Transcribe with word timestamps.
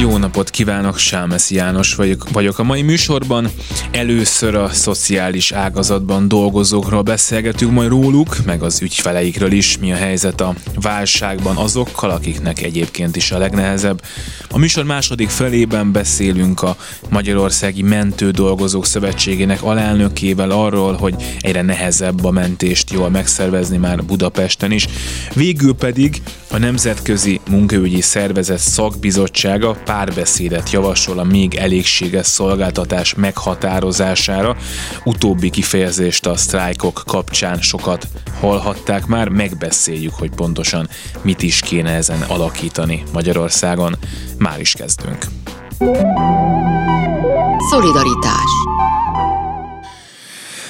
Jó 0.00 0.16
napot 0.16 0.50
kívánok, 0.50 0.98
Sámeszi 0.98 1.54
János 1.54 1.94
vagyok, 1.94 2.30
vagyok 2.30 2.58
a 2.58 2.62
mai 2.62 2.82
műsorban. 2.82 3.48
Először 3.90 4.54
a 4.54 4.68
szociális 4.68 5.52
ágazatban 5.52 6.28
dolgozókról 6.28 7.02
beszélgetünk 7.02 7.72
majd 7.72 7.88
róluk, 7.88 8.36
meg 8.44 8.62
az 8.62 8.82
ügyfeleikről 8.82 9.52
is, 9.52 9.78
mi 9.78 9.92
a 9.92 9.96
helyzet 9.96 10.40
a 10.40 10.54
válságban 10.74 11.56
azokkal, 11.56 12.10
akiknek 12.10 12.62
egyébként 12.62 13.16
is 13.16 13.30
a 13.30 13.38
legnehezebb. 13.38 14.02
A 14.50 14.58
műsor 14.58 14.84
második 14.84 15.28
felében 15.28 15.92
beszélünk 15.92 16.62
a 16.62 16.76
Magyarországi 17.08 17.82
Mentő 17.82 18.30
Dolgozók 18.30 18.86
Szövetségének 18.86 19.62
alelnökével 19.62 20.50
arról, 20.50 20.92
hogy 20.92 21.14
egyre 21.38 21.62
nehezebb 21.62 22.24
a 22.24 22.30
mentést 22.30 22.90
jól 22.90 23.10
megszervezni 23.10 23.76
már 23.76 24.04
Budapesten 24.04 24.72
is. 24.72 24.86
Végül 25.34 25.74
pedig 25.74 26.22
a 26.50 26.58
Nemzetközi 26.58 27.40
Munkaügyi 27.50 28.00
Szervezet 28.00 28.58
szakbizottsága 28.58 29.76
párbeszédet 29.84 30.70
javasol 30.70 31.18
a 31.18 31.24
még 31.24 31.54
elégséges 31.54 32.26
szolgáltatás 32.26 33.14
meghatározására. 33.14 34.56
Utóbbi 35.04 35.50
kifejezést 35.50 36.26
a 36.26 36.36
sztrájkok 36.36 37.02
kapcsán 37.06 37.60
sokat 37.60 38.08
hallhatták 38.40 39.06
már, 39.06 39.28
megbeszéljük, 39.28 40.14
hogy 40.14 40.30
pontosan 40.30 40.88
mit 41.22 41.42
is 41.42 41.60
kéne 41.60 41.90
ezen 41.90 42.22
alakítani 42.22 43.02
Magyarországon. 43.12 43.96
Már 44.38 44.60
is 44.60 44.72
kezdünk. 44.72 45.24
Szolidaritás 47.70 48.50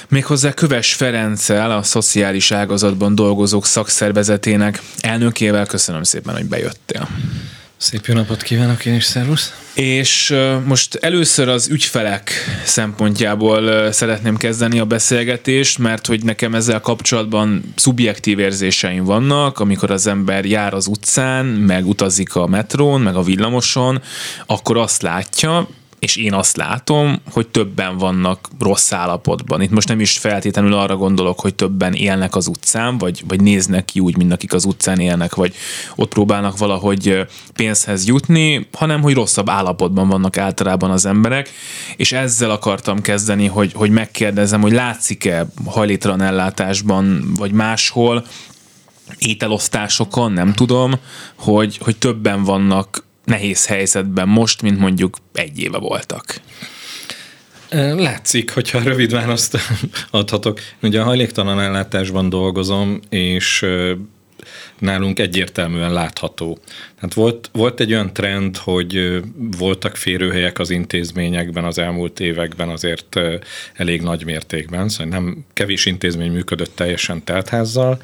Méghozzá 0.09 0.53
Köves 0.53 0.93
Ferenccel, 0.93 1.71
a 1.71 1.83
szociális 1.83 2.51
ágazatban 2.51 3.15
dolgozók 3.15 3.65
szakszervezetének 3.65 4.81
elnökével 4.99 5.65
köszönöm 5.65 6.03
szépen, 6.03 6.35
hogy 6.35 6.45
bejöttél. 6.45 7.07
Szép 7.81 8.05
jó 8.05 8.13
napot 8.13 8.41
kívánok 8.41 8.85
én 8.85 8.95
is, 8.95 9.03
szervusz! 9.03 9.53
És 9.73 10.35
most 10.65 10.95
először 10.95 11.49
az 11.49 11.69
ügyfelek 11.69 12.31
szempontjából 12.65 13.91
szeretném 13.91 14.37
kezdeni 14.37 14.79
a 14.79 14.85
beszélgetést, 14.85 15.77
mert 15.77 16.05
hogy 16.05 16.23
nekem 16.23 16.55
ezzel 16.55 16.79
kapcsolatban 16.79 17.73
szubjektív 17.75 18.39
érzéseim 18.39 19.03
vannak, 19.03 19.59
amikor 19.59 19.91
az 19.91 20.07
ember 20.07 20.45
jár 20.45 20.73
az 20.73 20.87
utcán, 20.87 21.45
meg 21.45 21.87
utazik 21.87 22.35
a 22.35 22.47
metrón, 22.47 23.01
meg 23.01 23.15
a 23.15 23.23
villamoson, 23.23 24.01
akkor 24.45 24.77
azt 24.77 25.01
látja, 25.01 25.67
és 25.99 26.15
én 26.15 26.33
azt 26.33 26.57
látom, 26.57 27.21
hogy 27.31 27.47
többen 27.47 27.97
vannak 27.97 28.49
rossz 28.59 28.91
állapotban. 28.91 29.61
Itt 29.61 29.69
most 29.69 29.87
nem 29.87 29.99
is 29.99 30.17
feltétlenül 30.17 30.73
arra 30.73 30.95
gondolok, 30.95 31.39
hogy 31.39 31.55
többen 31.55 31.93
élnek 31.93 32.35
az 32.35 32.47
utcán, 32.47 32.97
vagy, 32.97 33.23
vagy 33.27 33.41
néznek 33.41 33.85
ki 33.85 33.99
úgy, 33.99 34.17
mint 34.17 34.31
akik 34.31 34.53
az 34.53 34.65
utcán 34.65 34.99
élnek, 34.99 35.35
vagy 35.35 35.55
ott 35.95 36.09
próbálnak 36.09 36.57
valahogy 36.57 37.25
pénzhez 37.53 38.07
jutni, 38.07 38.67
hanem 38.73 39.01
hogy 39.01 39.13
rosszabb 39.13 39.49
állapotban 39.49 40.07
vannak 40.07 40.37
általában 40.37 40.91
az 40.91 41.05
emberek, 41.05 41.49
és 41.95 42.11
ezzel 42.11 42.51
akartam 42.51 43.01
kezdeni, 43.01 43.47
hogy, 43.47 43.71
hogy 43.73 43.89
megkérdezem, 43.89 44.61
hogy 44.61 44.71
látszik-e 44.71 45.47
hajléktalan 45.65 46.21
ellátásban, 46.21 47.33
vagy 47.37 47.51
máshol, 47.51 48.25
ételosztásokon, 49.17 50.31
nem 50.31 50.53
tudom, 50.53 50.93
hogy, 51.35 51.77
hogy 51.83 51.97
többen 51.97 52.43
vannak 52.43 53.07
nehéz 53.29 53.67
helyzetben 53.67 54.27
most, 54.27 54.61
mint 54.61 54.79
mondjuk 54.79 55.17
egy 55.33 55.59
éve 55.59 55.77
voltak? 55.77 56.41
Látszik, 57.95 58.51
hogyha 58.51 58.83
rövid 58.83 59.11
választ 59.11 59.57
adhatok. 60.11 60.59
Ugye 60.81 61.01
a 61.01 61.03
hajléktalan 61.03 61.59
ellátásban 61.59 62.29
dolgozom, 62.29 62.99
és 63.09 63.65
nálunk 64.79 65.19
egyértelműen 65.19 65.93
látható. 65.93 66.59
Tehát 66.95 67.13
volt, 67.13 67.49
volt 67.53 67.79
egy 67.79 67.91
olyan 67.91 68.13
trend, 68.13 68.57
hogy 68.57 69.21
voltak 69.57 69.95
férőhelyek 69.95 70.59
az 70.59 70.69
intézményekben 70.69 71.63
az 71.63 71.77
elmúlt 71.77 72.19
években 72.19 72.69
azért 72.69 73.19
elég 73.73 74.01
nagy 74.01 74.25
mértékben, 74.25 74.89
szóval 74.89 75.19
nem 75.19 75.45
kevés 75.53 75.85
intézmény 75.85 76.31
működött 76.31 76.75
teljesen 76.75 77.23
teltházzal, 77.23 78.01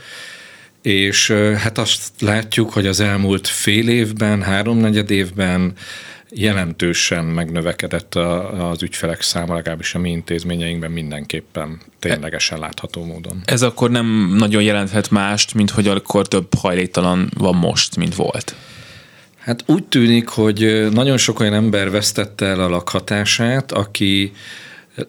és 0.86 1.32
hát 1.58 1.78
azt 1.78 2.22
látjuk, 2.22 2.74
hogy 2.74 2.88
az 2.88 3.00
elmúlt 3.00 3.48
fél 3.48 3.90
évben, 3.90 4.42
háromnegyed 4.42 5.12
évben 5.12 5.74
jelentősen 6.30 7.26
megnövekedett 7.26 8.16
a, 8.16 8.70
az 8.70 8.84
ügyfelek 8.84 9.22
száma, 9.22 9.54
legalábbis 9.54 9.96
a 9.96 10.00
mi 10.00 10.10
intézményeinkben 10.10 10.92
mindenképpen 10.92 11.82
ténylegesen 12.00 12.60
látható 12.60 13.06
módon. 13.06 13.42
Ez 13.46 13.62
akkor 13.62 13.92
nem 13.92 14.34
nagyon 14.38 14.64
jelenthet 14.64 15.10
mást, 15.10 15.54
mint 15.54 15.70
hogy 15.70 15.88
akkor 15.88 16.28
több 16.28 16.54
hajléktalan 16.54 17.32
van 17.38 17.56
most, 17.56 17.96
mint 17.96 18.16
volt. 18.16 18.56
Hát 19.38 19.64
úgy 19.66 19.84
tűnik, 19.84 20.28
hogy 20.28 20.88
nagyon 20.92 21.18
sok 21.18 21.40
olyan 21.40 21.54
ember 21.54 21.92
vesztette 21.92 22.46
el 22.46 22.60
a 22.60 22.70
lakhatását, 22.70 23.72
aki 23.72 24.32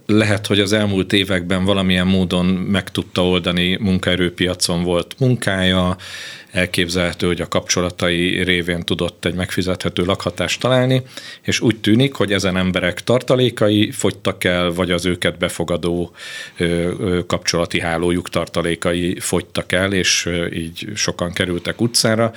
lehet, 0.06 0.46
hogy 0.46 0.60
az 0.60 0.72
elmúlt 0.72 1.12
években 1.12 1.64
valamilyen 1.64 2.06
módon 2.06 2.46
meg 2.46 2.90
tudta 2.90 3.28
oldani, 3.28 3.78
munkaerőpiacon 3.80 4.82
volt 4.82 5.14
munkája, 5.18 5.96
elképzelhető, 6.50 7.26
hogy 7.26 7.40
a 7.40 7.48
kapcsolatai 7.48 8.42
révén 8.42 8.84
tudott 8.84 9.24
egy 9.24 9.34
megfizethető 9.34 10.04
lakhatást 10.04 10.60
találni, 10.60 11.02
és 11.42 11.60
úgy 11.60 11.76
tűnik, 11.76 12.14
hogy 12.14 12.32
ezen 12.32 12.56
emberek 12.56 13.04
tartalékai 13.04 13.90
fogytak 13.90 14.44
el, 14.44 14.70
vagy 14.70 14.90
az 14.90 15.06
őket 15.06 15.38
befogadó 15.38 16.12
kapcsolati 17.26 17.80
hálójuk 17.80 18.28
tartalékai 18.28 19.20
fogytak 19.20 19.72
el, 19.72 19.92
és 19.92 20.28
így 20.52 20.88
sokan 20.94 21.32
kerültek 21.32 21.80
utcára. 21.80 22.32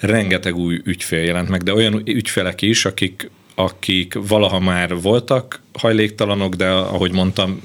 Rengeteg 0.00 0.56
új 0.56 0.80
ügyfél 0.84 1.22
jelent 1.22 1.48
meg, 1.48 1.62
de 1.62 1.74
olyan 1.74 2.02
ügyfelek 2.04 2.62
is, 2.62 2.84
akik 2.84 3.30
akik 3.58 4.14
valaha 4.28 4.58
már 4.58 5.00
voltak 5.00 5.60
hajléktalanok, 5.72 6.54
de 6.54 6.68
ahogy 6.68 7.12
mondtam, 7.12 7.60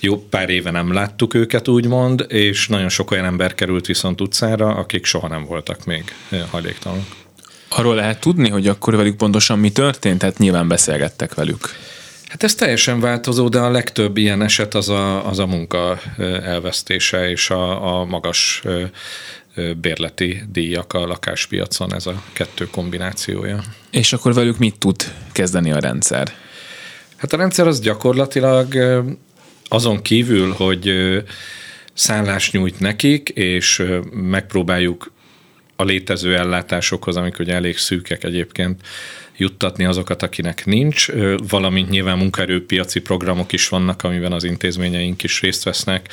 jó 0.00 0.16
pár 0.16 0.50
éve 0.50 0.70
nem 0.70 0.92
láttuk 0.92 1.34
őket 1.34 1.68
úgymond, 1.68 2.24
és 2.28 2.68
nagyon 2.68 2.88
sok 2.88 3.10
olyan 3.10 3.24
ember 3.24 3.54
került 3.54 3.86
viszont 3.86 4.20
utcára, 4.20 4.74
akik 4.74 5.04
soha 5.04 5.28
nem 5.28 5.44
voltak 5.44 5.84
még 5.84 6.14
hajléktalanok. 6.50 7.04
Arról 7.68 7.94
lehet 7.94 8.20
tudni, 8.20 8.48
hogy 8.48 8.68
akkor 8.68 8.96
velük 8.96 9.16
pontosan 9.16 9.58
mi 9.58 9.70
történt? 9.70 10.18
Tehát 10.18 10.38
nyilván 10.38 10.68
beszélgettek 10.68 11.34
velük. 11.34 11.68
Hát 12.28 12.42
ez 12.42 12.54
teljesen 12.54 13.00
változó, 13.00 13.48
de 13.48 13.58
a 13.58 13.70
legtöbb 13.70 14.16
ilyen 14.16 14.42
eset 14.42 14.74
az 14.74 14.88
a, 14.88 15.28
az 15.28 15.38
a 15.38 15.46
munka 15.46 16.00
elvesztése 16.42 17.30
és 17.30 17.50
a, 17.50 17.98
a 18.00 18.04
magas 18.04 18.62
bérleti 19.80 20.42
díjak 20.52 20.92
a 20.92 21.06
lakáspiacon, 21.06 21.94
ez 21.94 22.06
a 22.06 22.22
kettő 22.32 22.68
kombinációja. 22.70 23.62
És 23.90 24.12
akkor 24.12 24.34
velük 24.34 24.58
mit 24.58 24.78
tud 24.78 25.14
kezdeni 25.32 25.72
a 25.72 25.78
rendszer? 25.78 26.32
Hát 27.16 27.32
a 27.32 27.36
rendszer 27.36 27.66
az 27.66 27.80
gyakorlatilag 27.80 28.74
azon 29.68 30.02
kívül, 30.02 30.52
hogy 30.52 30.92
szállást 31.94 32.52
nyújt 32.52 32.80
nekik, 32.80 33.28
és 33.28 33.82
megpróbáljuk 34.12 35.12
a 35.76 35.84
létező 35.84 36.36
ellátásokhoz, 36.36 37.16
amik 37.16 37.38
ugye 37.38 37.54
elég 37.54 37.76
szűkek 37.76 38.24
egyébként, 38.24 38.80
juttatni 39.36 39.84
azokat, 39.84 40.22
akinek 40.22 40.64
nincs, 40.66 41.06
valamint 41.48 41.88
nyilván 41.88 42.18
munkaerőpiaci 42.18 43.00
programok 43.00 43.52
is 43.52 43.68
vannak, 43.68 44.02
amiben 44.02 44.32
az 44.32 44.44
intézményeink 44.44 45.22
is 45.22 45.40
részt 45.40 45.62
vesznek, 45.62 46.08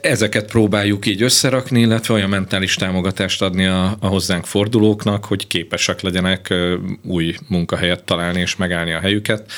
ezeket 0.00 0.46
próbáljuk 0.46 1.06
így 1.06 1.22
összerakni, 1.22 1.80
illetve 1.80 2.14
olyan 2.14 2.28
mentális 2.28 2.74
támogatást 2.74 3.42
adni 3.42 3.66
a, 3.66 3.96
a 4.00 4.06
hozzánk 4.06 4.46
fordulóknak, 4.46 5.24
hogy 5.24 5.46
képesek 5.46 6.00
legyenek 6.00 6.54
új 7.02 7.34
munkahelyet 7.48 8.04
találni 8.04 8.40
és 8.40 8.56
megállni 8.56 8.92
a 8.92 9.00
helyüket. 9.00 9.52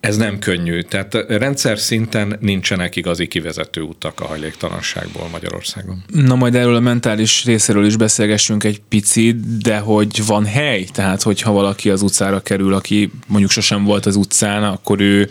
Ez 0.00 0.16
nem 0.16 0.38
könnyű. 0.38 0.80
Tehát 0.80 1.14
rendszer 1.28 1.78
szinten 1.78 2.36
nincsenek 2.40 2.96
igazi 2.96 3.26
kivezető 3.26 3.80
utak 3.80 4.20
a 4.20 4.24
hajléktalanságból 4.24 5.28
Magyarországon. 5.30 6.04
Na 6.06 6.34
majd 6.34 6.54
erről 6.54 6.74
a 6.74 6.80
mentális 6.80 7.44
részéről 7.44 7.86
is 7.86 7.96
beszélgessünk 7.96 8.64
egy 8.64 8.80
picit, 8.88 9.58
de 9.58 9.78
hogy 9.78 10.26
van 10.26 10.44
hely? 10.44 10.84
Tehát, 10.84 11.22
hogyha 11.22 11.52
valaki 11.52 11.90
az 11.90 12.02
utcára 12.02 12.40
kerül, 12.40 12.74
aki 12.74 13.10
mondjuk 13.26 13.50
sosem 13.50 13.84
volt 13.84 14.06
az 14.06 14.16
utcán, 14.16 14.62
akkor 14.64 15.00
ő 15.00 15.30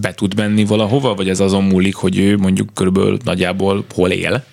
be 0.00 0.14
tud 0.14 0.36
menni 0.36 0.64
valahova, 0.64 1.14
vagy 1.14 1.28
ez 1.28 1.40
azon 1.40 1.64
múlik, 1.64 1.94
hogy 1.94 2.18
ő 2.18 2.36
mondjuk 2.36 2.74
körülbelül 2.74 3.18
nagyjából 3.24 3.84
hol 3.94 4.10
él? 4.10 4.44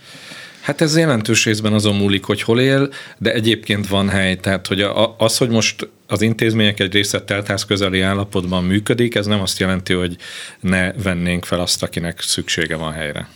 Hát 0.61 0.81
ez 0.81 0.97
jelentős 0.97 1.45
részben 1.45 1.73
azon 1.73 1.95
múlik, 1.95 2.23
hogy 2.23 2.41
hol 2.41 2.59
él, 2.59 2.89
de 3.17 3.33
egyébként 3.33 3.87
van 3.87 4.09
hely. 4.09 4.35
Tehát, 4.35 4.67
hogy 4.67 4.85
az, 5.17 5.37
hogy 5.37 5.49
most 5.49 5.89
az 6.07 6.21
intézmények 6.21 6.79
egy 6.79 6.93
része 6.93 7.21
teltház 7.21 7.65
közeli 7.65 8.01
állapotban 8.01 8.63
működik, 8.63 9.15
ez 9.15 9.25
nem 9.25 9.41
azt 9.41 9.59
jelenti, 9.59 9.93
hogy 9.93 10.15
ne 10.59 10.93
vennénk 10.93 11.45
fel 11.45 11.59
azt, 11.59 11.83
akinek 11.83 12.21
szüksége 12.21 12.75
van 12.75 12.91
helyre. 12.91 13.27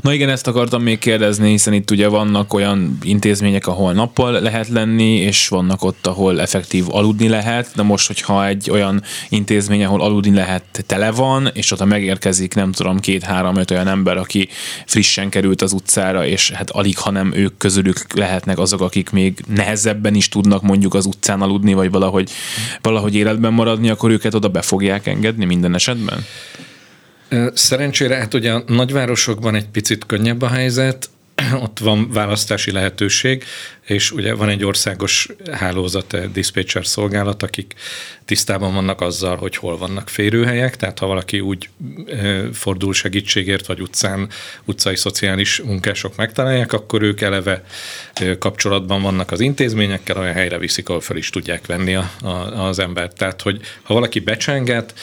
Na 0.00 0.12
igen, 0.12 0.28
ezt 0.28 0.46
akartam 0.46 0.82
még 0.82 0.98
kérdezni, 0.98 1.50
hiszen 1.50 1.72
itt 1.72 1.90
ugye 1.90 2.08
vannak 2.08 2.54
olyan 2.54 2.98
intézmények, 3.02 3.66
ahol 3.66 3.92
nappal 3.92 4.40
lehet 4.40 4.68
lenni, 4.68 5.14
és 5.14 5.48
vannak 5.48 5.84
ott, 5.84 6.06
ahol 6.06 6.40
effektív 6.40 6.84
aludni 6.88 7.28
lehet, 7.28 7.70
de 7.74 7.82
most, 7.82 8.06
hogyha 8.06 8.46
egy 8.46 8.70
olyan 8.70 9.02
intézmény, 9.28 9.84
ahol 9.84 10.00
aludni 10.00 10.34
lehet, 10.34 10.84
tele 10.86 11.10
van, 11.10 11.50
és 11.52 11.70
ott 11.70 11.84
megérkezik, 11.84 12.54
nem 12.54 12.72
tudom, 12.72 13.00
két-három-öt 13.00 13.70
olyan 13.70 13.88
ember, 13.88 14.16
aki 14.16 14.48
frissen 14.86 15.28
került 15.28 15.62
az 15.62 15.72
utcára, 15.72 16.26
és 16.26 16.50
hát 16.50 16.70
alig, 16.70 16.98
hanem 16.98 17.32
ők 17.34 17.56
közülük 17.56 18.12
lehetnek 18.14 18.58
azok, 18.58 18.80
akik 18.80 19.10
még 19.10 19.44
nehezebben 19.54 20.14
is 20.14 20.28
tudnak 20.28 20.62
mondjuk 20.62 20.94
az 20.94 21.06
utcán 21.06 21.42
aludni, 21.42 21.74
vagy 21.74 21.90
valahogy, 21.90 22.30
valahogy 22.82 23.14
életben 23.14 23.52
maradni, 23.52 23.90
akkor 23.90 24.10
őket 24.10 24.34
oda 24.34 24.48
be 24.48 24.62
fogják 24.62 25.06
engedni 25.06 25.44
minden 25.44 25.74
esetben? 25.74 26.24
Szerencsére, 27.54 28.16
hát 28.16 28.34
ugye 28.34 28.52
a 28.52 28.64
nagyvárosokban 28.66 29.54
egy 29.54 29.68
picit 29.68 30.06
könnyebb 30.06 30.42
a 30.42 30.48
helyzet, 30.48 31.10
ott 31.64 31.78
van 31.78 32.10
választási 32.12 32.70
lehetőség, 32.70 33.44
és 33.82 34.12
ugye 34.12 34.34
van 34.34 34.48
egy 34.48 34.64
országos 34.64 35.28
hálózat, 35.52 36.14
egy 36.14 36.32
dispatcher 36.32 36.86
szolgálat, 36.86 37.42
akik 37.42 37.74
tisztában 38.24 38.74
vannak 38.74 39.00
azzal, 39.00 39.36
hogy 39.36 39.56
hol 39.56 39.78
vannak 39.78 40.08
férőhelyek, 40.08 40.76
tehát 40.76 40.98
ha 40.98 41.06
valaki 41.06 41.40
úgy 41.40 41.68
fordul 42.52 42.94
segítségért, 42.94 43.66
vagy 43.66 43.80
utcán, 43.80 44.28
utcai 44.64 44.96
szociális 44.96 45.60
munkások 45.60 46.16
megtalálják, 46.16 46.72
akkor 46.72 47.02
ők 47.02 47.20
eleve 47.20 47.64
kapcsolatban 48.38 49.02
vannak 49.02 49.30
az 49.30 49.40
intézményekkel, 49.40 50.18
olyan 50.18 50.34
helyre 50.34 50.58
viszik, 50.58 50.88
ahol 50.88 51.00
fel 51.00 51.16
is 51.16 51.30
tudják 51.30 51.66
venni 51.66 51.94
a, 51.94 52.10
a, 52.20 52.66
az 52.66 52.78
embert. 52.78 53.16
Tehát, 53.16 53.42
hogy 53.42 53.60
ha 53.82 53.94
valaki 53.94 54.20
becsenget, 54.20 54.94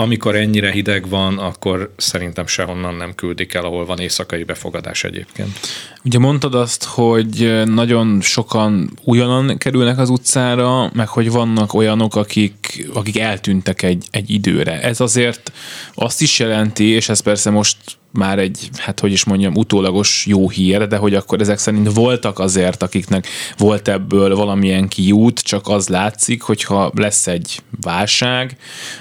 amikor 0.00 0.36
ennyire 0.36 0.70
hideg 0.70 1.08
van, 1.08 1.38
akkor 1.38 1.92
szerintem 1.96 2.46
sehonnan 2.46 2.94
nem 2.94 3.14
küldik 3.14 3.54
el, 3.54 3.64
ahol 3.64 3.84
van 3.86 3.98
éjszakai 3.98 4.44
befogadás 4.44 5.04
egyébként. 5.04 5.58
Ugye 6.04 6.18
mondtad 6.18 6.54
azt, 6.54 6.84
hogy 6.84 7.62
nagyon 7.64 8.20
sokan 8.20 8.90
újonnan 9.04 9.58
kerülnek 9.58 9.98
az 9.98 10.08
utcára, 10.08 10.90
meg 10.92 11.08
hogy 11.08 11.30
vannak 11.30 11.74
olyanok, 11.74 12.16
akik, 12.16 12.88
akik 12.94 13.18
eltűntek 13.18 13.82
egy, 13.82 14.06
egy 14.10 14.30
időre. 14.30 14.82
Ez 14.82 15.00
azért 15.00 15.52
azt 15.94 16.20
is 16.20 16.38
jelenti, 16.38 16.84
és 16.84 17.08
ez 17.08 17.20
persze 17.20 17.50
most 17.50 17.76
már 18.10 18.38
egy, 18.38 18.70
hát 18.76 19.00
hogy 19.00 19.12
is 19.12 19.24
mondjam, 19.24 19.54
utólagos 19.54 20.26
jó 20.26 20.48
hír, 20.48 20.86
de 20.86 20.96
hogy 20.96 21.14
akkor 21.14 21.40
ezek 21.40 21.58
szerint 21.58 21.92
voltak 21.92 22.38
azért, 22.38 22.82
akiknek 22.82 23.26
volt 23.56 23.88
ebből 23.88 24.36
valamilyen 24.36 24.88
kiút, 24.88 25.40
csak 25.40 25.68
az 25.68 25.88
látszik, 25.88 26.42
hogyha 26.42 26.92
lesz 26.94 27.26
egy 27.26 27.62
válság, 27.80 28.56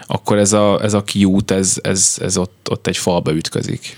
akkor 0.08 0.38
ez 0.38 0.54
a, 0.54 0.84
ez 0.84 0.94
a 0.94 1.04
kiút, 1.04 1.52
ez, 1.52 1.78
ez, 1.82 2.18
ez 2.22 2.38
ott, 2.38 2.68
ott 2.70 2.88
egy 2.88 2.98
falba 2.98 3.34
ütközik. 3.34 3.98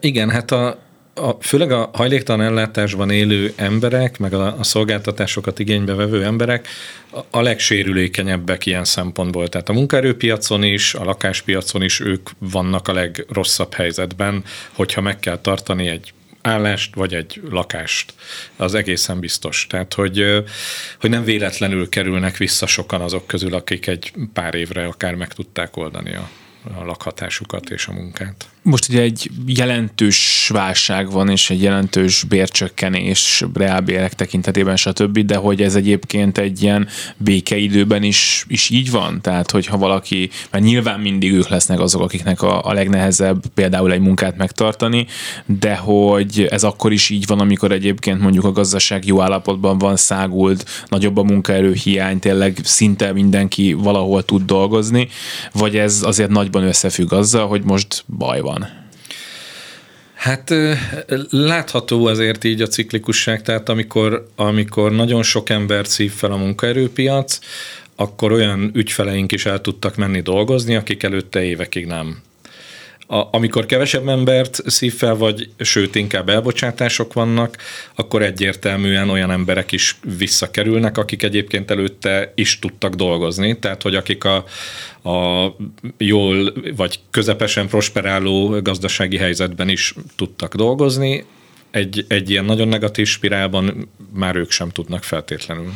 Igen, 0.00 0.30
hát 0.30 0.50
a, 0.50 0.78
a, 1.14 1.30
főleg 1.40 1.72
a 1.72 1.90
hajléktalan 1.92 2.46
ellátásban 2.46 3.10
élő 3.10 3.52
emberek, 3.56 4.18
meg 4.18 4.34
a, 4.34 4.58
a 4.58 4.62
szolgáltatásokat 4.62 5.58
igénybe 5.58 5.94
vevő 5.94 6.24
emberek 6.24 6.68
a, 7.10 7.18
a 7.30 7.40
legsérülékenyebbek 7.40 8.66
ilyen 8.66 8.84
szempontból. 8.84 9.48
Tehát 9.48 9.68
a 9.68 9.72
munkaerőpiacon 9.72 10.62
is, 10.62 10.94
a 10.94 11.04
lakáspiacon 11.04 11.82
is 11.82 12.00
ők 12.00 12.30
vannak 12.38 12.88
a 12.88 12.92
legrosszabb 12.92 13.74
helyzetben, 13.74 14.44
hogyha 14.72 15.00
meg 15.00 15.18
kell 15.18 15.38
tartani 15.38 15.88
egy 15.88 16.12
állást, 16.42 16.94
vagy 16.94 17.14
egy 17.14 17.40
lakást. 17.50 18.14
Az 18.56 18.74
egészen 18.74 19.20
biztos. 19.20 19.66
Tehát, 19.68 19.94
hogy, 19.94 20.44
hogy 21.00 21.10
nem 21.10 21.24
véletlenül 21.24 21.88
kerülnek 21.88 22.36
vissza 22.36 22.66
sokan 22.66 23.00
azok 23.00 23.26
közül, 23.26 23.54
akik 23.54 23.86
egy 23.86 24.12
pár 24.32 24.54
évre 24.54 24.86
akár 24.86 25.14
meg 25.14 25.32
tudták 25.32 25.76
oldani 25.76 26.14
a, 26.14 26.30
a 26.78 26.84
lakhatásukat 26.84 27.70
és 27.70 27.86
a 27.86 27.92
munkát. 27.92 28.48
Most 28.62 28.88
ugye 28.88 29.00
egy 29.00 29.30
jelentős 29.46 30.50
válság 30.52 31.10
van, 31.10 31.28
és 31.28 31.50
egy 31.50 31.62
jelentős 31.62 32.24
bércsökkenés 32.24 33.44
reálbérek 33.54 34.14
tekintetében, 34.14 34.76
stb., 34.76 35.18
de 35.18 35.36
hogy 35.36 35.62
ez 35.62 35.74
egyébként 35.74 36.38
egy 36.38 36.62
ilyen 36.62 36.88
békeidőben 37.16 38.02
is, 38.02 38.44
is 38.48 38.70
így 38.70 38.90
van? 38.90 39.20
Tehát, 39.20 39.50
hogyha 39.50 39.78
valaki, 39.78 40.30
mert 40.50 40.64
nyilván 40.64 41.00
mindig 41.00 41.32
ők 41.32 41.48
lesznek 41.48 41.80
azok, 41.80 42.02
akiknek 42.02 42.42
a, 42.42 42.64
a 42.64 42.72
legnehezebb 42.72 43.46
például 43.54 43.92
egy 43.92 44.00
munkát 44.00 44.36
megtartani, 44.36 45.06
de 45.46 45.76
hogy 45.76 46.46
ez 46.50 46.64
akkor 46.64 46.92
is 46.92 47.10
így 47.10 47.26
van, 47.26 47.40
amikor 47.40 47.72
egyébként 47.72 48.20
mondjuk 48.20 48.44
a 48.44 48.52
gazdaság 48.52 49.06
jó 49.06 49.20
állapotban 49.20 49.78
van, 49.78 49.96
szágult, 49.96 50.64
nagyobb 50.88 51.16
a 51.16 51.22
munkaerő 51.22 51.72
hiány, 51.72 52.18
tényleg 52.18 52.58
szinte 52.62 53.12
mindenki 53.12 53.72
valahol 53.72 54.22
tud 54.24 54.42
dolgozni, 54.44 55.08
vagy 55.52 55.76
ez 55.76 56.02
azért 56.02 56.30
nagyban 56.30 56.62
összefügg 56.62 57.12
azzal, 57.12 57.46
hogy 57.46 57.62
most 57.62 58.04
baj 58.18 58.40
van? 58.40 58.49
Van? 58.50 58.68
Hát 60.14 60.54
látható 61.30 62.06
azért 62.06 62.44
így 62.44 62.62
a 62.62 62.66
ciklikusság, 62.66 63.42
tehát 63.42 63.68
amikor, 63.68 64.28
amikor 64.36 64.92
nagyon 64.92 65.22
sok 65.22 65.50
ember 65.50 65.86
szív 65.86 66.12
fel 66.12 66.32
a 66.32 66.36
munkaerőpiac, 66.36 67.38
akkor 67.96 68.32
olyan 68.32 68.70
ügyfeleink 68.74 69.32
is 69.32 69.46
el 69.46 69.60
tudtak 69.60 69.96
menni 69.96 70.20
dolgozni, 70.20 70.74
akik 70.76 71.02
előtte 71.02 71.42
évekig 71.42 71.86
nem 71.86 72.22
a, 73.10 73.28
amikor 73.30 73.66
kevesebb 73.66 74.08
embert 74.08 74.60
szív 74.66 74.94
fel, 74.94 75.14
vagy 75.14 75.48
sőt 75.58 75.94
inkább 75.94 76.28
elbocsátások 76.28 77.12
vannak, 77.12 77.56
akkor 77.94 78.22
egyértelműen 78.22 79.10
olyan 79.10 79.30
emberek 79.30 79.72
is 79.72 79.96
visszakerülnek, 80.18 80.98
akik 80.98 81.22
egyébként 81.22 81.70
előtte 81.70 82.32
is 82.34 82.58
tudtak 82.58 82.94
dolgozni, 82.94 83.58
tehát 83.58 83.82
hogy 83.82 83.94
akik 83.94 84.24
a, 84.24 84.44
a 85.10 85.46
jól 85.98 86.52
vagy 86.76 87.00
közepesen 87.10 87.68
prosperáló 87.68 88.60
gazdasági 88.60 89.16
helyzetben 89.16 89.68
is 89.68 89.94
tudtak 90.16 90.54
dolgozni, 90.54 91.24
egy, 91.70 92.04
egy 92.08 92.30
ilyen 92.30 92.44
nagyon 92.44 92.68
negatív 92.68 93.06
spirálban 93.06 93.88
már 94.12 94.36
ők 94.36 94.50
sem 94.50 94.68
tudnak 94.68 95.02
feltétlenül. 95.02 95.72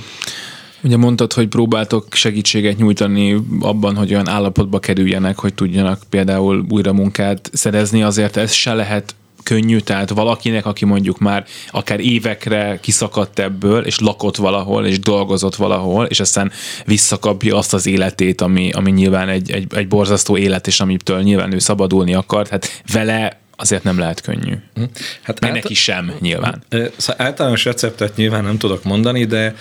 Ugye 0.84 0.96
mondtad, 0.96 1.32
hogy 1.32 1.48
próbáltok 1.48 2.14
segítséget 2.14 2.76
nyújtani 2.76 3.36
abban, 3.60 3.96
hogy 3.96 4.12
olyan 4.12 4.28
állapotba 4.28 4.78
kerüljenek, 4.78 5.38
hogy 5.38 5.54
tudjanak 5.54 6.02
például 6.10 6.66
újra 6.68 6.92
munkát 6.92 7.50
szerezni, 7.52 8.02
azért 8.02 8.36
ez 8.36 8.52
se 8.52 8.74
lehet 8.74 9.14
könnyű, 9.42 9.78
tehát 9.78 10.10
valakinek, 10.10 10.66
aki 10.66 10.84
mondjuk 10.84 11.18
már 11.18 11.44
akár 11.70 12.00
évekre 12.00 12.78
kiszakadt 12.80 13.38
ebből, 13.38 13.84
és 13.84 13.98
lakott 13.98 14.36
valahol, 14.36 14.86
és 14.86 14.98
dolgozott 14.98 15.54
valahol, 15.54 16.04
és 16.04 16.20
aztán 16.20 16.50
visszakapja 16.86 17.56
azt 17.56 17.74
az 17.74 17.86
életét, 17.86 18.40
ami, 18.40 18.70
ami 18.70 18.90
nyilván 18.90 19.28
egy, 19.28 19.50
egy, 19.50 19.66
egy 19.74 19.88
borzasztó 19.88 20.36
élet, 20.36 20.66
és 20.66 20.80
amitől 20.80 21.22
nyilván 21.22 21.52
ő 21.52 21.58
szabadulni 21.58 22.14
akart, 22.14 22.48
hát 22.48 22.82
vele 22.92 23.42
azért 23.64 23.82
nem 23.82 23.98
lehet 23.98 24.20
könnyű. 24.20 24.54
Hm. 24.74 24.82
Hát 25.22 25.40
Meg 25.40 25.52
neki 25.52 25.74
sem, 25.74 26.14
nyilván. 26.20 26.62
Szóval 26.96 27.26
általános 27.26 27.64
receptet 27.64 28.16
nyilván 28.16 28.44
nem 28.44 28.58
tudok 28.58 28.84
mondani, 28.84 29.24
de 29.24 29.54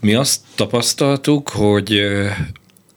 mi 0.00 0.14
azt 0.14 0.40
tapasztaltuk, 0.54 1.48
hogy 1.48 2.02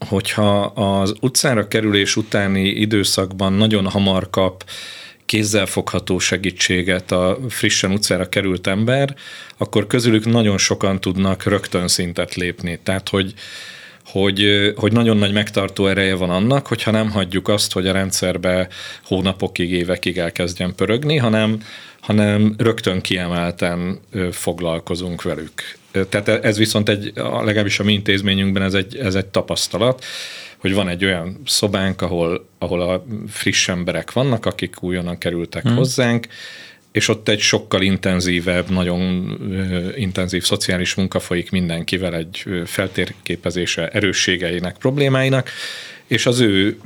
hogyha 0.07 0.61
az 0.65 1.13
utcára 1.19 1.67
kerülés 1.67 2.15
utáni 2.15 2.67
időszakban 2.69 3.53
nagyon 3.53 3.89
hamar 3.89 4.29
kap 4.29 4.63
kézzelfogható 5.25 6.19
segítséget 6.19 7.11
a 7.11 7.37
frissen 7.49 7.91
utcára 7.91 8.29
került 8.29 8.67
ember, 8.67 9.15
akkor 9.57 9.87
közülük 9.87 10.25
nagyon 10.25 10.57
sokan 10.57 11.01
tudnak 11.01 11.43
rögtön 11.43 11.87
szintet 11.87 12.35
lépni. 12.35 12.79
Tehát, 12.83 13.09
hogy 13.09 13.33
hogy, 14.05 14.73
hogy 14.75 14.91
nagyon 14.91 15.17
nagy 15.17 15.33
megtartó 15.33 15.87
ereje 15.87 16.15
van 16.15 16.29
annak, 16.29 16.67
hogyha 16.67 16.91
nem 16.91 17.11
hagyjuk 17.11 17.47
azt, 17.47 17.73
hogy 17.73 17.87
a 17.87 17.91
rendszerbe 17.91 18.67
hónapokig, 19.03 19.71
évekig 19.71 20.17
elkezdjen 20.17 20.75
pörögni, 20.75 21.17
hanem, 21.17 21.61
hanem 21.99 22.53
rögtön 22.57 23.01
kiemelten 23.01 23.99
foglalkozunk 24.31 25.21
velük. 25.21 25.77
Tehát 26.09 26.27
ez 26.27 26.57
viszont 26.57 26.89
egy, 26.89 27.11
legalábbis 27.15 27.79
a 27.79 27.83
mi 27.83 27.93
intézményünkben 27.93 28.63
ez 28.63 28.73
egy, 28.73 28.95
ez 28.95 29.15
egy 29.15 29.25
tapasztalat, 29.25 30.05
hogy 30.57 30.73
van 30.73 30.87
egy 30.87 31.05
olyan 31.05 31.41
szobánk, 31.45 32.01
ahol, 32.01 32.47
ahol 32.57 32.81
a 32.81 33.05
friss 33.27 33.67
emberek 33.67 34.11
vannak, 34.11 34.45
akik 34.45 34.83
újonnan 34.83 35.17
kerültek 35.17 35.63
hmm. 35.63 35.75
hozzánk, 35.75 36.27
és 36.93 37.07
ott 37.07 37.27
egy 37.27 37.39
sokkal 37.39 37.81
intenzívebb, 37.81 38.69
nagyon 38.69 39.37
intenzív 39.95 40.43
szociális 40.43 40.95
munka 40.95 41.19
folyik 41.19 41.51
mindenkivel 41.51 42.15
egy 42.15 42.43
feltérképezése 42.65 43.87
erősségeinek, 43.87 44.77
problémáinak, 44.77 45.49
és 46.07 46.25
az 46.25 46.39
ő 46.39 46.77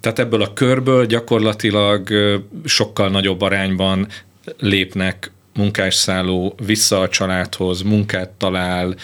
tehát 0.00 0.18
ebből 0.18 0.42
a 0.42 0.52
körből 0.52 1.06
gyakorlatilag 1.06 2.08
sokkal 2.64 3.10
nagyobb 3.10 3.40
arányban 3.40 4.06
lépnek 4.58 5.30
munkásszálló 5.60 6.54
vissza 6.66 7.00
a 7.00 7.08
családhoz, 7.08 7.82
munkát 7.82 8.28
talál, 8.28 8.94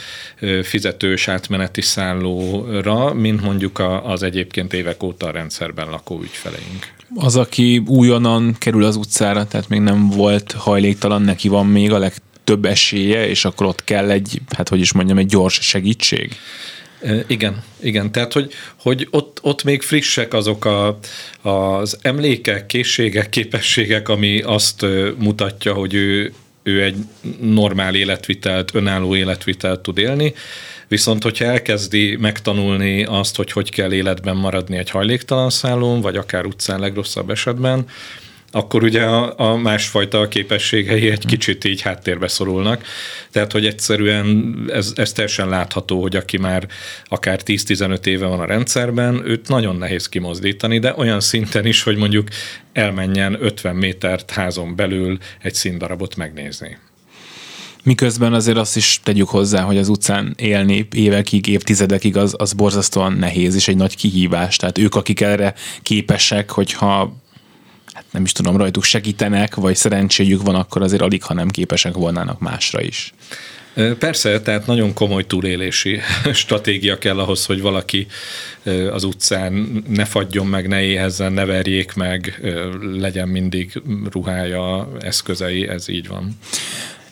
fizetős 0.62 1.28
átmeneti 1.28 1.80
szállóra, 1.80 3.14
mint 3.14 3.42
mondjuk 3.42 3.82
az 4.02 4.22
egyébként 4.22 4.72
évek 4.72 5.02
óta 5.02 5.26
a 5.26 5.30
rendszerben 5.30 5.90
lakó 5.90 6.20
ügyfeleink 6.22 6.94
az, 7.14 7.36
aki 7.36 7.82
újonnan 7.86 8.56
kerül 8.58 8.84
az 8.84 8.96
utcára, 8.96 9.46
tehát 9.46 9.68
még 9.68 9.80
nem 9.80 10.10
volt 10.10 10.52
hajléktalan, 10.52 11.22
neki 11.22 11.48
van 11.48 11.66
még 11.66 11.92
a 11.92 11.98
legtöbb 11.98 12.64
esélye, 12.64 13.28
és 13.28 13.44
akkor 13.44 13.66
ott 13.66 13.84
kell 13.84 14.10
egy, 14.10 14.40
hát 14.56 14.68
hogy 14.68 14.80
is 14.80 14.92
mondjam, 14.92 15.18
egy 15.18 15.26
gyors 15.26 15.58
segítség? 15.62 16.36
Igen, 17.26 17.62
igen. 17.80 18.12
Tehát, 18.12 18.32
hogy, 18.32 18.52
hogy 18.76 19.08
ott, 19.10 19.38
ott 19.42 19.64
még 19.64 19.82
frissek 19.82 20.34
azok 20.34 20.64
a, 20.64 20.98
az 21.42 21.98
emlékek, 22.02 22.66
készségek, 22.66 23.28
képességek, 23.28 24.08
ami 24.08 24.40
azt 24.40 24.86
mutatja, 25.18 25.72
hogy 25.72 25.94
ő, 25.94 26.32
ő 26.66 26.82
egy 26.82 26.96
normál 27.40 27.94
életvitelt, 27.94 28.74
önálló 28.74 29.16
életvitelt 29.16 29.80
tud 29.80 29.98
élni, 29.98 30.34
viszont 30.88 31.22
hogyha 31.22 31.44
elkezdi 31.44 32.16
megtanulni 32.16 33.04
azt, 33.04 33.36
hogy 33.36 33.52
hogy 33.52 33.70
kell 33.70 33.92
életben 33.92 34.36
maradni 34.36 34.76
egy 34.76 34.90
hajléktalan 34.90 35.50
szállón, 35.50 36.00
vagy 36.00 36.16
akár 36.16 36.44
utcán 36.46 36.80
legrosszabb 36.80 37.30
esetben, 37.30 37.86
akkor 38.50 38.82
ugye 38.82 39.02
a, 39.02 39.50
a 39.50 39.56
másfajta 39.56 40.28
képességei 40.28 41.10
egy 41.10 41.26
kicsit 41.26 41.64
így 41.64 41.80
háttérbe 41.80 42.28
szorulnak. 42.28 42.82
Tehát, 43.30 43.52
hogy 43.52 43.66
egyszerűen 43.66 44.54
ez, 44.72 44.92
ez 44.94 45.12
teljesen 45.12 45.48
látható, 45.48 46.00
hogy 46.00 46.16
aki 46.16 46.36
már 46.36 46.68
akár 47.04 47.40
10-15 47.44 48.06
éve 48.06 48.26
van 48.26 48.40
a 48.40 48.44
rendszerben, 48.44 49.22
őt 49.24 49.48
nagyon 49.48 49.76
nehéz 49.76 50.08
kimozdítani, 50.08 50.78
de 50.78 50.94
olyan 50.96 51.20
szinten 51.20 51.66
is, 51.66 51.82
hogy 51.82 51.96
mondjuk 51.96 52.28
elmenjen 52.72 53.36
50 53.40 53.76
métert 53.76 54.30
házon 54.30 54.76
belül 54.76 55.18
egy 55.42 55.54
színdarabot 55.54 56.16
megnézni. 56.16 56.78
Miközben 57.86 58.32
azért 58.34 58.56
azt 58.56 58.76
is 58.76 59.00
tegyük 59.02 59.28
hozzá, 59.28 59.62
hogy 59.62 59.78
az 59.78 59.88
utcán 59.88 60.34
élni 60.36 60.88
évekig, 60.94 61.46
évtizedekig 61.46 62.16
az, 62.16 62.34
az 62.38 62.52
borzasztóan 62.52 63.12
nehéz 63.12 63.54
és 63.54 63.68
egy 63.68 63.76
nagy 63.76 63.96
kihívás. 63.96 64.56
Tehát 64.56 64.78
ők, 64.78 64.94
akik 64.94 65.20
erre 65.20 65.54
képesek, 65.82 66.50
hogyha 66.50 67.16
nem 68.10 68.24
is 68.24 68.32
tudom, 68.32 68.56
rajtuk 68.56 68.84
segítenek, 68.84 69.54
vagy 69.54 69.76
szerencséjük 69.76 70.42
van, 70.42 70.54
akkor 70.54 70.82
azért 70.82 71.02
alig, 71.02 71.22
ha 71.22 71.34
nem 71.34 71.48
képesek 71.48 71.94
volnának 71.94 72.40
másra 72.40 72.82
is. 72.82 73.14
Persze, 73.98 74.40
tehát 74.40 74.66
nagyon 74.66 74.94
komoly 74.94 75.26
túlélési 75.26 76.00
stratégia 76.32 76.98
kell 76.98 77.18
ahhoz, 77.18 77.46
hogy 77.46 77.60
valaki 77.60 78.06
az 78.92 79.04
utcán 79.04 79.82
ne 79.88 80.04
fagyjon 80.04 80.46
meg, 80.46 80.68
ne 80.68 80.82
éhezzen, 80.82 81.32
ne 81.32 81.44
verjék 81.44 81.94
meg, 81.94 82.40
legyen 82.92 83.28
mindig 83.28 83.82
ruhája, 84.10 84.88
eszközei, 85.00 85.68
ez 85.68 85.88
így 85.88 86.08
van. 86.08 86.38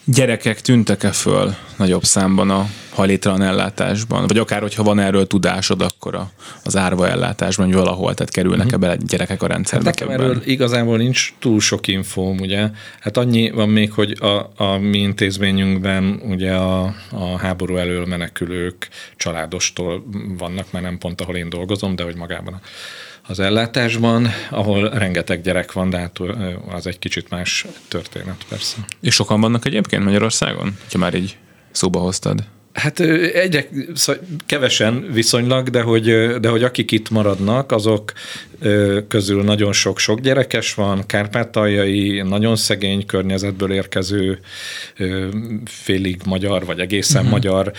Gyerekek 0.04 0.60
tűntek-e 0.60 1.12
föl 1.12 1.54
nagyobb 1.76 2.04
számban 2.04 2.50
a 2.50 2.68
hajléktalan 2.90 3.42
ellátásban? 3.42 4.26
Vagy 4.26 4.38
akár, 4.38 4.60
hogyha 4.60 4.82
van 4.82 4.98
erről 4.98 5.26
tudásod, 5.26 5.82
akkor 6.04 6.20
a, 6.20 6.30
az 6.64 6.76
árva 6.76 7.08
ellátásban, 7.08 7.66
hogy 7.66 7.74
valahol, 7.74 8.14
tehát 8.14 8.32
kerülnek-e 8.32 8.76
mhm. 8.76 8.80
bele 8.80 8.96
gyerekek 9.06 9.42
a 9.42 9.46
rendszerbe? 9.46 9.84
Hát 9.84 9.98
nekem 9.98 10.20
erről 10.20 10.42
igazából 10.44 10.96
nincs 10.96 11.34
túl 11.38 11.60
sok 11.60 11.86
infóm, 11.86 12.38
ugye. 12.38 12.70
Hát 13.00 13.16
annyi 13.16 13.50
van 13.50 13.68
még, 13.68 13.92
hogy 13.92 14.16
a, 14.20 14.52
a 14.56 14.78
mi 14.78 14.98
intézményünkben 14.98 16.20
ugye 16.24 16.52
a, 16.52 16.94
a 17.10 17.38
háború 17.38 17.76
elől 17.76 18.06
menekülők 18.06 18.88
családostól 19.16 20.04
vannak, 20.38 20.72
mert 20.72 20.84
nem 20.84 20.98
pont 20.98 21.20
ahol 21.20 21.36
én 21.36 21.48
dolgozom, 21.48 21.96
de 21.96 22.02
hogy 22.02 22.16
magában 22.16 22.54
a 22.54 22.60
az 23.26 23.40
ellátásban, 23.40 24.28
ahol 24.50 24.88
rengeteg 24.88 25.40
gyerek 25.40 25.72
van, 25.72 25.90
de 25.90 25.98
hát 25.98 26.18
az 26.70 26.86
egy 26.86 26.98
kicsit 26.98 27.30
más 27.30 27.66
történet 27.88 28.44
persze. 28.48 28.76
És 29.00 29.14
sokan 29.14 29.40
vannak 29.40 29.64
egyébként 29.64 30.04
Magyarországon, 30.04 30.76
ha 30.92 30.98
már 30.98 31.14
így 31.14 31.36
szóba 31.70 31.98
hoztad? 31.98 32.44
Hát 32.74 33.00
egyre 33.00 33.66
kevesen 34.46 35.06
viszonylag, 35.12 35.68
de 35.68 35.82
hogy, 35.82 36.04
de 36.40 36.48
hogy 36.48 36.62
akik 36.62 36.90
itt 36.90 37.10
maradnak, 37.10 37.72
azok 37.72 38.12
közül 39.08 39.42
nagyon 39.42 39.72
sok-sok 39.72 40.20
gyerekes 40.20 40.74
van, 40.74 41.06
kárpátaljai, 41.06 42.22
nagyon 42.22 42.56
szegény 42.56 43.06
környezetből 43.06 43.72
érkező 43.72 44.38
félig 45.64 46.20
magyar, 46.24 46.64
vagy 46.64 46.78
egészen 46.78 47.24
uh-huh. 47.24 47.32
magyar 47.32 47.72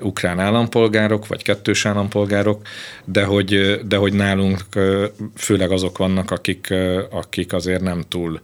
ukrán 0.00 0.40
állampolgárok, 0.40 1.26
vagy 1.26 1.42
kettős 1.42 1.86
állampolgárok, 1.86 2.62
de 3.04 3.24
hogy, 3.24 3.80
de 3.86 3.96
hogy 3.96 4.12
nálunk 4.12 4.60
főleg 5.36 5.70
azok 5.70 5.98
vannak, 5.98 6.30
akik, 6.30 6.74
akik 7.10 7.52
azért 7.52 7.82
nem 7.82 8.04
túl 8.08 8.40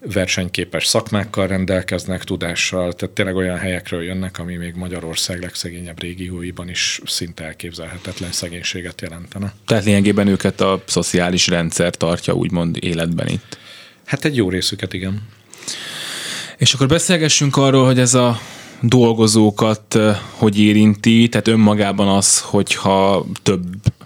versenyképes 0.00 0.86
szakmákkal 0.86 1.46
rendelkeznek, 1.46 2.24
tudással, 2.24 2.92
tehát 2.92 3.14
tényleg 3.14 3.36
olyan 3.36 3.58
helyekről 3.58 4.02
jönnek, 4.02 4.38
ami 4.38 4.56
még 4.56 4.74
Magyarország 4.74 5.40
legszegényebb 5.40 6.00
régióiban 6.00 6.68
is 6.68 7.00
szinte 7.04 7.44
elképzelhetetlen 7.44 8.32
szegénységet 8.32 9.00
jelentene. 9.00 9.54
Tehát 9.66 9.84
lényegében 9.84 10.26
őket 10.26 10.60
a 10.60 10.82
szociális 10.86 11.46
rendszer 11.46 11.94
tartja 11.94 12.34
úgymond 12.34 12.76
életben 12.80 13.28
itt. 13.28 13.58
Hát 14.04 14.24
egy 14.24 14.36
jó 14.36 14.50
részüket, 14.50 14.92
igen. 14.92 15.22
És 16.56 16.74
akkor 16.74 16.86
beszélgessünk 16.86 17.56
arról, 17.56 17.84
hogy 17.84 17.98
ez 17.98 18.14
a 18.14 18.40
dolgozókat 18.80 19.98
hogy 20.30 20.60
érinti, 20.60 21.28
tehát 21.28 21.48
önmagában 21.48 22.08
az, 22.08 22.40
hogyha 22.40 23.26
több 23.42 23.64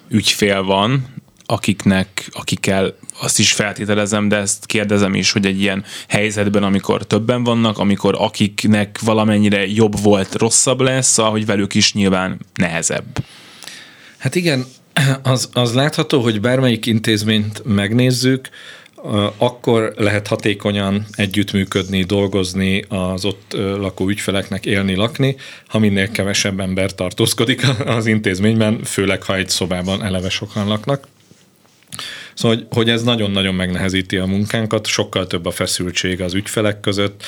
ügyfél 0.09 0.63
van, 0.63 1.07
akiknek, 1.47 2.29
akikkel 2.33 2.97
azt 3.21 3.39
is 3.39 3.53
feltételezem, 3.53 4.29
de 4.29 4.37
ezt 4.37 4.67
kérdezem 4.67 5.15
is, 5.15 5.33
hogy 5.33 5.47
egy 5.47 5.61
ilyen 5.61 5.85
helyzetben, 6.09 6.63
amikor 6.63 7.07
többen 7.07 7.45
vannak, 7.45 7.79
amikor 7.79 8.15
akiknek 8.19 8.99
valamennyire 9.01 9.67
jobb 9.67 10.03
volt, 10.03 10.35
rosszabb 10.35 10.81
lesz, 10.81 11.19
ahogy 11.19 11.47
velük 11.47 11.75
is 11.75 11.93
nyilván 11.93 12.39
nehezebb. 12.55 13.25
Hát 14.19 14.35
igen, 14.35 14.67
az, 15.23 15.49
az 15.53 15.75
látható, 15.75 16.21
hogy 16.21 16.41
bármelyik 16.41 16.87
intézményt 16.87 17.63
megnézzük, 17.65 18.49
akkor 19.37 19.93
lehet 19.97 20.27
hatékonyan 20.27 21.07
együttműködni, 21.13 22.03
dolgozni, 22.03 22.85
az 22.89 23.25
ott 23.25 23.53
lakó 23.57 24.09
ügyfeleknek 24.09 24.67
élni, 24.67 24.95
lakni, 24.95 25.37
ha 25.67 25.79
minél 25.79 26.11
kevesebb 26.11 26.61
ember 26.61 26.95
tartózkodik 26.95 27.67
az 27.97 28.07
intézményben, 28.07 28.85
főleg 28.85 29.23
ha 29.23 29.37
egy 29.37 29.49
szobában 29.49 30.03
eleve 30.03 30.29
sokan 30.29 30.69
laknak. 30.69 31.07
Szóval, 32.41 32.67
hogy, 32.71 32.89
ez 32.89 33.03
nagyon-nagyon 33.03 33.55
megnehezíti 33.55 34.17
a 34.17 34.27
munkánkat, 34.27 34.87
sokkal 34.87 35.27
több 35.27 35.47
a 35.47 35.51
feszültség 35.51 36.21
az 36.21 36.35
ügyfelek 36.35 36.81
között, 36.81 37.25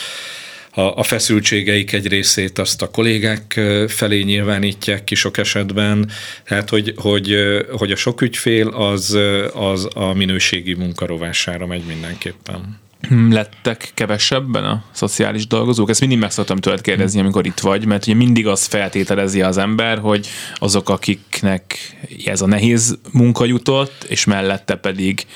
a, 0.71 0.81
a 0.81 1.03
feszültségeik 1.03 1.93
egy 1.93 2.07
részét 2.07 2.59
azt 2.59 2.83
a 2.83 2.91
kollégák 2.91 3.61
felé 3.89 4.23
nyilvánítják 4.23 5.05
ki 5.05 5.15
sok 5.15 5.39
esetben, 5.39 6.11
tehát 6.45 6.71
hogy, 6.71 6.93
hogy, 6.97 7.37
hogy 7.71 7.91
a 7.91 7.97
sok 7.97 8.21
ügyfél 8.21 8.69
az, 8.69 9.19
az 9.55 9.89
a 9.95 10.13
minőségi 10.13 10.75
munkarovására 10.75 11.67
megy 11.67 11.83
mindenképpen. 11.85 12.82
Lettek 13.11 13.91
kevesebben 13.95 14.65
a 14.65 14.85
szociális 14.91 15.47
dolgozók? 15.47 15.91
Ezt 15.91 16.01
mindig 16.01 16.19
meg 16.19 16.31
szoktam 16.31 16.57
tőled 16.57 16.81
kérdezni, 16.81 17.21
amikor 17.21 17.47
itt 17.47 17.61
vagy, 17.61 17.87
mert 17.87 18.07
ugye 18.07 18.15
mindig 18.17 18.47
azt 18.47 18.67
feltételezi 18.67 19.43
az 19.43 19.57
ember, 19.59 19.99
hogy 19.99 20.29
azok, 20.55 20.89
akiknek 20.89 21.79
ez 22.25 22.41
a 22.41 22.47
nehéz 22.47 22.99
munka 23.13 23.45
jutott, 23.45 24.05
és 24.09 24.25
mellette 24.25 24.75
pedig 24.75 25.27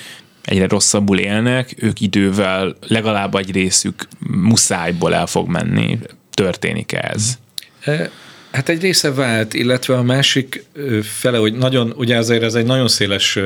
egyre 0.44 0.66
rosszabbul 0.68 1.18
élnek, 1.18 1.74
ők 1.76 2.00
idővel 2.00 2.76
legalább 2.80 3.34
egy 3.34 3.52
részük 3.52 4.08
muszájból 4.18 5.14
el 5.14 5.26
fog 5.26 5.48
menni. 5.48 5.98
Történik 6.30 6.92
ez? 6.92 7.38
Hát 8.56 8.68
egy 8.68 8.80
része 8.80 9.12
vált, 9.12 9.54
illetve 9.54 9.96
a 9.96 10.02
másik 10.02 10.64
fele, 11.02 11.38
hogy 11.38 11.52
nagyon, 11.52 11.92
ugye 11.96 12.16
azért 12.16 12.42
ez 12.42 12.54
egy 12.54 12.64
nagyon 12.64 12.88
széles 12.88 13.38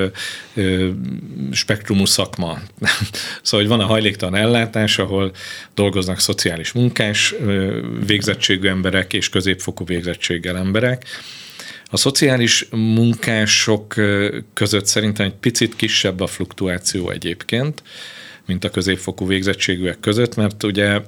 spektrumú 1.53 2.05
szakma. 2.05 2.59
szóval, 3.43 3.67
hogy 3.67 3.69
van 3.69 3.81
a 3.81 3.87
hajléktalan 3.87 4.41
ellátás, 4.41 4.99
ahol 4.99 5.33
dolgoznak 5.75 6.21
szociális 6.21 6.73
munkás 6.73 7.35
végzettségű 8.07 8.69
emberek 8.69 9.13
és 9.13 9.29
középfokú 9.29 9.85
végzettséggel 9.85 10.57
emberek. 10.57 11.05
A 11.85 11.97
szociális 11.97 12.67
munkások 12.71 13.95
között 14.55 14.87
szerintem 14.87 15.27
egy 15.27 15.35
picit 15.41 15.77
kisebb 15.77 16.21
a 16.21 16.27
fluktuáció 16.27 17.11
egyébként, 17.11 17.83
mint 18.47 18.65
a 18.65 18.71
középfokú 18.71 19.27
végzettségűek 19.27 20.01
között, 20.01 20.37
mert 20.37 20.63
ugye 20.63 21.01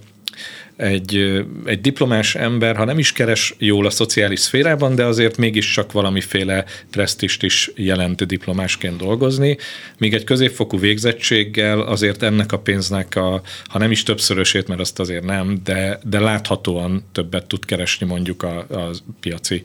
egy, 0.82 1.44
egy 1.64 1.80
diplomás 1.80 2.34
ember, 2.34 2.76
ha 2.76 2.84
nem 2.84 2.98
is 2.98 3.12
keres 3.12 3.54
jól 3.58 3.86
a 3.86 3.90
szociális 3.90 4.40
szférában, 4.40 4.94
de 4.94 5.04
azért 5.04 5.36
mégiscsak 5.36 5.92
valamiféle 5.92 6.64
presztist 6.90 7.42
is 7.42 7.70
jelent 7.74 8.26
diplomásként 8.26 8.96
dolgozni, 8.96 9.58
míg 9.98 10.14
egy 10.14 10.24
középfokú 10.24 10.78
végzettséggel 10.78 11.80
azért 11.80 12.22
ennek 12.22 12.52
a 12.52 12.58
pénznek 12.58 13.16
a, 13.16 13.42
ha 13.64 13.78
nem 13.78 13.90
is 13.90 14.02
többszörösét, 14.02 14.68
mert 14.68 14.80
azt 14.80 15.00
azért 15.00 15.24
nem, 15.24 15.60
de, 15.64 15.98
de 16.04 16.20
láthatóan 16.20 17.04
többet 17.12 17.46
tud 17.46 17.64
keresni 17.64 18.06
mondjuk 18.06 18.42
a, 18.42 18.58
a 18.58 18.90
piaci 19.20 19.62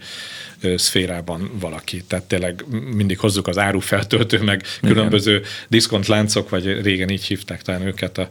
szférában 0.75 1.51
valaki. 1.59 2.03
Tehát 2.07 2.25
tényleg 2.25 2.65
mindig 2.95 3.19
hozzuk 3.19 3.47
az 3.47 3.57
árufeltöltő, 3.57 4.41
meg 4.41 4.63
Igen. 4.81 4.93
különböző 4.93 5.41
diszkontláncok, 5.67 6.49
vagy 6.49 6.81
régen 6.81 7.09
így 7.09 7.23
hívták 7.23 7.61
talán 7.61 7.87
őket, 7.87 8.17
a, 8.17 8.29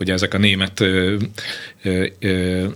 ugye 0.00 0.12
ezek 0.12 0.34
a 0.34 0.38
német 0.38 0.84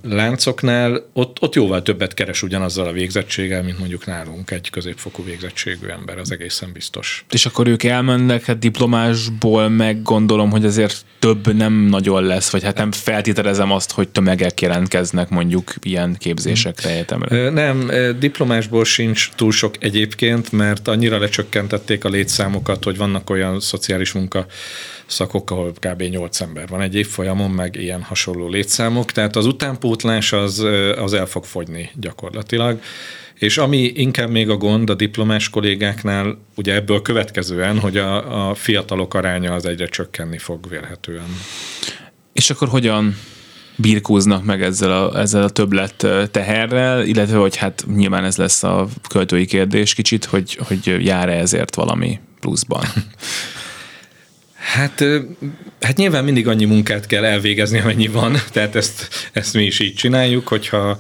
láncoknál 0.03 1.09
ott, 1.13 1.37
ott 1.41 1.55
jóval 1.55 1.83
többet 1.83 2.15
keres 2.15 2.43
ugyanazzal 2.43 2.87
a 2.87 2.93
végzettséggel, 2.93 3.63
mint 3.63 3.79
mondjuk 3.79 4.07
nálunk 4.07 4.51
egy 4.51 4.71
középfokú 4.71 5.25
végzettségű 5.25 5.87
ember, 5.87 6.19
az 6.19 6.33
egészen 6.33 6.71
biztos. 6.73 7.25
És 7.31 7.47
akkor 7.47 7.67
ők 7.67 7.83
elmennek 7.83 8.45
hát 8.45 8.59
diplomásból, 8.59 9.69
meg 9.69 10.03
gondolom, 10.03 10.51
hogy 10.51 10.65
azért 10.65 11.05
több 11.19 11.55
nem 11.55 11.73
nagyon 11.73 12.23
lesz, 12.23 12.51
vagy 12.51 12.63
hát 12.63 12.77
nem 12.77 12.93
feltételezem 12.93 13.73
azt, 13.73 13.93
hogy 13.93 14.09
tömegek 14.09 14.61
jelentkeznek 14.61 15.29
mondjuk 15.29 15.75
ilyen 15.83 16.17
képzésekre, 16.19 16.91
egyetemre. 16.91 17.51
Nem, 17.51 17.91
diplomásból 18.19 18.85
sincs 18.85 19.31
túl 19.37 19.53
sok 19.53 19.75
egyébként, 19.79 20.53
mert 20.53 20.89
annyira 20.89 21.19
lecsökkentették 21.19 22.05
a 22.05 22.09
létszámokat, 22.09 22.85
hogy 22.85 22.97
vannak 22.97 23.31
olyan 23.31 23.61
szociális 23.61 24.13
munka 24.13 24.47
szakok, 25.09 25.51
ahol 25.51 25.73
kb. 25.73 26.03
8 26.03 26.41
ember 26.41 26.69
van 26.69 26.81
egy 26.81 26.95
évfolyamon, 26.95 27.51
meg 27.51 27.77
ilyen 27.77 28.03
hasonló 28.03 28.49
létszámok, 28.49 29.13
tehát 29.13 29.37
az 29.37 29.47
utánpótlás 29.47 30.33
az, 30.33 30.59
az 30.97 31.13
el 31.13 31.27
fog 31.27 31.45
fogyni 31.45 31.91
gyakorlatilag. 31.95 32.81
És 33.35 33.59
ami 33.59 33.79
inkább 33.79 34.31
még 34.31 34.49
a 34.49 34.57
gond 34.57 34.91
a 34.91 34.95
diplomás 34.95 35.49
kollégáknál, 35.49 36.39
ugye 36.57 36.75
ebből 36.75 37.03
következően, 37.03 37.79
hogy 37.79 37.97
a, 37.97 38.49
a 38.49 38.55
fiatalok 38.55 39.15
aránya 39.15 39.53
az 39.53 39.67
egyre 39.67 39.87
csökkenni 39.87 40.39
fog 40.39 40.69
vélhetően. 40.69 41.37
És 42.33 42.51
akkor 42.51 42.69
hogyan 42.69 43.17
birkóznak 43.77 44.45
meg 44.45 44.63
ezzel 44.63 44.93
a, 44.93 45.19
ezzel 45.19 45.43
a 45.43 45.51
többlet 45.51 46.07
teherrel, 46.31 47.05
illetve 47.05 47.37
hogy 47.37 47.57
hát 47.57 47.85
nyilván 47.95 48.25
ez 48.25 48.37
lesz 48.37 48.63
a 48.63 48.89
költői 49.09 49.47
kérdés 49.47 49.95
kicsit, 49.95 50.25
hogy, 50.25 50.59
hogy 50.67 51.05
jár-e 51.05 51.39
ezért 51.39 51.75
valami 51.75 52.21
pluszban? 52.41 52.85
Hát, 54.59 55.05
hát 55.81 55.97
nyilván 55.97 56.25
mindig 56.25 56.49
annyi 56.49 56.65
munkát 56.65 57.07
kell 57.07 57.25
elvégezni, 57.25 57.79
amennyi 57.79 58.07
van, 58.07 58.37
tehát 58.53 58.75
ezt, 58.75 59.09
ezt 59.33 59.55
mi 59.55 59.63
is 59.63 59.81
így 59.81 59.95
csináljuk, 59.95 60.49
hogyha 60.49 60.99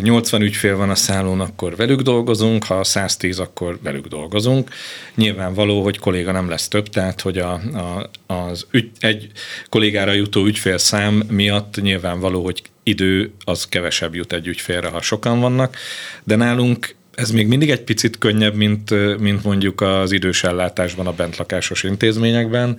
80 0.00 0.42
ügyfél 0.42 0.76
van 0.76 0.90
a 0.90 0.94
szállón, 0.94 1.40
akkor 1.40 1.76
velük 1.76 2.00
dolgozunk, 2.00 2.64
ha 2.64 2.84
110, 2.84 3.38
akkor 3.38 3.78
velük 3.82 4.06
dolgozunk. 4.06 4.70
Nyilvánvaló, 5.14 5.82
hogy 5.82 5.98
kolléga 5.98 6.32
nem 6.32 6.48
lesz 6.48 6.68
több, 6.68 6.88
tehát 6.88 7.20
hogy 7.20 7.38
a, 7.38 7.52
a, 7.52 8.10
az 8.34 8.66
ügy, 8.70 8.90
egy 9.00 9.30
kollégára 9.68 10.12
jutó 10.12 10.44
ügyfél 10.44 10.78
szám 10.78 11.22
miatt 11.28 11.82
nyilvánvaló, 11.82 12.44
hogy 12.44 12.62
idő 12.82 13.32
az 13.44 13.66
kevesebb 13.66 14.14
jut 14.14 14.32
egy 14.32 14.46
ügyfélre, 14.46 14.88
ha 14.88 15.02
sokan 15.02 15.40
vannak, 15.40 15.76
de 16.24 16.36
nálunk 16.36 16.94
ez 17.14 17.30
még 17.30 17.46
mindig 17.46 17.70
egy 17.70 17.82
picit 17.82 18.18
könnyebb, 18.18 18.54
mint, 18.54 19.18
mint 19.18 19.44
mondjuk 19.44 19.80
az 19.80 20.12
idős 20.12 20.44
ellátásban 20.44 21.06
a 21.06 21.12
bentlakásos 21.12 21.82
intézményekben, 21.82 22.78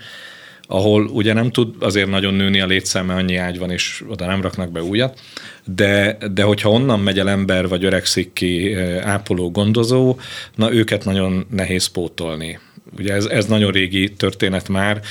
ahol 0.67 1.05
ugye 1.05 1.33
nem 1.33 1.51
tud 1.51 1.75
azért 1.79 2.09
nagyon 2.09 2.33
nőni 2.33 2.59
a 2.61 2.65
létszáma, 2.65 3.15
annyi 3.15 3.35
ágy 3.35 3.59
van, 3.59 3.71
és 3.71 4.03
oda 4.07 4.25
nem 4.25 4.41
raknak 4.41 4.71
be 4.71 4.83
újat, 4.83 5.19
de, 5.65 6.17
de 6.33 6.43
hogyha 6.43 6.69
onnan 6.69 6.99
megy 6.99 7.19
el 7.19 7.29
ember, 7.29 7.67
vagy 7.67 7.83
öregszik 7.83 8.33
ki 8.33 8.73
ápoló, 9.01 9.51
gondozó, 9.51 10.19
na 10.55 10.73
őket 10.73 11.05
nagyon 11.05 11.45
nehéz 11.49 11.85
pótolni. 11.85 12.59
Ugye 12.97 13.13
ez, 13.13 13.25
ez 13.25 13.45
nagyon 13.45 13.71
régi 13.71 14.13
történet 14.13 14.69
már, 14.69 15.01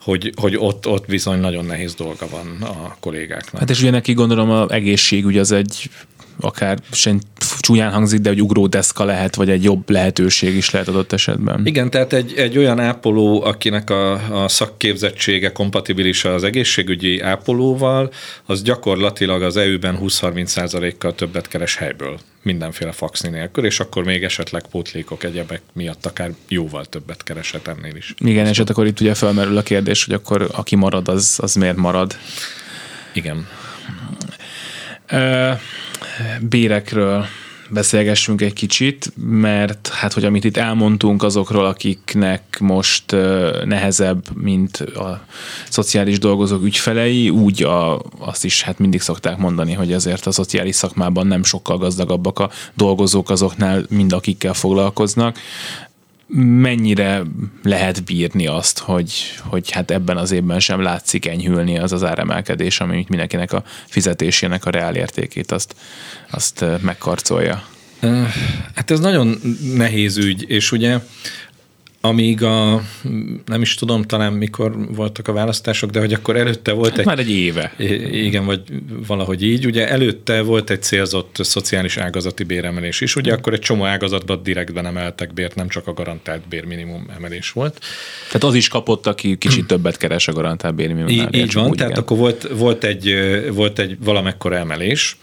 hogy, 0.00 0.32
hogy 0.40 0.56
ott, 0.56 0.86
ott 0.86 1.06
bizony 1.06 1.40
nagyon 1.40 1.64
nehéz 1.64 1.94
dolga 1.94 2.28
van 2.30 2.62
a 2.62 2.96
kollégáknak. 3.00 3.60
Hát 3.60 3.70
és 3.70 3.80
ugye 3.80 3.90
neki 3.90 4.12
gondolom 4.12 4.50
az 4.50 4.70
egészségügy 4.70 5.38
az 5.38 5.52
egy 5.52 5.90
akár 6.40 6.78
sen 6.92 7.20
csúnyán 7.60 7.92
hangzik, 7.92 8.20
de 8.20 8.30
egy 8.30 8.42
ugródeszka 8.42 9.04
lehet, 9.04 9.34
vagy 9.34 9.50
egy 9.50 9.62
jobb 9.62 9.90
lehetőség 9.90 10.56
is 10.56 10.70
lehet 10.70 10.88
adott 10.88 11.12
esetben. 11.12 11.66
Igen, 11.66 11.90
tehát 11.90 12.12
egy, 12.12 12.34
egy 12.36 12.58
olyan 12.58 12.80
ápoló, 12.80 13.44
akinek 13.44 13.90
a, 13.90 14.42
a 14.42 14.48
szakképzettsége 14.48 15.52
kompatibilis 15.52 16.24
az 16.24 16.44
egészségügyi 16.44 17.20
ápolóval, 17.20 18.12
az 18.46 18.62
gyakorlatilag 18.62 19.42
az 19.42 19.56
EU-ben 19.56 19.98
20-30 20.02 20.94
kal 20.98 21.14
többet 21.14 21.48
keres 21.48 21.76
helyből, 21.76 22.18
mindenféle 22.42 22.92
faxni 22.92 23.28
nélkül, 23.28 23.64
és 23.64 23.80
akkor 23.80 24.04
még 24.04 24.24
esetleg 24.24 24.62
pótlékok, 24.70 25.24
egyebek 25.24 25.60
miatt 25.72 26.06
akár 26.06 26.30
jóval 26.48 26.84
többet 26.84 27.22
keresett 27.22 27.66
ennél 27.66 27.96
is. 27.96 28.14
Igen, 28.18 28.46
és 28.46 28.58
hát 28.58 28.70
akkor 28.70 28.86
itt 28.86 29.00
ugye 29.00 29.14
felmerül 29.14 29.56
a 29.56 29.62
kérdés, 29.62 30.04
hogy 30.04 30.14
akkor 30.14 30.48
aki 30.52 30.76
marad, 30.76 31.08
az, 31.08 31.38
az 31.42 31.54
miért 31.54 31.76
marad. 31.76 32.16
Igen 33.12 33.46
bérekről 36.40 37.26
beszélgessünk 37.70 38.40
egy 38.40 38.52
kicsit, 38.52 39.12
mert 39.16 39.88
hát, 39.88 40.12
hogy 40.12 40.24
amit 40.24 40.44
itt 40.44 40.56
elmondtunk 40.56 41.22
azokról, 41.22 41.64
akiknek 41.64 42.58
most 42.60 43.16
nehezebb, 43.64 44.24
mint 44.34 44.76
a 44.76 45.24
szociális 45.68 46.18
dolgozók 46.18 46.64
ügyfelei, 46.64 47.30
úgy 47.30 47.62
a, 47.62 48.02
azt 48.18 48.44
is 48.44 48.62
hát 48.62 48.78
mindig 48.78 49.00
szokták 49.00 49.36
mondani, 49.36 49.72
hogy 49.72 49.92
azért 49.92 50.26
a 50.26 50.30
szociális 50.30 50.76
szakmában 50.76 51.26
nem 51.26 51.44
sokkal 51.44 51.78
gazdagabbak 51.78 52.38
a 52.38 52.50
dolgozók 52.74 53.30
azoknál, 53.30 53.84
mind 53.88 54.12
akikkel 54.12 54.54
foglalkoznak 54.54 55.38
mennyire 56.36 57.22
lehet 57.62 58.04
bírni 58.04 58.46
azt, 58.46 58.78
hogy, 58.78 59.12
hogy 59.42 59.70
hát 59.70 59.90
ebben 59.90 60.16
az 60.16 60.30
évben 60.30 60.60
sem 60.60 60.82
látszik 60.82 61.26
enyhülni 61.26 61.78
az 61.78 61.92
az 61.92 62.04
áremelkedés, 62.04 62.80
ami 62.80 63.06
mindenkinek 63.08 63.52
a 63.52 63.62
fizetésének 63.86 64.64
a 64.64 64.70
reál 64.70 64.94
értékét 64.94 65.52
azt, 65.52 65.74
azt 66.30 66.64
megkarcolja? 66.80 67.64
Hát 68.74 68.90
ez 68.90 69.00
nagyon 69.00 69.40
nehéz 69.74 70.16
ügy, 70.16 70.44
és 70.50 70.72
ugye 70.72 70.98
amíg 72.08 72.42
a, 72.42 72.82
nem 73.46 73.62
is 73.62 73.74
tudom 73.74 74.02
talán 74.02 74.32
mikor 74.32 74.94
voltak 74.94 75.28
a 75.28 75.32
választások, 75.32 75.90
de 75.90 76.00
hogy 76.00 76.12
akkor 76.12 76.36
előtte 76.36 76.72
volt 76.72 76.90
hát 76.90 76.98
egy... 76.98 77.04
Már 77.04 77.18
egy 77.18 77.30
éve. 77.30 77.74
Igen, 78.12 78.44
vagy 78.44 78.60
valahogy 79.06 79.42
így. 79.42 79.66
Ugye 79.66 79.88
előtte 79.88 80.42
volt 80.42 80.70
egy 80.70 80.82
célzott 80.82 81.36
szociális 81.40 81.96
ágazati 81.96 82.44
béremelés 82.44 83.00
is. 83.00 83.16
Ugye 83.16 83.32
akkor 83.32 83.52
egy 83.52 83.60
csomó 83.60 83.84
ágazatban 83.84 84.42
direktben 84.42 84.86
emeltek 84.86 85.34
bért, 85.34 85.54
nem 85.54 85.68
csak 85.68 85.86
a 85.86 85.92
garantált 85.92 86.48
bérminimum 86.48 87.06
emelés 87.16 87.50
volt. 87.50 87.80
Tehát 88.26 88.44
az 88.44 88.54
is 88.54 88.68
kapott, 88.68 89.06
aki 89.06 89.38
kicsit 89.38 89.66
többet 89.72 89.96
keres 89.96 90.28
a 90.28 90.32
garantált 90.32 90.74
bérminimum. 90.74 91.08
Így, 91.08 91.34
így 91.34 91.52
van, 91.52 91.72
tehát 91.72 91.90
igen. 91.90 92.02
akkor 92.02 92.16
volt, 92.16 92.48
volt, 92.56 92.84
egy, 92.84 93.14
volt 93.52 93.78
egy 93.78 93.96
valamekkora 94.00 94.56
emelés, 94.56 95.16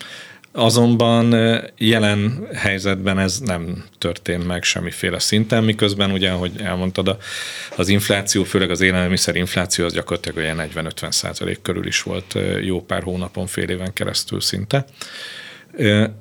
Azonban 0.57 1.35
jelen 1.77 2.47
helyzetben 2.53 3.19
ez 3.19 3.39
nem 3.39 3.83
történt 3.97 4.47
meg 4.47 4.63
semmiféle 4.63 5.19
szinten, 5.19 5.63
miközben 5.63 6.11
ugye, 6.11 6.29
ahogy 6.29 6.51
elmondtad, 6.57 7.17
az 7.75 7.87
infláció, 7.87 8.43
főleg 8.43 8.69
az 8.69 8.81
élelmiszer 8.81 9.35
infláció 9.35 9.85
az 9.85 9.93
gyakorlatilag 9.93 10.37
olyan 10.37 10.69
40-50 10.75 11.11
százalék 11.11 11.61
körül 11.61 11.85
is 11.87 12.01
volt 12.01 12.37
jó 12.61 12.81
pár 12.81 13.03
hónapon, 13.03 13.47
fél 13.47 13.69
éven 13.69 13.93
keresztül 13.93 14.41
szinte. 14.41 14.85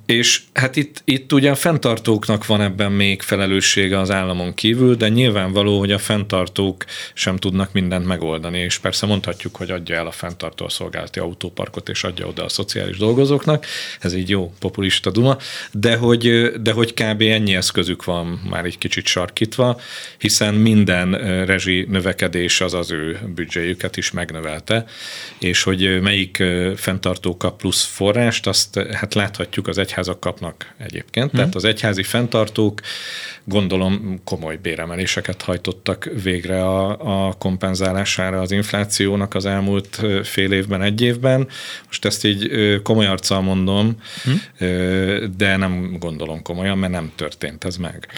És 0.07 0.41
hát 0.53 0.77
itt, 0.77 1.03
itt 1.05 1.33
ugye 1.33 1.51
a 1.51 1.55
fenntartóknak 1.55 2.47
van 2.47 2.61
ebben 2.61 2.93
még 2.93 3.23
felelőssége 3.23 3.99
az 3.99 4.11
államon 4.11 4.55
kívül, 4.55 4.95
de 4.95 5.09
nyilvánvaló, 5.09 5.79
hogy 5.79 5.93
a 5.93 5.99
fenntartók 5.99 6.85
sem 7.15 7.37
tudnak 7.37 7.73
mindent 7.73 8.07
megoldani, 8.07 8.59
és 8.59 8.79
persze 8.79 9.07
mondhatjuk, 9.07 9.57
hogy 9.57 9.71
adja 9.71 9.97
el 9.97 10.07
a 10.07 10.11
fenntartó 10.11 10.65
a 10.65 10.69
szolgálati 10.69 11.19
autóparkot, 11.19 11.89
és 11.89 12.05
adja 12.05 12.27
oda 12.27 12.45
a 12.45 12.49
szociális 12.49 12.97
dolgozóknak, 12.97 13.67
ez 14.01 14.15
így 14.15 14.29
jó 14.29 14.53
populista 14.59 15.11
duma, 15.11 15.37
de 15.73 15.97
hogy, 15.97 16.53
de 16.63 16.73
hogy 16.73 16.95
kb. 16.95 17.23
ennyi 17.23 17.55
eszközük 17.55 18.05
van 18.05 18.41
már 18.51 18.65
egy 18.65 18.79
kicsit 18.79 19.07
sarkítva, 19.07 19.81
hiszen 20.19 20.55
minden 20.55 21.11
rezsi 21.45 21.87
növekedés 21.91 22.61
az 22.61 22.75
az 22.75 22.91
ő 22.91 23.19
büdzséjüket 23.35 23.97
is 23.97 24.11
megnövelte, 24.11 24.85
és 25.39 25.63
hogy 25.63 26.01
melyik 26.01 26.43
fenntartó 26.77 27.37
kap 27.37 27.59
plusz 27.59 27.85
forrást, 27.85 28.47
azt 28.47 28.79
hát 28.93 29.15
láthatjuk 29.15 29.44
mondhatjuk, 29.45 29.69
az 29.69 29.79
egyházak 29.79 30.21
kapnak 30.21 30.73
egyébként. 30.77 31.31
Hmm. 31.31 31.39
Tehát 31.39 31.55
az 31.55 31.65
egyházi 31.65 32.03
fenntartók 32.03 32.81
gondolom 33.45 34.21
komoly 34.25 34.57
béremeléseket 34.57 35.43
hajtottak 35.43 36.11
végre 36.23 36.65
a, 36.65 37.29
a 37.29 37.33
kompenzálására 37.33 38.41
az 38.41 38.51
inflációnak 38.51 39.35
az 39.35 39.45
elmúlt 39.45 40.01
fél 40.23 40.53
évben, 40.53 40.83
egy 40.83 41.01
évben. 41.01 41.49
Most 41.87 42.05
ezt 42.05 42.25
így 42.25 42.51
komoly 42.83 43.07
arccal 43.07 43.41
mondom, 43.41 43.97
hmm. 44.23 44.41
de 45.37 45.57
nem 45.57 45.97
gondolom 45.99 46.43
komolyan, 46.43 46.79
mert 46.79 46.93
nem 46.93 47.13
történt 47.17 47.65
ez 47.65 47.77
meg. 47.77 48.09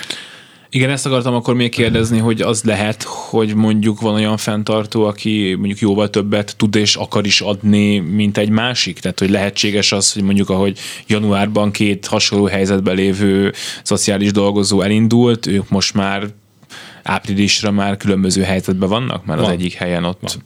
Igen, 0.70 0.90
ezt 0.90 1.06
akartam 1.06 1.34
akkor 1.34 1.54
még 1.54 1.70
kérdezni, 1.70 2.18
hogy 2.18 2.40
az 2.40 2.62
lehet, 2.62 3.02
hogy 3.02 3.54
mondjuk 3.54 4.00
van 4.00 4.14
olyan 4.14 4.36
fenntartó, 4.36 5.04
aki 5.04 5.54
mondjuk 5.58 5.78
jóval 5.78 6.10
többet 6.10 6.54
tud 6.56 6.74
és 6.74 6.96
akar 6.96 7.26
is 7.26 7.40
adni, 7.40 7.98
mint 7.98 8.38
egy 8.38 8.48
másik? 8.48 8.98
Tehát, 8.98 9.18
hogy 9.18 9.30
lehetséges 9.30 9.92
az, 9.92 10.12
hogy 10.12 10.22
mondjuk 10.22 10.50
ahogy 10.50 10.78
januárban 11.06 11.70
két 11.70 12.06
hasonló 12.06 12.44
helyzetben 12.46 12.94
lévő 12.94 13.52
szociális 13.82 14.32
dolgozó 14.32 14.80
elindult, 14.80 15.46
ők 15.46 15.68
most 15.68 15.94
már 15.94 16.26
áprilisra 17.02 17.70
már 17.70 17.96
különböző 17.96 18.42
helyzetben 18.42 18.88
vannak, 18.88 19.24
mert 19.24 19.40
van. 19.40 19.48
az 19.48 19.54
egyik 19.54 19.74
helyen 19.74 20.04
ott. 20.04 20.20
Van. 20.20 20.42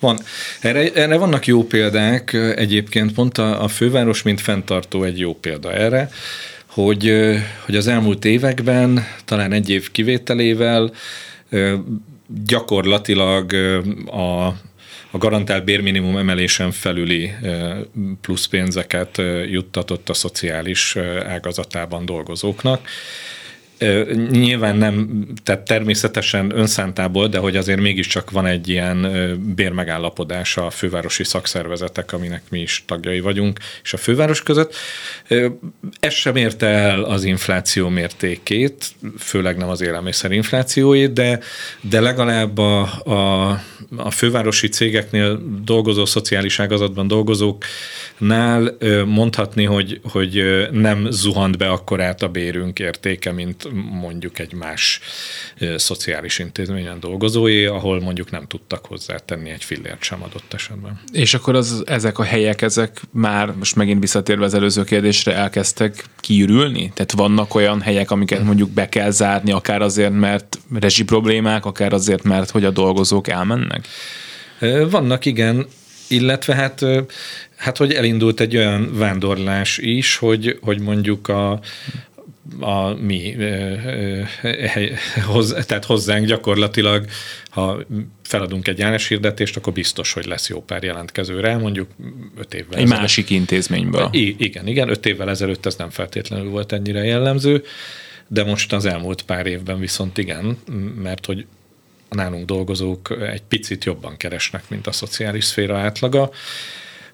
van. 0.00 0.18
Erre, 0.60 0.92
erre 0.92 1.16
vannak 1.16 1.46
jó 1.46 1.64
példák, 1.64 2.32
egyébként 2.56 3.12
pont 3.12 3.38
a, 3.38 3.62
a 3.62 3.68
főváros, 3.68 4.22
mint 4.22 4.40
fenntartó 4.40 5.02
egy 5.02 5.18
jó 5.18 5.34
példa 5.34 5.72
erre 5.72 6.10
hogy, 6.74 7.12
hogy 7.64 7.76
az 7.76 7.86
elmúlt 7.86 8.24
években, 8.24 9.04
talán 9.24 9.52
egy 9.52 9.70
év 9.70 9.90
kivételével 9.90 10.92
gyakorlatilag 12.46 13.52
a 14.06 14.54
a 15.14 15.18
garantált 15.18 15.64
bérminimum 15.64 16.16
emelésen 16.16 16.70
felüli 16.70 17.32
plusz 18.20 18.46
pénzeket 18.46 19.22
juttatott 19.46 20.08
a 20.08 20.14
szociális 20.14 20.96
ágazatában 21.26 22.04
dolgozóknak 22.04 22.88
Nyilván 24.30 24.76
nem, 24.76 25.26
tehát 25.42 25.62
természetesen 25.62 26.52
önszántából, 26.58 27.28
de 27.28 27.38
hogy 27.38 27.56
azért 27.56 27.80
mégiscsak 27.80 28.30
van 28.30 28.46
egy 28.46 28.68
ilyen 28.68 29.06
bérmegállapodás 29.54 30.56
a 30.56 30.70
fővárosi 30.70 31.24
szakszervezetek, 31.24 32.12
aminek 32.12 32.42
mi 32.50 32.60
is 32.60 32.84
tagjai 32.86 33.20
vagyunk, 33.20 33.58
és 33.82 33.92
a 33.92 33.96
főváros 33.96 34.42
között. 34.42 34.74
Ez 36.00 36.12
sem 36.12 36.36
érte 36.36 36.66
el 36.66 37.02
az 37.02 37.24
infláció 37.24 37.88
mértékét, 37.88 38.86
főleg 39.18 39.56
nem 39.56 39.68
az 39.68 39.80
élelmiszer 39.80 40.32
inflációét, 40.32 41.12
de, 41.12 41.40
de 41.80 42.00
legalább 42.00 42.58
a, 42.58 42.80
a, 43.04 43.50
a 43.96 44.10
fővárosi 44.10 44.68
cégeknél 44.68 45.42
dolgozó, 45.64 46.04
szociális 46.04 46.60
ágazatban 46.60 47.08
dolgozóknál 47.08 48.76
mondhatni, 49.06 49.64
hogy, 49.64 50.00
hogy 50.02 50.42
nem 50.70 51.06
zuhant 51.10 51.58
be 51.58 51.68
akkorát 51.68 52.22
a 52.22 52.28
bérünk 52.28 52.78
értéke, 52.78 53.32
mint 53.32 53.63
mondjuk 53.72 54.38
egy 54.38 54.52
más 54.52 55.00
szociális 55.76 56.38
intézményen 56.38 57.00
dolgozói, 57.00 57.64
ahol 57.64 58.00
mondjuk 58.00 58.30
nem 58.30 58.46
tudtak 58.46 58.86
hozzátenni 58.86 59.50
egy 59.50 59.64
fillért 59.64 60.02
sem 60.02 60.22
adott 60.22 60.54
esetben. 60.54 61.00
És 61.12 61.34
akkor 61.34 61.54
az, 61.54 61.82
ezek 61.86 62.18
a 62.18 62.22
helyek, 62.22 62.62
ezek 62.62 63.00
már, 63.10 63.52
most 63.58 63.76
megint 63.76 64.00
visszatérve 64.00 64.44
az 64.44 64.54
előző 64.54 64.84
kérdésre, 64.84 65.34
elkezdtek 65.34 66.04
kiürülni? 66.20 66.92
Tehát 66.94 67.12
vannak 67.12 67.54
olyan 67.54 67.80
helyek, 67.80 68.10
amiket 68.10 68.38
hm. 68.38 68.46
mondjuk 68.46 68.70
be 68.70 68.88
kell 68.88 69.10
zárni, 69.10 69.52
akár 69.52 69.82
azért, 69.82 70.12
mert 70.12 70.58
rezsi 70.80 71.04
problémák, 71.04 71.64
akár 71.64 71.92
azért, 71.92 72.22
mert 72.22 72.50
hogy 72.50 72.64
a 72.64 72.70
dolgozók 72.70 73.28
elmennek? 73.28 73.88
Vannak, 74.90 75.24
igen, 75.24 75.66
illetve 76.08 76.54
hát, 76.54 76.84
hát 77.56 77.76
hogy 77.76 77.92
elindult 77.92 78.40
egy 78.40 78.56
olyan 78.56 78.90
vándorlás 78.94 79.78
is, 79.78 80.16
hogy, 80.16 80.58
hogy 80.62 80.80
mondjuk 80.80 81.28
a, 81.28 81.60
a 82.60 82.88
mi, 82.94 83.36
hoz, 85.26 85.54
tehát 85.66 85.84
hozzánk 85.84 86.26
gyakorlatilag, 86.26 87.04
ha 87.48 87.78
feladunk 88.22 88.68
egy 88.68 89.06
hirdetést, 89.08 89.56
akkor 89.56 89.72
biztos, 89.72 90.12
hogy 90.12 90.24
lesz 90.24 90.48
jó 90.48 90.62
pár 90.62 90.82
jelentkezőre, 90.82 91.56
mondjuk 91.56 91.88
öt 92.38 92.54
évvel 92.54 92.68
Egy 92.78 92.82
ezelőtt. 92.82 93.00
másik 93.00 93.30
intézményből. 93.30 94.08
I- 94.12 94.36
igen, 94.38 94.66
igen, 94.66 94.88
öt 94.88 95.06
évvel 95.06 95.30
ezelőtt 95.30 95.66
ez 95.66 95.76
nem 95.76 95.90
feltétlenül 95.90 96.50
volt 96.50 96.72
ennyire 96.72 97.04
jellemző, 97.04 97.62
de 98.28 98.44
most 98.44 98.72
az 98.72 98.84
elmúlt 98.84 99.22
pár 99.22 99.46
évben 99.46 99.78
viszont 99.78 100.18
igen, 100.18 100.58
mert 101.02 101.26
hogy 101.26 101.46
a 102.08 102.14
nálunk 102.14 102.46
dolgozók 102.46 103.16
egy 103.32 103.42
picit 103.42 103.84
jobban 103.84 104.16
keresnek, 104.16 104.62
mint 104.68 104.86
a 104.86 104.92
szociális 104.92 105.44
szféra 105.44 105.78
átlaga. 105.78 106.30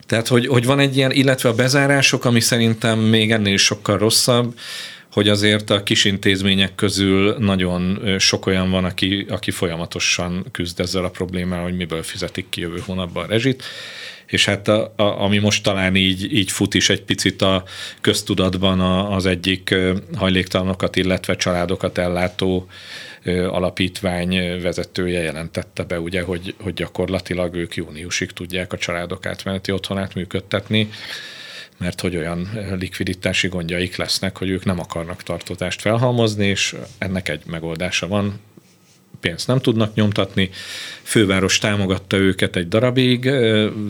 Tehát, 0.07 0.29
hogy, 0.29 0.47
hogy 0.47 0.65
van 0.65 0.79
egy 0.79 0.97
ilyen, 0.97 1.11
illetve 1.11 1.49
a 1.49 1.55
bezárások, 1.55 2.25
ami 2.25 2.41
szerintem 2.41 2.99
még 2.99 3.33
ennél 3.33 3.57
sokkal 3.57 3.99
rosszabb, 3.99 4.55
hogy 5.13 5.29
azért 5.29 5.71
a 5.71 5.83
kis 5.83 6.05
intézmények 6.05 6.75
közül 6.75 7.37
nagyon 7.39 8.15
sok 8.19 8.47
olyan 8.47 8.71
van, 8.71 8.85
aki, 8.85 9.27
aki 9.29 9.51
folyamatosan 9.51 10.47
küzd 10.53 10.81
ezzel 10.81 11.05
a 11.05 11.11
problémával, 11.11 11.65
hogy 11.65 11.77
miből 11.77 12.03
fizetik 12.03 12.49
ki 12.49 12.61
jövő 12.61 12.83
hónapban 12.87 13.25
a 13.25 13.29
rezsit. 13.29 13.65
És 14.27 14.45
hát 14.45 14.69
a, 14.69 14.93
a, 14.97 15.03
ami 15.03 15.39
most 15.39 15.63
talán 15.63 15.97
így, 15.97 16.33
így 16.33 16.51
fut 16.51 16.75
is 16.75 16.89
egy 16.89 17.03
picit 17.03 17.43
a 17.43 17.65
köztudatban 18.01 18.81
a, 18.81 19.15
az 19.15 19.27
egyik 19.27 19.75
hajléktalanokat, 20.17 20.97
illetve 20.97 21.37
családokat 21.37 21.99
ellátó 21.99 22.69
alapítvány 23.49 24.61
vezetője 24.63 25.23
jelentette 25.23 25.83
be, 25.83 26.01
ugye, 26.01 26.23
hogy, 26.23 26.55
hogy 26.61 26.75
gyakorlatilag 26.75 27.55
ők 27.55 27.75
júniusig 27.75 28.31
tudják 28.31 28.73
a 28.73 28.79
családok 28.79 29.27
átmeneti 29.27 29.73
otthonát 29.73 30.15
működtetni, 30.15 30.91
mert 31.81 32.01
hogy 32.01 32.17
olyan 32.17 32.49
likviditási 32.79 33.49
gondjaik 33.49 33.97
lesznek, 33.97 34.37
hogy 34.39 34.49
ők 34.51 34.65
nem 34.65 34.79
akarnak 34.79 35.23
tartozást 35.23 35.81
felhalmozni, 35.81 36.47
és 36.47 36.75
ennek 36.99 37.29
egy 37.29 37.43
megoldása 37.47 38.09
van, 38.09 38.41
pénzt 39.21 39.47
nem 39.47 39.61
tudnak 39.61 39.95
nyomtatni. 39.95 40.51
Főváros 41.03 41.59
támogatta 41.59 42.17
őket 42.17 42.57
egy 42.57 42.69
darabig, 42.69 43.31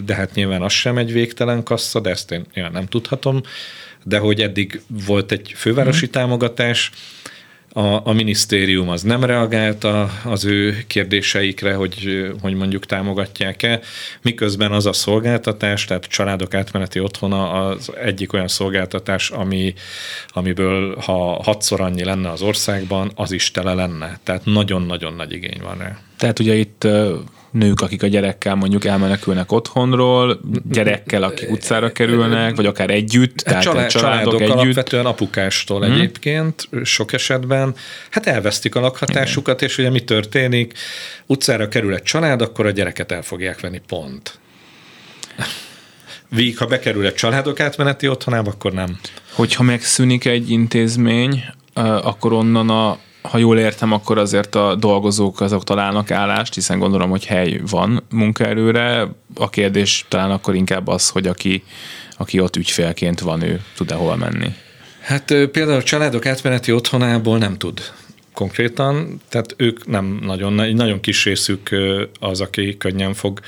de 0.04 0.14
hát 0.14 0.34
nyilván 0.34 0.62
az 0.62 0.72
sem 0.72 0.98
egy 0.98 1.12
végtelen 1.12 1.62
kassa, 1.62 2.00
de 2.00 2.10
ezt 2.10 2.30
én, 2.30 2.44
én 2.54 2.68
nem 2.72 2.86
tudhatom, 2.86 3.40
de 4.04 4.18
hogy 4.18 4.40
eddig 4.40 4.80
volt 4.86 5.32
egy 5.32 5.52
fővárosi 5.56 6.06
mm. 6.06 6.10
támogatás, 6.10 6.90
a, 7.72 8.08
a 8.08 8.12
minisztérium 8.12 8.88
az 8.88 9.02
nem 9.02 9.24
reagált 9.24 9.84
a, 9.84 10.10
az 10.24 10.44
ő 10.44 10.84
kérdéseikre, 10.86 11.74
hogy, 11.74 12.26
hogy 12.40 12.54
mondjuk 12.54 12.86
támogatják-e, 12.86 13.80
miközben 14.22 14.72
az 14.72 14.86
a 14.86 14.92
szolgáltatás, 14.92 15.84
tehát 15.84 16.04
a 16.04 16.08
családok 16.08 16.54
átmeneti 16.54 17.00
otthona 17.00 17.66
az 17.66 17.92
egyik 18.04 18.32
olyan 18.32 18.48
szolgáltatás, 18.48 19.30
ami, 19.30 19.74
amiből 20.28 20.96
ha 20.96 21.42
hatszor 21.42 21.80
annyi 21.80 22.04
lenne 22.04 22.30
az 22.30 22.42
országban, 22.42 23.10
az 23.14 23.32
is 23.32 23.50
tele 23.50 23.74
lenne. 23.74 24.18
Tehát 24.22 24.44
nagyon-nagyon 24.44 25.12
nagy 25.12 25.32
igény 25.32 25.60
van 25.62 25.78
rá. 25.78 25.98
Tehát 26.16 26.38
ugye 26.38 26.54
itt 26.54 26.86
nők, 27.50 27.80
akik 27.80 28.02
a 28.02 28.06
gyerekkel 28.06 28.54
mondjuk 28.54 28.84
elmenekülnek 28.84 29.52
otthonról, 29.52 30.40
gyerekkel, 30.70 31.22
akik 31.22 31.50
utcára 31.50 31.92
kerülnek, 31.92 32.56
vagy 32.56 32.66
akár 32.66 32.90
együtt, 32.90 33.36
tehát 33.36 33.62
Család, 33.62 33.88
családok, 33.88 34.12
családok 34.12 34.40
együtt. 34.40 34.54
alapvetően 34.54 35.06
apukástól 35.06 35.84
hmm. 35.84 35.92
egyébként 35.92 36.68
sok 36.84 37.12
esetben, 37.12 37.74
hát 38.10 38.26
elvesztik 38.26 38.74
a 38.74 38.80
lakhatásukat, 38.80 39.54
Igen. 39.54 39.68
és 39.68 39.78
ugye 39.78 39.90
mi 39.90 40.00
történik? 40.00 40.74
Utcára 41.26 41.68
kerül 41.68 41.94
egy 41.94 42.02
család, 42.02 42.42
akkor 42.42 42.66
a 42.66 42.70
gyereket 42.70 43.12
el 43.12 43.22
fogják 43.22 43.60
venni, 43.60 43.80
pont. 43.86 44.38
Víg, 46.28 46.58
ha 46.58 46.66
bekerül 46.66 47.06
egy 47.06 47.14
családok 47.14 47.60
átmeneti 47.60 48.08
otthonába, 48.08 48.50
akkor 48.50 48.72
nem. 48.72 48.98
Hogyha 49.32 49.62
megszűnik 49.62 50.24
egy 50.24 50.50
intézmény, 50.50 51.44
akkor 52.02 52.32
onnan 52.32 52.70
a 52.70 52.98
ha 53.22 53.38
jól 53.38 53.58
értem, 53.58 53.92
akkor 53.92 54.18
azért 54.18 54.54
a 54.54 54.74
dolgozók 54.74 55.40
azok 55.40 55.64
találnak 55.64 56.10
állást, 56.10 56.54
hiszen 56.54 56.78
gondolom, 56.78 57.10
hogy 57.10 57.24
hely 57.24 57.60
van 57.70 58.02
munkaerőre. 58.10 59.08
A 59.34 59.50
kérdés 59.50 60.04
talán 60.08 60.30
akkor 60.30 60.54
inkább 60.54 60.88
az, 60.88 61.08
hogy 61.08 61.26
aki, 61.26 61.64
aki 62.16 62.40
ott 62.40 62.56
ügyfélként 62.56 63.20
van, 63.20 63.42
ő 63.42 63.60
tud-e 63.76 63.94
hol 63.94 64.16
menni. 64.16 64.54
Hát 65.00 65.24
például 65.26 65.78
a 65.78 65.82
családok 65.82 66.26
átmeneti 66.26 66.72
otthonából 66.72 67.38
nem 67.38 67.58
tud 67.58 67.80
konkrétan, 68.34 69.20
tehát 69.28 69.54
ők 69.56 69.86
nem 69.86 70.18
nagyon, 70.22 70.60
egy 70.60 70.74
nagyon 70.74 71.00
kis 71.00 71.24
részük 71.24 71.76
az, 72.20 72.40
aki 72.40 72.76
könnyen 72.76 73.14
fog 73.14 73.40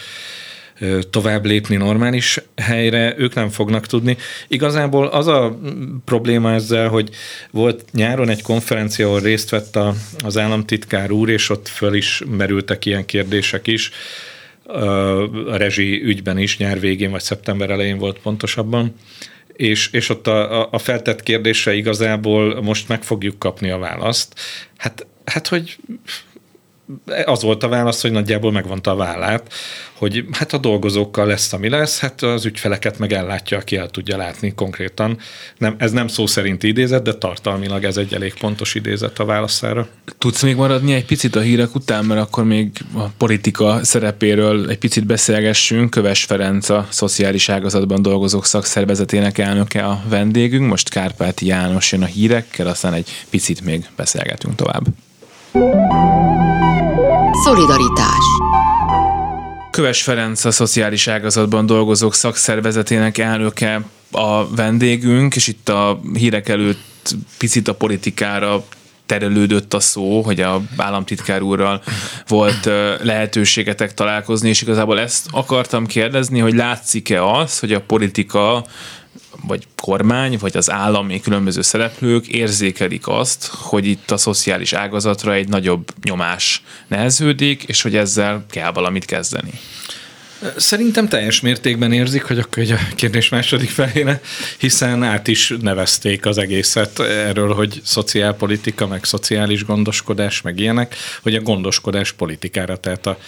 tovább 1.10 1.44
lépni 1.44 1.76
normális 1.76 2.40
helyre, 2.56 3.14
ők 3.18 3.34
nem 3.34 3.48
fognak 3.48 3.86
tudni. 3.86 4.16
Igazából 4.48 5.06
az 5.06 5.26
a 5.26 5.58
probléma 6.04 6.52
ezzel, 6.52 6.88
hogy 6.88 7.10
volt 7.50 7.84
nyáron 7.92 8.28
egy 8.28 8.42
konferencia, 8.42 9.06
ahol 9.06 9.20
részt 9.20 9.50
vett 9.50 9.76
a, 9.76 9.94
az 10.24 10.38
államtitkár 10.38 11.10
úr, 11.10 11.28
és 11.28 11.50
ott 11.50 11.68
föl 11.68 11.94
is 11.94 12.22
merültek 12.30 12.84
ilyen 12.84 13.04
kérdések 13.04 13.66
is, 13.66 13.90
a 14.64 15.56
rezsi 15.56 16.02
ügyben 16.02 16.38
is, 16.38 16.56
nyár 16.56 16.80
végén 16.80 17.10
vagy 17.10 17.20
szeptember 17.20 17.70
elején 17.70 17.98
volt 17.98 18.18
pontosabban, 18.18 18.94
és, 19.52 19.88
és 19.92 20.08
ott 20.08 20.26
a, 20.26 20.70
a 20.72 20.78
feltett 20.78 21.22
kérdésre 21.22 21.74
igazából 21.74 22.62
most 22.62 22.88
meg 22.88 23.02
fogjuk 23.02 23.38
kapni 23.38 23.70
a 23.70 23.78
választ. 23.78 24.34
Hát, 24.76 25.06
hát 25.24 25.48
hogy 25.48 25.76
az 27.24 27.42
volt 27.42 27.62
a 27.62 27.68
válasz, 27.68 28.02
hogy 28.02 28.10
nagyjából 28.10 28.52
megvonta 28.52 28.90
a 28.90 28.96
vállát, 28.96 29.52
hogy 29.92 30.24
hát 30.32 30.52
a 30.52 30.58
dolgozókkal 30.58 31.26
lesz, 31.26 31.52
ami 31.52 31.68
lesz, 31.68 32.00
hát 32.00 32.22
az 32.22 32.44
ügyfeleket 32.44 32.98
meg 32.98 33.12
ellátja, 33.12 33.58
aki 33.58 33.76
el 33.76 33.88
tudja 33.88 34.16
látni 34.16 34.54
konkrétan. 34.54 35.18
Nem, 35.58 35.74
ez 35.78 35.92
nem 35.92 36.08
szó 36.08 36.26
szerint 36.26 36.62
idézet, 36.62 37.02
de 37.02 37.14
tartalmilag 37.14 37.84
ez 37.84 37.96
egy 37.96 38.14
elég 38.14 38.34
pontos 38.34 38.74
idézet 38.74 39.18
a 39.18 39.24
válaszára. 39.24 39.88
Tudsz 40.18 40.42
még 40.42 40.56
maradni 40.56 40.92
egy 40.92 41.04
picit 41.04 41.36
a 41.36 41.40
hírek 41.40 41.74
után, 41.74 42.04
mert 42.04 42.20
akkor 42.20 42.44
még 42.44 42.70
a 42.94 43.04
politika 43.16 43.84
szerepéről 43.84 44.70
egy 44.70 44.78
picit 44.78 45.06
beszélgessünk. 45.06 45.90
Köves 45.90 46.24
Ferenc 46.24 46.68
a 46.68 46.86
szociális 46.88 47.48
ágazatban 47.48 48.02
dolgozók 48.02 48.46
szakszervezetének 48.46 49.38
elnöke 49.38 49.84
a 49.84 50.02
vendégünk. 50.08 50.68
Most 50.68 50.88
Kárpáti 50.88 51.46
János 51.46 51.92
jön 51.92 52.02
a 52.02 52.06
hírekkel, 52.06 52.66
aztán 52.66 52.92
egy 52.92 53.10
picit 53.30 53.60
még 53.60 53.86
beszélgetünk 53.96 54.54
tovább. 54.54 54.84
Szolidaritás. 57.44 58.24
Köves 59.70 60.02
Ferenc 60.02 60.44
a 60.44 60.50
szociális 60.50 61.08
ágazatban 61.08 61.66
dolgozók 61.66 62.14
szakszervezetének 62.14 63.18
elnöke 63.18 63.82
a 64.10 64.54
vendégünk, 64.54 65.36
és 65.36 65.48
itt 65.48 65.68
a 65.68 66.00
hírek 66.14 66.48
előtt 66.48 67.14
picit 67.38 67.68
a 67.68 67.74
politikára 67.74 68.64
terelődött 69.06 69.74
a 69.74 69.80
szó, 69.80 70.22
hogy 70.22 70.40
a 70.40 70.62
államtitkár 70.76 71.42
úrral 71.42 71.82
volt 72.26 72.70
lehetőségetek 73.02 73.94
találkozni, 73.94 74.48
és 74.48 74.62
igazából 74.62 75.00
ezt 75.00 75.26
akartam 75.30 75.86
kérdezni, 75.86 76.38
hogy 76.38 76.54
látszik-e 76.54 77.24
az, 77.24 77.58
hogy 77.58 77.72
a 77.72 77.80
politika 77.80 78.64
vagy 79.46 79.66
kormány, 79.80 80.38
vagy 80.38 80.56
az 80.56 80.70
állami 80.70 81.20
különböző 81.20 81.62
szereplők 81.62 82.26
érzékelik 82.26 83.08
azt, 83.08 83.46
hogy 83.46 83.86
itt 83.86 84.10
a 84.10 84.16
szociális 84.16 84.72
ágazatra 84.72 85.32
egy 85.32 85.48
nagyobb 85.48 85.88
nyomás 86.04 86.62
neheződik, 86.86 87.62
és 87.62 87.82
hogy 87.82 87.96
ezzel 87.96 88.44
kell 88.50 88.72
valamit 88.72 89.04
kezdeni. 89.04 89.52
Szerintem 90.56 91.08
teljes 91.08 91.40
mértékben 91.40 91.92
érzik, 91.92 92.22
hogy 92.22 92.38
akkor 92.38 92.62
egy 92.62 92.70
a 92.70 92.78
kérdés 92.94 93.28
második 93.28 93.70
felére, 93.70 94.20
hiszen 94.58 95.02
át 95.02 95.28
is 95.28 95.54
nevezték 95.60 96.26
az 96.26 96.38
egészet 96.38 97.00
erről, 97.00 97.54
hogy 97.54 97.80
szociálpolitika, 97.84 98.86
meg 98.86 99.04
szociális 99.04 99.64
gondoskodás, 99.64 100.40
meg 100.40 100.58
ilyenek, 100.58 100.94
hogy 101.22 101.34
a 101.34 101.40
gondoskodás 101.40 102.12
politikára, 102.12 102.76
tehát, 102.76 103.06
a, 103.06 103.18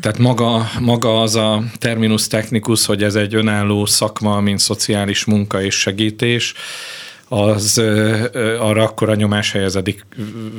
tehát 0.00 0.18
maga, 0.18 0.70
maga 0.80 1.20
az 1.20 1.36
a 1.36 1.62
terminus 1.78 2.26
technikus, 2.26 2.86
hogy 2.86 3.02
ez 3.02 3.14
egy 3.14 3.34
önálló 3.34 3.86
szakma, 3.86 4.40
mint 4.40 4.58
szociális 4.58 5.24
munka 5.24 5.62
és 5.62 5.74
segítés, 5.74 6.54
az 7.28 7.78
arra 8.58 8.82
akkor 8.82 9.08
a 9.08 9.14
nyomás 9.14 9.52
helyezedik, 9.52 10.06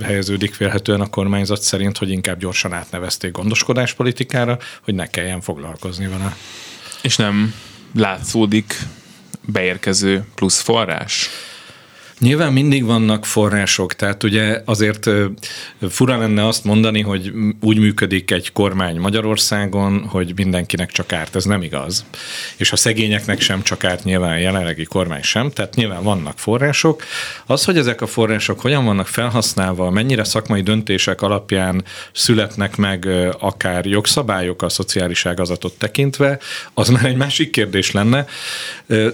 helyeződik 0.02 0.58
vélhetően 0.58 1.02
a 1.02 1.10
kormányzat 1.10 1.62
szerint, 1.62 1.98
hogy 1.98 2.10
inkább 2.10 2.40
gyorsan 2.40 2.74
átnevezték 2.74 3.32
gondoskodáspolitikára, 3.32 4.58
hogy 4.82 4.96
ne 4.96 5.08
kelljen 5.08 5.42
foglalkozni 5.42 6.08
vele. 6.08 6.36
És 7.02 7.16
nem 7.16 7.54
látszódik 7.96 8.80
beérkező 9.42 10.26
plusz 10.36 10.62
forrás? 10.62 11.30
Nyilván 12.20 12.54
mindig 12.54 12.86
vannak 12.86 13.26
források, 13.26 13.94
tehát 13.94 14.24
ugye 14.24 14.62
azért 14.66 15.10
fura 15.90 16.18
lenne 16.18 16.48
azt 16.48 16.64
mondani, 16.64 17.02
hogy 17.02 17.32
úgy 17.62 17.78
működik 17.78 18.32
egy 18.32 18.52
kormány 18.52 19.00
Magyarországon, 19.00 20.06
hogy 20.06 20.32
mindenkinek 20.36 20.92
csak 20.92 21.14
árt. 21.14 21.36
Ez 21.36 21.46
nem 21.46 21.62
igaz. 21.62 22.06
És 22.58 22.72
a 22.72 22.76
szegényeknek 22.76 23.42
sem 23.42 23.62
csak 23.62 23.84
árt 23.84 24.04
nyilván 24.04 24.32
a 24.32 24.38
jelenlegi 24.38 24.84
kormány 24.84 25.22
sem, 25.22 25.52
tehát 25.52 25.76
nyilván 25.76 26.04
vannak 26.04 26.40
források. 26.40 27.04
Az, 27.46 27.66
hogy 27.66 27.78
ezek 27.78 28.02
a 28.02 28.08
források 28.08 28.62
hogyan 28.62 28.86
vannak 28.86 29.08
felhasználva, 29.08 29.90
mennyire 29.90 30.24
szakmai 30.24 30.62
döntések 30.62 31.22
alapján 31.22 31.84
születnek 32.12 32.76
meg 32.76 33.08
akár 33.40 33.86
jogszabályok 33.86 34.62
a 34.62 34.70
szociális 34.70 35.26
ágazatot 35.26 35.74
tekintve, 35.74 36.40
az 36.74 36.90
már 36.90 37.06
egy 37.06 37.18
másik 37.18 37.50
kérdés 37.50 37.92
lenne. 37.92 38.26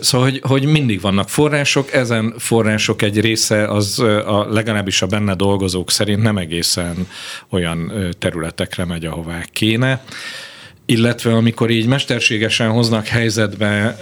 Szóval, 0.01 0.29
hogy, 0.29 0.41
hogy 0.43 0.65
mindig 0.65 1.01
vannak 1.01 1.29
források, 1.29 1.93
ezen 1.93 2.33
források 2.37 2.89
források 2.91 3.01
egy 3.01 3.19
része 3.19 3.67
az 3.67 3.99
a, 3.99 4.47
legalábbis 4.49 5.01
a 5.01 5.06
benne 5.06 5.36
dolgozók 5.36 5.91
szerint 5.91 6.21
nem 6.21 6.38
egészen 6.38 7.08
olyan 7.49 7.91
területekre 8.19 8.86
megy, 8.86 9.06
ahová 9.06 9.43
kéne. 9.51 10.04
Illetve 10.86 11.34
amikor 11.36 11.69
így 11.69 11.88
mesterségesen 11.88 12.69
hoznak 12.69 13.08
helyzetbe 13.08 13.97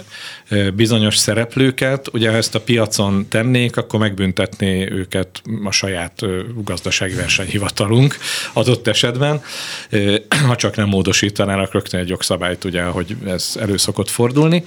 bizonyos 0.74 1.16
szereplőket, 1.16 2.08
ugye 2.12 2.30
ha 2.30 2.36
ezt 2.36 2.54
a 2.54 2.60
piacon 2.60 3.28
tennék, 3.28 3.76
akkor 3.76 4.00
megbüntetné 4.00 4.88
őket 4.90 5.42
a 5.64 5.70
saját 5.70 6.22
gazdasági 6.64 7.14
versenyhivatalunk 7.14 8.16
adott 8.52 8.86
esetben, 8.86 9.42
ha 10.48 10.56
csak 10.56 10.76
nem 10.76 10.88
módosítanának 10.88 11.72
rögtön 11.72 12.00
egy 12.00 12.08
jogszabályt, 12.08 12.64
ugye, 12.64 12.82
hogy 12.82 13.16
ez 13.26 13.56
elő 13.60 13.76
szokott 13.76 14.08
fordulni 14.08 14.64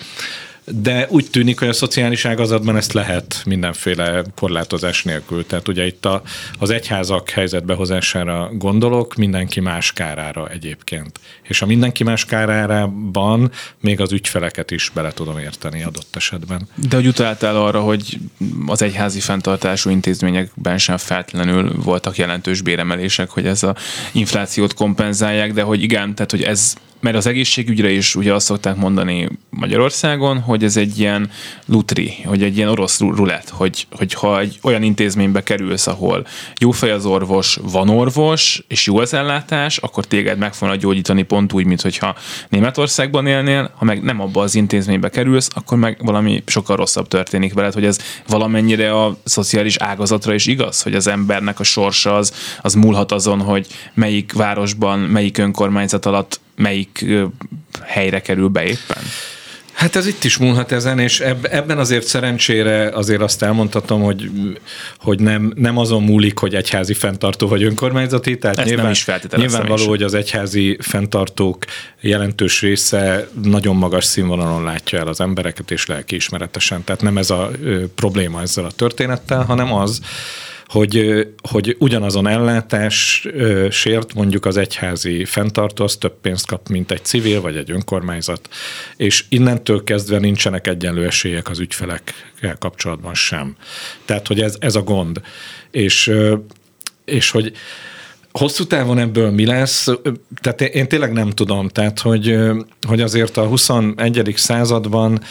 de 0.65 1.07
úgy 1.09 1.29
tűnik, 1.29 1.59
hogy 1.59 1.67
a 1.67 1.73
szociális 1.73 2.25
ágazatban 2.25 2.75
ezt 2.75 2.93
lehet 2.93 3.41
mindenféle 3.45 4.23
korlátozás 4.35 5.03
nélkül. 5.03 5.45
Tehát 5.45 5.67
ugye 5.67 5.85
itt 5.85 6.05
a, 6.05 6.21
az 6.59 6.69
egyházak 6.69 7.29
helyzetbehozására 7.29 8.49
gondolok, 8.53 9.15
mindenki 9.15 9.59
más 9.59 9.93
kárára 9.93 10.47
egyébként. 10.47 11.19
És 11.43 11.61
a 11.61 11.65
mindenki 11.65 12.03
más 12.03 12.25
kárárában 12.25 13.51
még 13.79 14.01
az 14.01 14.11
ügyfeleket 14.11 14.71
is 14.71 14.91
bele 14.93 15.11
tudom 15.11 15.37
érteni 15.37 15.83
adott 15.83 16.15
esetben. 16.15 16.67
De 16.89 16.95
hogy 16.95 17.07
utaltál 17.07 17.55
arra, 17.55 17.79
hogy 17.81 18.19
az 18.65 18.81
egyházi 18.81 19.19
fenntartású 19.19 19.89
intézményekben 19.89 20.77
sem 20.77 20.97
feltétlenül 20.97 21.71
voltak 21.75 22.17
jelentős 22.17 22.61
béremelések, 22.61 23.29
hogy 23.29 23.45
ez 23.45 23.63
a 23.63 23.75
inflációt 24.11 24.73
kompenzálják, 24.73 25.53
de 25.53 25.61
hogy 25.61 25.81
igen, 25.81 26.15
tehát 26.15 26.31
hogy 26.31 26.43
ez 26.43 26.75
mert 27.03 27.15
az 27.15 27.27
egészségügyre 27.27 27.91
is 27.91 28.15
ugye 28.15 28.33
azt 28.33 28.45
szokták 28.45 28.75
mondani 28.75 29.29
Magyarországon, 29.49 30.39
hogy 30.39 30.63
ez 30.63 30.77
egy 30.77 30.99
ilyen 30.99 31.29
lutri, 31.65 32.13
hogy 32.25 32.43
egy 32.43 32.57
ilyen 32.57 32.69
orosz 32.69 32.99
rulett, 32.99 33.49
hogy, 33.49 33.87
hogy 33.91 34.13
ha 34.13 34.39
egy 34.39 34.59
olyan 34.61 34.83
intézménybe 34.83 35.43
kerülsz, 35.43 35.87
ahol 35.87 36.27
jó 36.59 36.71
fej 36.71 36.91
az 36.91 37.05
orvos, 37.05 37.59
van 37.61 37.89
orvos, 37.89 38.63
és 38.67 38.85
jó 38.85 38.97
az 38.97 39.13
ellátás, 39.13 39.77
akkor 39.77 40.05
téged 40.05 40.37
meg 40.37 40.53
fognak 40.53 40.77
gyógyítani 40.77 41.23
pont 41.23 41.53
úgy, 41.53 41.65
mint 41.65 41.81
hogyha 41.81 42.15
Németországban 42.49 43.27
élnél, 43.27 43.71
ha 43.75 43.85
meg 43.85 44.03
nem 44.03 44.19
abba 44.19 44.41
az 44.41 44.55
intézménybe 44.55 45.09
kerülsz, 45.09 45.49
akkor 45.53 45.77
meg 45.77 45.97
valami 46.05 46.43
sokkal 46.45 46.75
rosszabb 46.75 47.07
történik 47.07 47.53
veled, 47.53 47.73
hogy 47.73 47.85
ez 47.85 47.97
valamennyire 48.27 49.03
a 49.03 49.17
szociális 49.23 49.77
ágazatra 49.77 50.33
is 50.33 50.45
igaz, 50.45 50.81
hogy 50.81 50.95
az 50.95 51.07
embernek 51.07 51.59
a 51.59 51.63
sorsa 51.63 52.15
az, 52.15 52.33
az 52.61 52.73
múlhat 52.73 53.11
azon, 53.11 53.41
hogy 53.41 53.67
melyik 53.93 54.33
városban, 54.33 54.99
melyik 54.99 55.37
önkormányzat 55.37 56.05
alatt 56.05 56.41
melyik 56.55 57.05
helyre 57.81 58.21
kerül 58.21 58.47
be 58.47 58.63
éppen? 58.63 59.03
Hát 59.73 59.95
ez 59.95 60.05
itt 60.05 60.23
is 60.23 60.37
múlhat 60.37 60.71
ezen, 60.71 60.99
és 60.99 61.19
ebben 61.41 61.77
azért 61.77 62.05
szerencsére 62.05 62.89
azért 62.89 63.21
azt 63.21 63.43
elmondhatom, 63.43 64.01
hogy, 64.01 64.29
hogy 64.97 65.19
nem, 65.19 65.53
nem 65.55 65.77
azon 65.77 66.03
múlik, 66.03 66.37
hogy 66.37 66.55
egyházi 66.55 66.93
fenntartó 66.93 67.47
vagy 67.47 67.63
önkormányzati, 67.63 68.37
tehát 68.37 68.57
Ezt 68.57 68.67
nyilván, 68.67 68.85
nem 68.85 68.93
is 68.93 69.05
nyilvánvaló, 69.35 69.87
hogy 69.87 70.03
az 70.03 70.13
egyházi 70.13 70.77
fenntartók 70.81 71.65
jelentős 72.01 72.61
része 72.61 73.27
nagyon 73.43 73.75
magas 73.75 74.05
színvonalon 74.05 74.63
látja 74.63 74.99
el 74.99 75.07
az 75.07 75.21
embereket, 75.21 75.71
és 75.71 75.85
lelkiismeretesen. 75.85 76.83
Tehát 76.83 77.01
nem 77.01 77.17
ez 77.17 77.29
a 77.29 77.51
probléma 77.95 78.41
ezzel 78.41 78.65
a 78.65 78.71
történettel, 78.71 79.43
hanem 79.43 79.73
az, 79.73 80.01
hogy, 80.73 81.27
hogy 81.49 81.75
ugyanazon 81.79 82.27
ellátásért 82.27 84.13
mondjuk 84.13 84.45
az 84.45 84.57
egyházi 84.57 85.25
fenntartó 85.25 85.83
az 85.83 85.95
több 85.95 86.15
pénzt 86.21 86.47
kap, 86.47 86.69
mint 86.69 86.91
egy 86.91 87.03
civil 87.05 87.41
vagy 87.41 87.57
egy 87.57 87.71
önkormányzat, 87.71 88.49
és 88.95 89.25
innentől 89.29 89.83
kezdve 89.83 90.19
nincsenek 90.19 90.67
egyenlő 90.67 91.05
esélyek 91.05 91.49
az 91.49 91.59
ügyfelekkel 91.59 92.57
kapcsolatban 92.59 93.13
sem. 93.13 93.55
Tehát, 94.05 94.27
hogy 94.27 94.41
ez, 94.41 94.55
ez 94.59 94.75
a 94.75 94.81
gond. 94.81 95.21
És, 95.71 96.11
és 97.05 97.31
hogy 97.31 97.51
hosszú 98.31 98.63
távon 98.63 98.97
ebből 98.97 99.31
mi 99.31 99.45
lesz, 99.45 99.87
tehát 100.41 100.61
én 100.61 100.87
tényleg 100.87 101.11
nem 101.11 101.29
tudom, 101.29 101.67
tehát 101.67 101.99
hogy, 101.99 102.37
hogy 102.87 103.01
azért 103.01 103.37
a 103.37 103.45
21. 103.45 104.33
században 104.35 105.21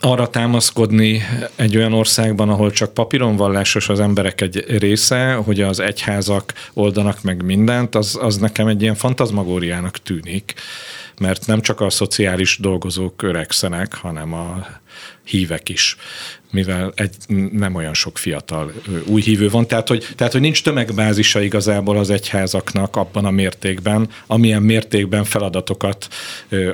arra 0.00 0.28
támaszkodni 0.28 1.22
egy 1.54 1.76
olyan 1.76 1.92
országban, 1.92 2.48
ahol 2.48 2.70
csak 2.70 2.94
papíron 2.94 3.36
vallásos 3.36 3.88
az 3.88 4.00
emberek 4.00 4.40
egy 4.40 4.64
része, 4.78 5.32
hogy 5.32 5.60
az 5.60 5.80
egyházak 5.80 6.52
oldanak 6.72 7.22
meg 7.22 7.44
mindent, 7.44 7.94
az, 7.94 8.18
az 8.20 8.36
nekem 8.36 8.66
egy 8.66 8.82
ilyen 8.82 8.94
fantazmagóriának 8.94 9.98
tűnik, 9.98 10.54
mert 11.18 11.46
nem 11.46 11.60
csak 11.60 11.80
a 11.80 11.90
szociális 11.90 12.58
dolgozók 12.58 13.22
öregszenek, 13.22 13.94
hanem 13.94 14.32
a 14.32 14.66
hívek 15.24 15.68
is 15.68 15.96
mivel 16.54 16.92
egy, 16.94 17.14
nem 17.52 17.74
olyan 17.74 17.94
sok 17.94 18.18
fiatal 18.18 18.72
új 19.06 19.22
hívő 19.22 19.48
van, 19.48 19.66
tehát 19.66 19.88
hogy, 19.88 20.06
tehát 20.16 20.32
hogy 20.32 20.40
nincs 20.40 20.62
tömegbázisa 20.62 21.42
igazából 21.42 21.98
az 21.98 22.10
egyházaknak 22.10 22.96
abban 22.96 23.24
a 23.24 23.30
mértékben, 23.30 24.08
amilyen 24.26 24.62
mértékben 24.62 25.24
feladatokat 25.24 26.08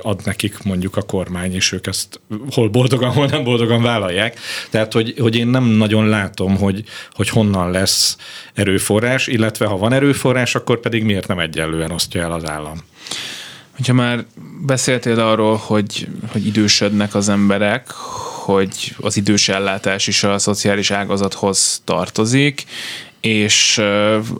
ad 0.01 0.21
nekik 0.25 0.63
mondjuk 0.63 0.97
a 0.97 1.03
kormány, 1.03 1.55
és 1.55 1.73
ők 1.73 1.87
ezt 1.87 2.21
hol 2.51 2.69
boldogan, 2.69 3.11
hol 3.11 3.27
nem 3.27 3.45
boldogan 3.45 3.83
vállalják. 3.83 4.39
Tehát, 4.71 4.93
hogy, 4.93 5.15
hogy 5.19 5.37
én 5.37 5.47
nem 5.47 5.65
nagyon 5.65 6.09
látom, 6.09 6.57
hogy, 6.57 6.85
hogy 7.13 7.29
honnan 7.29 7.71
lesz 7.71 8.17
erőforrás, 8.55 9.27
illetve 9.27 9.67
ha 9.67 9.77
van 9.77 9.93
erőforrás, 9.93 10.55
akkor 10.55 10.81
pedig 10.81 11.05
miért 11.05 11.29
nem 11.29 11.39
egyenlően 11.39 11.91
osztja 11.91 12.23
el 12.23 12.33
az 12.33 12.49
állam. 12.49 12.79
Hogyha 13.77 13.93
már 13.93 14.25
beszéltél 14.67 15.21
arról, 15.21 15.57
hogy, 15.57 16.09
hogy 16.33 16.47
idősödnek 16.47 17.15
az 17.15 17.29
emberek, 17.29 17.87
hogy 18.53 18.95
az 19.01 19.17
idős 19.17 19.49
ellátás 19.49 20.07
is 20.07 20.23
a 20.23 20.39
szociális 20.39 20.91
ágazathoz 20.91 21.83
tartozik, 21.85 22.65
és 23.21 23.83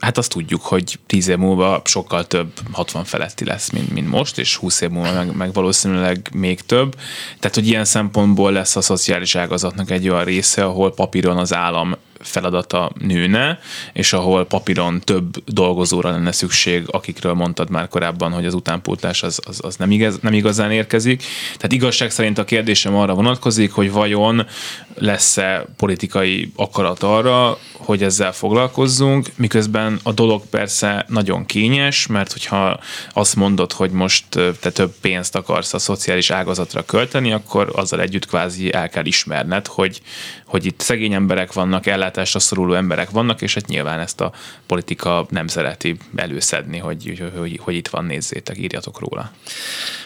hát 0.01 0.19
azt 0.19 0.31
tudjuk, 0.33 0.63
hogy 0.63 0.99
tíz 1.07 1.29
év 1.29 1.37
múlva 1.37 1.83
sokkal 1.85 2.27
több 2.27 2.53
60 2.73 3.05
feletti 3.05 3.45
lesz, 3.45 3.71
mint, 3.71 3.93
mint 3.93 4.09
most, 4.09 4.39
és 4.39 4.57
20 4.57 4.81
év 4.81 4.89
múlva 4.89 5.13
meg, 5.13 5.37
meg 5.37 5.53
valószínűleg 5.53 6.29
még 6.33 6.61
több. 6.61 6.95
Tehát, 7.39 7.55
hogy 7.55 7.67
ilyen 7.67 7.85
szempontból 7.85 8.53
lesz 8.53 8.77
a 8.77 8.81
szociális 8.81 9.35
ágazatnak 9.35 9.91
egy 9.91 10.09
olyan 10.09 10.25
része, 10.25 10.65
ahol 10.65 10.95
papíron 10.95 11.37
az 11.37 11.55
állam 11.55 11.97
feladata 12.21 12.91
nőne, 12.99 13.59
és 13.93 14.13
ahol 14.13 14.47
papíron 14.47 15.01
több 15.01 15.45
dolgozóra 15.45 16.11
lenne 16.11 16.33
szükség, 16.33 16.85
akikről 16.87 17.35
mondtad 17.35 17.71
már 17.71 17.89
korábban, 17.89 18.33
hogy 18.33 18.47
az 18.47 18.55
utánpótlás 18.55 19.23
az, 19.23 19.41
az, 19.45 19.61
az 19.63 19.77
nem, 19.77 19.91
igaz, 19.91 20.19
nem 20.23 20.33
igazán 20.33 20.71
érkezik. 20.71 21.23
Tehát 21.57 21.73
igazság 21.73 22.11
szerint 22.11 22.39
a 22.39 22.45
kérdésem 22.45 22.95
arra 22.95 23.15
vonatkozik, 23.15 23.73
hogy 23.73 23.93
vajon 23.93 24.47
lesz-e 24.95 25.65
politikai 25.77 26.53
akarat 26.57 27.03
arra, 27.03 27.59
hogy 27.73 28.03
ezzel 28.03 28.33
foglalkozzunk, 28.33 29.27
miközben 29.37 30.01
a 30.03 30.13
dolog 30.13 30.43
persze 30.51 31.05
nagyon 31.09 31.47
kényes, 31.47 32.07
mert 32.07 32.33
hogyha 32.33 32.81
azt 33.13 33.37
mondod, 33.37 33.73
hogy 33.73 33.91
most 33.91 34.25
te 34.61 34.71
több 34.71 34.93
pénzt 35.01 35.37
akarsz 35.37 35.75
a 35.75 35.79
szociális 35.79 36.31
ágazatra 36.31 36.85
költeni, 36.85 37.33
akkor 37.33 37.73
azzal 37.75 38.01
együtt 38.01 38.27
kvázi 38.27 38.73
el 38.73 38.89
kell 38.89 39.05
ismerned, 39.05 39.67
hogy, 39.67 40.01
hogy 40.45 40.67
itt 40.67 40.81
szegény 40.81 41.13
emberek 41.13 41.53
vannak, 41.53 41.87
ellátás 41.87 42.21
ellátásra 42.21 42.41
szoruló 42.41 42.75
emberek 42.75 43.11
vannak, 43.11 43.43
és 43.43 43.55
hát 43.55 43.67
nyilván 43.67 44.01
ezt 44.01 44.21
a 44.21 44.33
politika 44.67 45.27
nem 45.31 45.47
szereti 45.47 45.97
előszedni, 46.17 46.79
hogy, 46.79 47.23
hogy, 47.39 47.59
hogy 47.63 47.75
itt 47.75 47.89
van, 47.89 48.05
nézzétek, 48.05 48.59
írjatok 48.59 49.01
róla. 49.01 49.33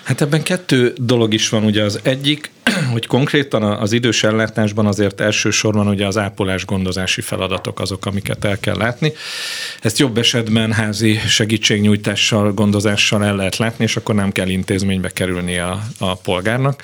Hát 0.02 0.20
ebben 0.20 0.42
kettő 0.42 0.94
dolog 0.96 1.34
is 1.34 1.48
van, 1.48 1.64
ugye 1.64 1.82
az 1.82 2.00
egyik, 2.02 2.50
hogy 2.92 3.06
konkrétan 3.06 3.62
az 3.62 3.92
idős 3.92 4.24
ellátásban 4.24 4.86
azért 4.86 5.20
elsősorban 5.20 5.88
ugye 5.88 6.06
az 6.06 6.18
ápolás 6.18 6.64
gondozási 6.64 7.20
feladatok 7.20 7.80
azok, 7.80 8.06
amiket 8.06 8.44
el 8.44 8.60
kell 8.60 8.76
látni. 8.76 9.12
Ezt 9.80 9.98
jobb 9.98 10.18
esetben 10.18 10.72
házi 10.72 11.20
segítségnyújtással, 11.28 12.52
gondozással 12.52 13.24
el 13.24 13.36
lehet 13.36 13.56
látni, 13.56 13.84
és 13.84 13.96
akkor 13.96 14.14
nem 14.14 14.32
kell 14.32 14.48
intézménybe 14.48 15.08
kerülni 15.08 15.58
a, 15.58 15.80
a 15.98 16.14
polgárnak 16.14 16.82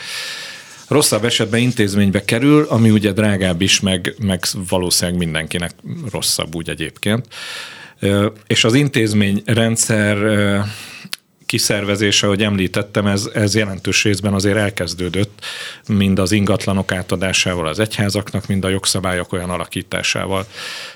rosszabb 0.91 1.25
esetben 1.25 1.61
intézménybe 1.61 2.25
kerül, 2.25 2.67
ami 2.69 2.91
ugye 2.91 3.13
drágább 3.13 3.61
is, 3.61 3.81
meg, 3.81 4.15
meg 4.23 4.45
valószínűleg 4.69 5.19
mindenkinek 5.19 5.71
rosszabb 6.13 6.55
úgy 6.55 6.69
egyébként. 6.69 7.27
És 8.47 8.65
az 8.65 8.75
intézményrendszer 8.75 10.17
kiszervezése, 11.51 12.27
ahogy 12.27 12.43
említettem, 12.43 13.07
ez, 13.07 13.31
ez 13.35 13.55
jelentős 13.55 14.05
részben 14.05 14.35
azért 14.35 14.57
elkezdődött, 14.57 15.45
mind 15.89 16.19
az 16.19 16.33
ingatlanok 16.33 16.93
átadásával 16.93 17.67
az 17.67 17.79
egyházaknak, 17.79 18.47
mind 18.47 18.65
a 18.65 18.69
jogszabályok 18.69 19.33
olyan 19.33 19.51
alakításával. 19.51 20.47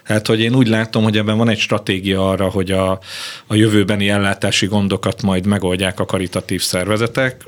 Hát, 0.03 0.27
hogy 0.27 0.41
én 0.41 0.55
úgy 0.55 0.69
látom, 0.69 1.03
hogy 1.03 1.17
ebben 1.17 1.37
van 1.37 1.49
egy 1.49 1.59
stratégia 1.59 2.31
arra, 2.31 2.49
hogy 2.49 2.71
a, 2.71 2.91
a 3.47 3.55
jövőbeni 3.55 4.09
ellátási 4.09 4.67
gondokat 4.67 5.23
majd 5.23 5.47
megoldják 5.47 6.01
a 6.01 6.05
karitatív 6.05 6.63
szervezetek, 6.63 7.45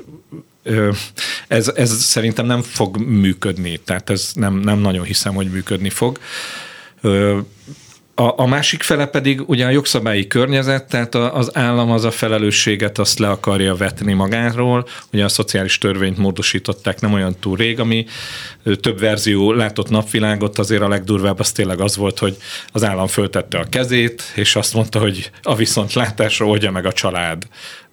ez, 1.47 1.71
ez 1.75 2.03
szerintem 2.03 2.45
nem 2.45 2.61
fog 2.61 2.97
működni, 2.97 3.77
tehát 3.77 4.09
ez 4.09 4.31
nem, 4.33 4.55
nem 4.55 4.79
nagyon 4.79 5.05
hiszem, 5.05 5.33
hogy 5.33 5.49
működni 5.49 5.89
fog. 5.89 6.19
A, 8.19 8.33
a 8.41 8.45
másik 8.45 8.83
fele 8.83 9.05
pedig 9.05 9.49
ugye 9.49 9.65
a 9.65 9.69
jogszabályi 9.69 10.27
környezet, 10.27 10.87
tehát 10.87 11.15
az 11.15 11.57
állam 11.57 11.91
az 11.91 12.03
a 12.03 12.11
felelősséget 12.11 12.97
azt 12.97 13.19
le 13.19 13.29
akarja 13.29 13.75
vetni 13.75 14.13
magáról. 14.13 14.87
Ugye 15.13 15.23
a 15.23 15.27
szociális 15.27 15.77
törvényt 15.77 16.17
módosították 16.17 16.99
nem 16.99 17.13
olyan 17.13 17.35
túl 17.39 17.57
rég, 17.57 17.79
ami 17.79 18.05
több 18.81 18.99
verzió 18.99 19.51
látott 19.51 19.89
napvilágot, 19.89 20.59
azért 20.59 20.81
a 20.81 20.87
legdurvább 20.87 21.39
az 21.39 21.51
tényleg 21.51 21.81
az 21.81 21.95
volt, 21.95 22.19
hogy 22.19 22.37
az 22.71 22.83
állam 22.83 23.07
föltette 23.07 23.57
a 23.57 23.69
kezét, 23.69 24.21
és 24.35 24.55
azt 24.55 24.73
mondta, 24.73 24.99
hogy 24.99 25.31
a 25.41 25.55
viszontlátásra 25.55 26.45
oldja 26.45 26.71
meg 26.71 26.85
a 26.85 26.93
család 26.93 27.47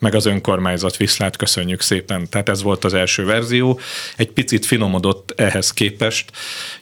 meg 0.05 0.15
az 0.15 0.27
önkormányzat 0.27 0.97
viszlát, 0.97 1.37
köszönjük 1.37 1.81
szépen. 1.81 2.29
Tehát 2.29 2.49
ez 2.49 2.63
volt 2.63 2.85
az 2.85 2.95
első 2.95 3.25
verzió. 3.25 3.81
Egy 4.17 4.31
picit 4.31 4.67
finomodott 4.67 5.33
ehhez 5.37 5.73
képest 5.73 6.31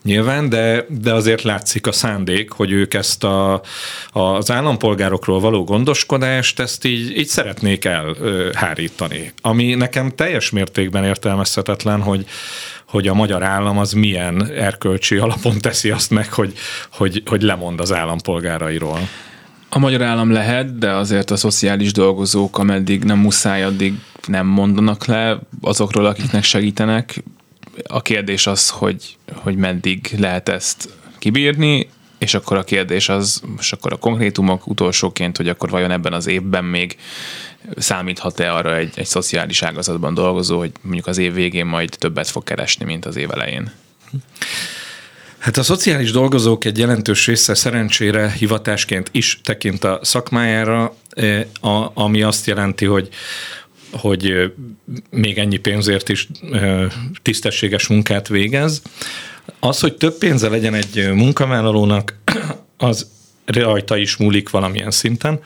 nyilván, 0.02 0.48
de, 0.48 0.86
de 0.88 1.12
azért 1.12 1.42
látszik 1.42 1.86
a 1.86 1.92
szándék, 1.92 2.50
hogy 2.50 2.70
ők 2.70 2.94
ezt 2.94 3.24
a, 3.24 3.31
az 4.12 4.50
állampolgárokról 4.50 5.40
való 5.40 5.64
gondoskodást, 5.64 6.60
ezt 6.60 6.84
így, 6.84 7.18
így 7.18 7.26
szeretnék 7.26 7.84
elhárítani. 7.84 9.32
Ami 9.40 9.74
nekem 9.74 10.10
teljes 10.10 10.50
mértékben 10.50 11.04
értelmezhetetlen, 11.04 12.02
hogy, 12.02 12.26
hogy 12.88 13.08
a 13.08 13.14
magyar 13.14 13.42
állam 13.42 13.78
az 13.78 13.92
milyen 13.92 14.46
erkölcsi 14.46 15.16
alapon 15.16 15.58
teszi 15.58 15.90
azt 15.90 16.10
meg, 16.10 16.32
hogy, 16.32 16.52
hogy, 16.92 17.22
hogy 17.26 17.42
lemond 17.42 17.80
az 17.80 17.92
állampolgárairól. 17.92 18.98
A 19.74 19.78
magyar 19.78 20.02
állam 20.02 20.32
lehet, 20.32 20.78
de 20.78 20.90
azért 20.90 21.30
a 21.30 21.36
szociális 21.36 21.92
dolgozók, 21.92 22.58
ameddig 22.58 23.04
nem 23.04 23.18
muszáj, 23.18 23.64
addig 23.64 23.94
nem 24.26 24.46
mondanak 24.46 25.04
le 25.04 25.38
azokról, 25.60 26.06
akiknek 26.06 26.42
segítenek. 26.42 27.22
A 27.86 28.02
kérdés 28.02 28.46
az, 28.46 28.68
hogy, 28.68 29.16
hogy 29.34 29.56
meddig 29.56 30.14
lehet 30.18 30.48
ezt 30.48 30.88
kibírni, 31.18 31.88
és 32.22 32.34
akkor 32.34 32.56
a 32.56 32.64
kérdés 32.64 33.08
az, 33.08 33.42
és 33.58 33.72
akkor 33.72 33.92
a 33.92 33.96
konkrétumok 33.96 34.66
utolsóként, 34.66 35.36
hogy 35.36 35.48
akkor 35.48 35.70
vajon 35.70 35.90
ebben 35.90 36.12
az 36.12 36.26
évben 36.26 36.64
még 36.64 36.96
számíthat-e 37.76 38.54
arra 38.54 38.76
egy, 38.76 38.92
egy 38.94 39.06
szociális 39.06 39.62
ágazatban 39.62 40.14
dolgozó, 40.14 40.58
hogy 40.58 40.72
mondjuk 40.80 41.06
az 41.06 41.18
év 41.18 41.34
végén 41.34 41.66
majd 41.66 41.96
többet 41.98 42.28
fog 42.28 42.44
keresni, 42.44 42.84
mint 42.84 43.04
az 43.04 43.16
év 43.16 43.30
elején? 43.30 43.72
Hát 45.38 45.56
a 45.56 45.62
szociális 45.62 46.10
dolgozók 46.10 46.64
egy 46.64 46.78
jelentős 46.78 47.26
része 47.26 47.54
szerencsére 47.54 48.30
hivatásként 48.30 49.08
is 49.12 49.40
tekint 49.44 49.84
a 49.84 49.98
szakmájára, 50.02 50.96
eh, 51.10 51.46
ami 51.94 52.22
azt 52.22 52.46
jelenti, 52.46 52.84
hogy 52.84 53.08
hogy 53.90 54.30
eh, 54.30 54.50
még 55.10 55.38
ennyi 55.38 55.56
pénzért 55.56 56.08
is 56.08 56.28
eh, 56.52 56.86
tisztességes 57.22 57.86
munkát 57.86 58.28
végez. 58.28 58.82
Az, 59.60 59.80
hogy 59.80 59.96
több 59.96 60.18
pénze 60.18 60.48
legyen 60.48 60.74
egy 60.74 61.10
munkavállalónak, 61.12 62.18
az 62.76 63.06
rajta 63.44 63.96
is 63.96 64.16
múlik 64.16 64.50
valamilyen 64.50 64.90
szinten. 64.90 65.40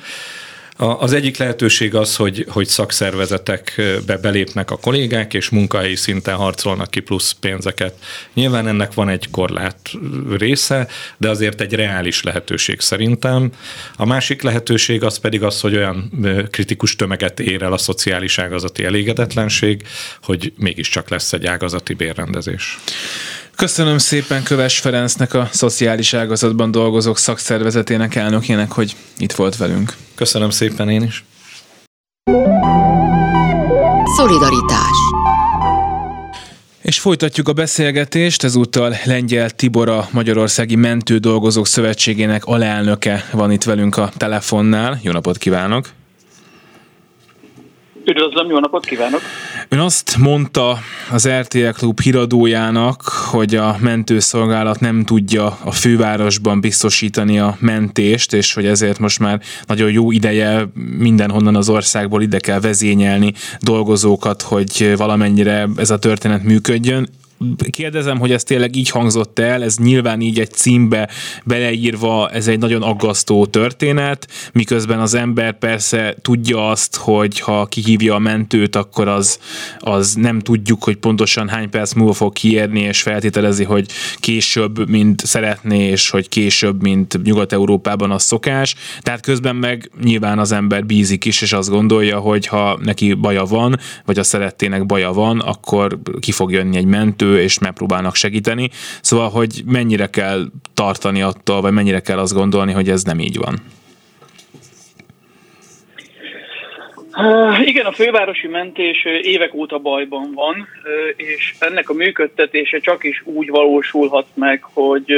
Az 0.79 1.13
egyik 1.13 1.37
lehetőség 1.37 1.95
az, 1.95 2.17
hogy, 2.17 2.47
hogy 2.49 2.67
szakszervezetekbe 2.67 4.17
belépnek 4.17 4.71
a 4.71 4.77
kollégák, 4.77 5.35
és 5.35 5.49
munkahelyi 5.49 5.95
szinten 5.95 6.35
harcolnak 6.35 6.91
ki 6.91 7.01
plusz 7.01 7.33
pénzeket. 7.33 7.95
Nyilván 8.35 8.67
ennek 8.67 8.95
van 8.95 9.09
egy 9.09 9.31
korlát 9.31 9.91
része, 10.39 10.89
de 11.17 11.29
azért 11.29 11.61
egy 11.61 11.73
reális 11.73 12.23
lehetőség 12.23 12.81
szerintem. 12.81 13.51
A 13.97 14.07
másik 14.07 14.43
lehetőség 14.43 15.03
az 15.03 15.19
pedig 15.19 15.43
az, 15.43 15.61
hogy 15.61 15.77
olyan 15.77 16.11
kritikus 16.51 16.97
tömeget 16.97 17.41
ér 17.41 17.63
el 17.63 17.73
a 17.73 17.79
szociális 17.79 18.39
ágazati 18.39 18.85
elégedetlenség, 18.85 19.83
hogy 20.23 20.53
mégiscsak 20.57 21.09
lesz 21.09 21.33
egy 21.33 21.47
ágazati 21.47 21.95
bérrendezés. 21.95 22.79
Köszönöm 23.57 23.99
szépen 23.99 24.43
Köves 24.43 24.79
Ferencnek, 24.79 25.35
a 25.35 25.49
szociális 25.53 26.15
ágazatban 26.15 26.71
dolgozók 26.71 27.19
szakszervezetének 27.19 28.15
elnökének, 28.15 28.73
hogy 28.73 28.97
itt 29.19 29.33
volt 29.33 29.57
velünk. 29.57 29.97
Köszönöm 30.15 30.51
szépen 30.51 30.89
én 30.89 31.03
is. 31.03 31.25
Szolidaritás 34.17 34.97
és 36.87 37.01
folytatjuk 37.01 37.49
a 37.49 37.53
beszélgetést, 37.53 38.45
ezúttal 38.45 38.97
Lengyel 39.05 39.51
Tibor, 39.51 39.89
a 39.89 40.09
Magyarországi 40.13 40.75
Mentődolgozók 40.75 41.67
Szövetségének 41.67 42.45
alelnöke 42.45 43.29
van 43.33 43.51
itt 43.51 43.65
velünk 43.65 43.97
a 43.97 44.13
telefonnál. 44.17 45.01
Jó 45.03 45.13
napot 45.13 45.39
kívánok! 45.39 45.96
Üdvözlöm, 48.09 48.49
jó 48.49 48.59
napot 48.59 48.85
kívánok! 48.85 49.21
Ön 49.69 49.79
azt 49.79 50.17
mondta 50.19 50.79
az 51.11 51.29
RTL 51.29 51.69
Klub 51.69 52.01
híradójának, 52.01 53.03
hogy 53.03 53.55
a 53.55 53.77
mentőszolgálat 53.81 54.81
nem 54.81 55.05
tudja 55.05 55.59
a 55.65 55.71
fővárosban 55.71 56.61
biztosítani 56.61 57.39
a 57.39 57.57
mentést, 57.61 58.33
és 58.33 58.55
hogy 58.55 58.67
ezért 58.67 58.99
most 58.99 59.19
már 59.19 59.41
nagyon 59.67 59.91
jó 59.91 60.11
ideje 60.11 60.69
mindenhonnan 60.99 61.57
az 61.57 61.69
országból 61.69 62.23
ide 62.23 62.39
kell 62.39 62.61
vezényelni 62.61 63.33
dolgozókat, 63.61 64.43
hogy 64.43 64.97
valamennyire 64.97 65.69
ez 65.77 65.91
a 65.91 65.99
történet 65.99 66.43
működjön 66.43 67.09
kérdezem, 67.71 68.19
hogy 68.19 68.33
ez 68.33 68.43
tényleg 68.43 68.77
így 68.77 68.91
hangzott 68.91 69.39
el, 69.39 69.63
ez 69.63 69.77
nyilván 69.77 70.21
így 70.21 70.41
egy 70.41 70.51
címbe 70.51 71.09
beleírva, 71.45 72.31
ez 72.31 72.49
egy 72.49 72.59
nagyon 72.59 72.83
aggasztó 72.83 73.47
történet, 73.47 74.29
miközben 74.53 75.01
az 75.01 75.15
ember 75.15 75.59
persze 75.59 76.17
tudja 76.23 76.69
azt, 76.69 76.97
hogy 76.97 77.41
ha 77.41 77.67
kihívja 77.67 78.15
a 78.15 78.19
mentőt, 78.19 78.77
akkor 78.77 79.09
az, 79.09 79.39
az 79.79 80.15
nem 80.15 80.39
tudjuk, 80.39 80.85
hogy 80.85 80.97
pontosan 80.97 81.49
hány 81.49 81.71
perc 81.71 81.93
múlva 81.93 82.13
fog 82.13 82.33
kiérni, 82.33 82.81
és 82.81 83.03
feltételezi, 83.03 83.65
hogy 83.65 83.87
később, 84.17 84.89
mint 84.89 85.27
szeretné, 85.27 85.89
és 85.89 86.11
hogy 86.11 86.29
később, 86.29 86.83
mint 86.83 87.23
Nyugat-Európában 87.23 88.11
az 88.11 88.23
szokás. 88.23 88.75
Tehát 89.01 89.21
közben 89.21 89.57
meg 89.57 89.91
nyilván 90.03 90.39
az 90.39 90.53
ember 90.53 90.87
bízik 90.87 91.25
is, 91.25 91.43
és 91.43 91.53
azt 91.53 91.71
gondolja, 91.71 92.19
hogy 92.19 92.47
ha 92.47 92.79
neki 92.83 93.15
baja 93.15 93.45
van, 93.45 93.79
vagy 94.05 94.19
a 94.19 94.23
szerettének 94.23 94.87
baja 94.87 95.13
van, 95.13 95.41
akkor 95.41 95.99
ki 96.21 96.33
fog 96.33 96.53
jönni 96.53 96.77
egy 96.77 96.85
mentő, 96.85 97.26
segítő, 97.27 97.43
és 97.43 97.59
megpróbálnak 97.59 98.15
segíteni. 98.15 98.71
Szóval, 99.01 99.29
hogy 99.29 99.63
mennyire 99.65 100.07
kell 100.07 100.45
tartani 100.75 101.23
attól, 101.23 101.61
vagy 101.61 101.73
mennyire 101.73 102.01
kell 102.01 102.19
azt 102.19 102.35
gondolni, 102.35 102.73
hogy 102.73 102.89
ez 102.89 103.03
nem 103.03 103.19
így 103.19 103.37
van? 103.37 103.55
Igen, 107.65 107.87
a 107.87 107.93
fővárosi 107.93 108.47
mentés 108.47 109.05
évek 109.23 109.55
óta 109.55 109.79
bajban 109.79 110.33
van, 110.35 110.69
és 111.17 111.55
ennek 111.59 111.89
a 111.91 111.95
működtetése 111.95 112.79
csak 112.79 113.05
is 113.05 113.23
úgy 113.25 113.49
valósulhat 113.49 114.27
meg, 114.35 114.63
hogy 114.63 115.13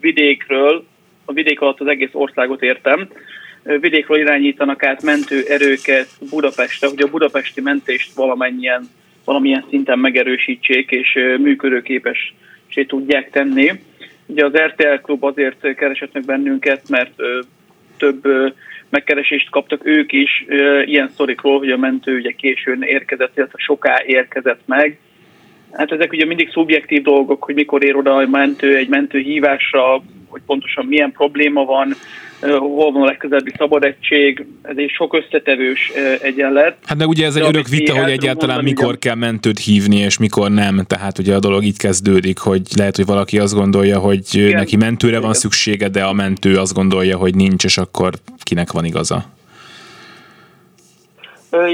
vidékről, 0.00 0.84
a 1.24 1.32
vidék 1.32 1.60
alatt 1.60 1.80
az 1.80 1.86
egész 1.86 2.10
országot 2.12 2.62
értem, 2.62 3.08
vidékről 3.62 4.18
irányítanak 4.18 4.82
át 4.82 5.02
mentő 5.02 5.44
erőket 5.48 6.08
Budapestre, 6.30 6.88
hogy 6.88 7.02
a 7.02 7.10
budapesti 7.10 7.60
mentést 7.60 8.14
valamennyien 8.14 8.88
valamilyen 9.30 9.64
szinten 9.68 9.98
megerősítsék 9.98 10.90
és 10.90 11.18
működőképessé 11.38 12.84
tudják 12.86 13.30
tenni. 13.30 13.70
Ugye 14.26 14.44
az 14.44 14.56
RTL 14.56 14.94
Klub 15.02 15.24
azért 15.24 15.74
keresett 15.74 16.12
meg 16.12 16.24
bennünket, 16.24 16.88
mert 16.88 17.12
több 17.96 18.22
megkeresést 18.88 19.50
kaptak 19.50 19.86
ők 19.86 20.12
is 20.12 20.44
ilyen 20.84 21.10
szorikról, 21.16 21.58
hogy 21.58 21.70
a 21.70 21.76
mentő 21.76 22.16
ugye 22.16 22.30
későn 22.30 22.82
érkezett, 22.82 23.36
illetve 23.36 23.58
soká 23.58 24.02
érkezett 24.06 24.60
meg. 24.66 24.98
Hát 25.72 25.92
ezek 25.92 26.12
ugye 26.12 26.24
mindig 26.24 26.50
szubjektív 26.50 27.02
dolgok, 27.02 27.44
hogy 27.44 27.54
mikor 27.54 27.84
ér 27.84 27.96
oda 27.96 28.16
a 28.16 28.26
mentő 28.26 28.76
egy 28.76 28.88
mentő 28.88 29.18
hívásra, 29.18 30.02
hogy 30.28 30.40
pontosan 30.46 30.86
milyen 30.86 31.12
probléma 31.12 31.64
van, 31.64 31.94
hol 32.40 32.92
van 32.92 33.02
a 33.02 33.04
legközelebbi 33.04 33.52
szabad 33.56 33.84
egység, 33.84 34.46
ez 34.62 34.76
egy 34.76 34.90
sok 34.90 35.14
összetevős 35.14 35.92
egyenlet. 36.22 36.76
Hát 36.84 36.98
de 36.98 37.06
ugye 37.06 37.26
ez 37.26 37.36
egy 37.36 37.46
örök 37.46 37.68
vita, 37.68 38.00
hogy 38.02 38.10
egyáltalán 38.10 38.64
mikor 38.64 38.98
kell 38.98 39.14
mentőt 39.14 39.58
hívni, 39.58 39.96
és 39.96 40.18
mikor 40.18 40.50
nem. 40.50 40.84
Tehát 40.86 41.18
ugye 41.18 41.34
a 41.34 41.38
dolog 41.38 41.64
így 41.64 41.78
kezdődik, 41.78 42.38
hogy 42.38 42.62
lehet, 42.76 42.96
hogy 42.96 43.06
valaki 43.06 43.38
azt 43.38 43.54
gondolja, 43.54 43.98
hogy 43.98 44.20
Igen. 44.32 44.50
neki 44.50 44.76
mentőre 44.76 45.20
van 45.20 45.34
szüksége, 45.34 45.88
de 45.88 46.04
a 46.04 46.12
mentő 46.12 46.56
azt 46.56 46.74
gondolja, 46.74 47.16
hogy 47.16 47.34
nincs, 47.34 47.64
és 47.64 47.78
akkor 47.78 48.12
kinek 48.42 48.72
van 48.72 48.84
igaza? 48.84 49.24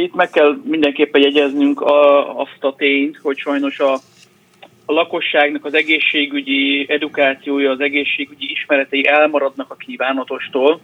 Itt 0.03 0.14
meg 0.14 0.31
kell 0.31 0.57
mindenképpen 0.64 1.21
jegyeznünk 1.21 1.81
a, 1.81 2.29
azt 2.41 2.59
a 2.61 2.75
tényt, 2.77 3.19
hogy 3.23 3.37
sajnos 3.37 3.79
a, 3.79 3.99
a 4.87 4.93
lakosságnak 4.93 5.64
az 5.64 5.74
egészségügyi 5.74 6.87
edukációja, 6.89 7.70
az 7.70 7.80
egészségügyi 7.80 8.51
ismeretei 8.51 9.07
elmaradnak 9.07 9.70
a 9.70 9.74
kívánatostól, 9.74 10.80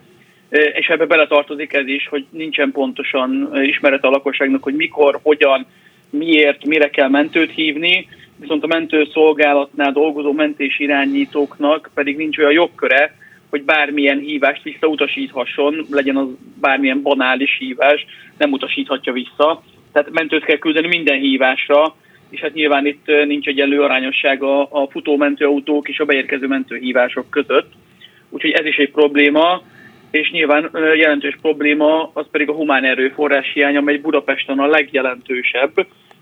és 0.50 0.88
ebbe 0.88 1.06
beletartozik 1.06 1.72
ez 1.72 1.86
is, 1.86 2.08
hogy 2.08 2.26
nincsen 2.30 2.72
pontosan 2.72 3.50
ismerete 3.62 4.06
a 4.06 4.10
lakosságnak, 4.10 4.62
hogy 4.62 4.74
mikor, 4.74 5.18
hogyan, 5.22 5.66
miért, 6.10 6.64
mire 6.64 6.90
kell 6.90 7.08
mentőt 7.08 7.50
hívni, 7.50 8.08
viszont 8.36 8.62
a 8.62 8.66
mentőszolgálatnál 8.66 9.92
dolgozó 9.92 10.32
mentés 10.32 10.78
irányítóknak 10.78 11.90
pedig 11.94 12.16
nincs 12.16 12.38
olyan 12.38 12.52
jogköre, 12.52 13.16
hogy 13.50 13.62
bármilyen 13.62 14.18
hívást 14.18 14.62
visszautasíthasson, 14.62 15.86
legyen 15.90 16.16
az 16.16 16.26
bármilyen 16.60 17.02
banális 17.02 17.56
hívás, 17.58 18.06
nem 18.38 18.52
utasíthatja 18.52 19.12
vissza. 19.12 19.62
Tehát 19.92 20.10
mentőt 20.10 20.44
kell 20.44 20.56
küldeni 20.56 20.86
minden 20.86 21.18
hívásra, 21.18 21.94
és 22.32 22.40
hát 22.40 22.54
nyilván 22.54 22.86
itt 22.86 23.06
nincs 23.26 23.46
egy 23.46 23.60
arányosság 23.60 24.42
a, 24.42 24.60
a 24.62 24.88
futó 24.90 25.16
mentőautók 25.16 25.88
és 25.88 25.98
a 25.98 26.04
beérkező 26.04 26.46
mentőhívások 26.46 27.30
között. 27.30 27.72
Úgyhogy 28.30 28.50
ez 28.50 28.66
is 28.66 28.76
egy 28.76 28.90
probléma, 28.90 29.62
és 30.10 30.30
nyilván 30.30 30.70
jelentős 30.96 31.38
probléma 31.40 32.10
az 32.14 32.26
pedig 32.30 32.48
a 32.48 32.52
humán 32.52 32.84
erőforrás 32.84 33.52
hiány, 33.54 33.76
amely 33.76 33.96
Budapesten 33.96 34.58
a 34.58 34.66
legjelentősebb, 34.66 35.74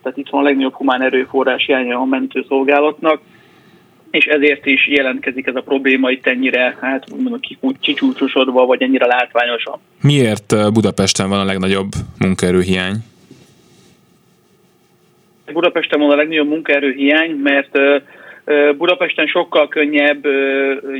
tehát 0.02 0.18
itt 0.18 0.28
van 0.28 0.40
a 0.40 0.44
legnagyobb 0.44 0.74
humán 0.74 1.02
erőforrás 1.02 1.66
hiánya 1.66 1.98
a 1.98 2.04
mentőszolgálatnak, 2.04 3.20
és 4.10 4.24
ezért 4.24 4.66
is 4.66 4.86
jelentkezik 4.88 5.46
ez 5.46 5.54
a 5.54 5.60
probléma 5.60 6.10
itt 6.10 6.26
ennyire, 6.26 6.76
hát 6.80 7.04
mondjuk 7.10 7.76
kicsúcsosodva, 7.80 8.66
vagy 8.66 8.82
ennyire 8.82 9.06
látványosan. 9.06 9.78
Miért 10.02 10.72
Budapesten 10.72 11.28
van 11.28 11.40
a 11.40 11.44
legnagyobb 11.44 11.88
munkaerőhiány? 12.18 12.94
Budapesten 15.52 16.00
van 16.00 16.10
a 16.10 16.16
legnagyobb 16.16 16.48
munkaerőhiány, 16.48 17.30
mert 17.30 17.78
Budapesten 18.76 19.26
sokkal 19.26 19.68
könnyebb 19.68 20.26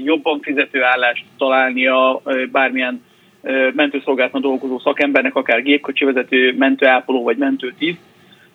jobban 0.05 0.41
fizető 0.41 0.83
állást 0.83 1.25
találni 1.39 1.87
a 1.87 2.23
bármilyen 2.53 3.05
mentőszolgálatban 3.75 4.41
dolgozó 4.41 4.79
szakembernek, 4.79 5.35
akár 5.35 5.63
gépkocsivezető, 5.63 6.55
mentőápoló 6.59 7.23
vagy 7.23 7.37
mentőtíz. 7.37 7.95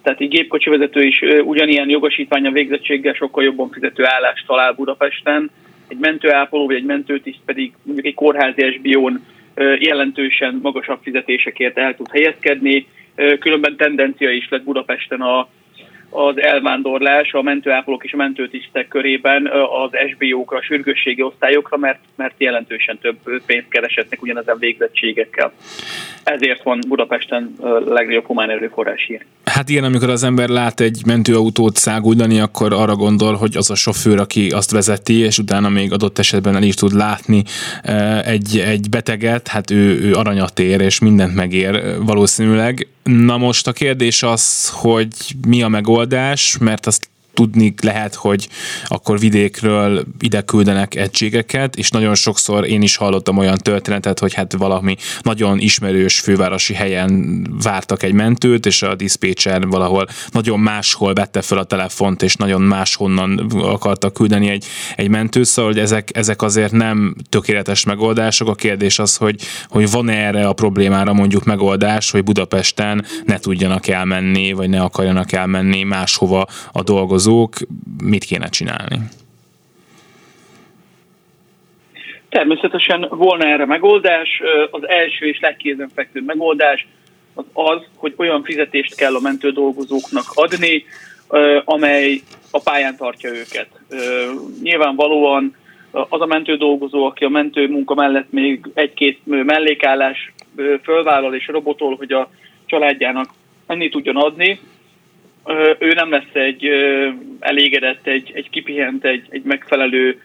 Tehát 0.01 0.21
egy 0.21 0.29
gépkocsivezető 0.29 1.01
is 1.01 1.23
ugyanilyen 1.43 1.89
jogosítványa 1.89 2.51
végzettséggel 2.51 3.13
sokkal 3.13 3.43
jobban 3.43 3.69
fizető 3.69 4.05
állást 4.05 4.45
talál 4.47 4.73
Budapesten. 4.73 5.51
Egy 5.87 5.97
mentőápoló 5.97 6.65
vagy 6.65 6.75
egy 6.75 6.85
mentőtiszt 6.85 7.39
pedig 7.45 7.73
mondjuk 7.83 8.05
egy 8.05 8.13
kórházi 8.13 8.71
SBO-n 8.71 9.23
jelentősen 9.79 10.59
magasabb 10.61 10.99
fizetésekért 11.01 11.77
el 11.77 11.95
tud 11.95 12.07
helyezkedni. 12.11 12.87
Különben 13.39 13.75
tendencia 13.75 14.31
is 14.31 14.49
lett 14.49 14.63
Budapesten 14.63 15.21
a 15.21 15.47
az 16.15 16.41
elvándorlás 16.41 17.33
a 17.33 17.41
mentőápolók 17.41 18.03
és 18.03 18.13
a 18.13 18.17
mentőtisztek 18.17 18.87
körében 18.87 19.49
az 19.83 19.89
SBO-kra, 20.11 20.57
a 20.57 20.61
sürgősségi 20.61 21.21
osztályokra, 21.21 21.77
mert, 21.77 21.99
mert 22.15 22.33
jelentősen 22.37 22.97
több 23.01 23.17
pénzt 23.45 23.67
keresetnek 23.69 24.21
ugyanezen 24.21 24.57
végzettségekkel. 24.59 25.51
Ezért 26.23 26.63
van 26.63 26.79
Budapesten 26.87 27.55
a 27.59 27.67
legnagyobb 27.67 28.25
humán 28.25 28.49
erőforrás 28.49 29.05
hiány. 29.05 29.25
Hát 29.45 29.69
igen, 29.69 29.83
amikor 29.83 30.09
az 30.09 30.23
ember 30.23 30.49
lát 30.49 30.79
egy 30.79 31.01
mentőautót 31.05 31.75
száguldani, 31.75 32.39
akkor 32.39 32.73
arra 32.73 32.95
gondol, 32.95 33.33
hogy 33.33 33.57
az 33.57 33.69
a 33.69 33.75
sofőr, 33.75 34.19
aki 34.19 34.49
azt 34.49 34.71
vezeti, 34.71 35.19
és 35.19 35.37
utána 35.37 35.69
még 35.69 35.93
adott 35.93 36.17
esetben 36.17 36.55
el 36.55 36.63
is 36.63 36.73
tud 36.73 36.93
látni 36.93 37.43
egy, 38.25 38.63
egy 38.65 38.89
beteget, 38.89 39.47
hát 39.47 39.71
ő, 39.71 39.99
ő 40.01 40.13
aranyat 40.13 40.59
ér, 40.59 40.81
és 40.81 40.99
mindent 40.99 41.35
megér 41.35 41.81
valószínűleg. 42.05 42.87
Na 43.09 43.37
most 43.37 43.67
a 43.67 43.71
kérdés 43.71 44.23
az, 44.23 44.69
hogy 44.69 45.35
mi 45.47 45.61
a 45.61 45.67
megoldás, 45.67 46.57
mert 46.57 46.85
azt 46.85 47.09
tudni 47.35 47.73
lehet, 47.81 48.15
hogy 48.15 48.49
akkor 48.85 49.19
vidékről 49.19 50.05
ide 50.19 50.41
küldenek 50.41 50.95
egységeket, 50.95 51.75
és 51.75 51.89
nagyon 51.89 52.15
sokszor 52.15 52.67
én 52.67 52.81
is 52.81 52.95
hallottam 52.95 53.37
olyan 53.37 53.57
történetet, 53.57 54.19
hogy 54.19 54.33
hát 54.33 54.53
valami 54.53 54.95
nagyon 55.21 55.59
ismerős 55.59 56.19
fővárosi 56.19 56.73
helyen 56.73 57.43
vártak 57.63 58.03
egy 58.03 58.13
mentőt, 58.13 58.65
és 58.65 58.81
a 58.81 58.95
diszpécser 58.95 59.67
valahol 59.67 60.07
nagyon 60.31 60.59
máshol 60.59 61.13
vette 61.13 61.41
fel 61.41 61.57
a 61.57 61.63
telefont, 61.63 62.21
és 62.21 62.35
nagyon 62.35 62.61
máshonnan 62.61 63.51
akartak 63.61 64.13
küldeni 64.13 64.49
egy, 64.49 64.65
egy 64.95 65.09
mentőt, 65.09 65.45
szóval 65.45 65.71
hogy 65.71 65.81
ezek, 65.81 66.09
ezek 66.13 66.41
azért 66.41 66.71
nem 66.71 67.15
tökéletes 67.29 67.83
megoldások. 67.83 68.47
A 68.47 68.55
kérdés 68.55 68.99
az, 68.99 69.15
hogy, 69.15 69.41
hogy 69.67 69.91
van 69.91 70.09
erre 70.09 70.47
a 70.47 70.53
problémára 70.53 71.13
mondjuk 71.13 71.43
megoldás, 71.43 72.11
hogy 72.11 72.23
Budapesten 72.23 73.05
ne 73.25 73.37
tudjanak 73.37 73.87
elmenni, 73.87 74.51
vagy 74.51 74.69
ne 74.69 74.81
akarjanak 74.81 75.31
elmenni 75.31 75.83
máshova 75.83 76.47
a 76.71 76.83
dolgozók, 76.83 77.24
dolgozók, 77.25 77.53
mit 78.03 78.23
kéne 78.23 78.47
csinálni? 78.47 78.99
Természetesen 82.29 83.07
volna 83.09 83.45
erre 83.45 83.65
megoldás. 83.65 84.41
Az 84.71 84.87
első 84.87 85.25
és 85.25 85.39
legkézenfekvő 85.39 86.21
megoldás 86.25 86.87
az 87.33 87.45
az, 87.53 87.81
hogy 87.95 88.13
olyan 88.17 88.43
fizetést 88.43 88.95
kell 88.95 89.15
a 89.15 89.19
mentő 89.19 89.51
dolgozóknak 89.51 90.25
adni, 90.33 90.85
amely 91.65 92.21
a 92.51 92.59
pályán 92.59 92.95
tartja 92.97 93.29
őket. 93.29 93.67
Nyilvánvalóan 94.61 95.55
az 95.91 96.21
a 96.21 96.25
mentő 96.25 96.57
dolgozó, 96.57 97.05
aki 97.05 97.23
a 97.23 97.29
mentő 97.29 97.67
munka 97.67 97.93
mellett 97.93 98.31
még 98.31 98.65
egy-két 98.73 99.19
mellékállás 99.23 100.33
fölvállal 100.83 101.35
és 101.35 101.47
robotol, 101.47 101.95
hogy 101.95 102.11
a 102.11 102.29
családjának 102.65 103.29
ennyit 103.67 103.91
tudjon 103.91 104.15
adni, 104.15 104.59
ő 105.79 105.93
nem 105.93 106.11
lesz 106.11 106.33
egy 106.33 106.69
elégedett, 107.39 108.07
egy, 108.07 108.31
egy 108.33 108.49
kipihent, 108.49 109.05
egy, 109.05 109.25
egy 109.29 109.43
megfelelő, 109.43 110.21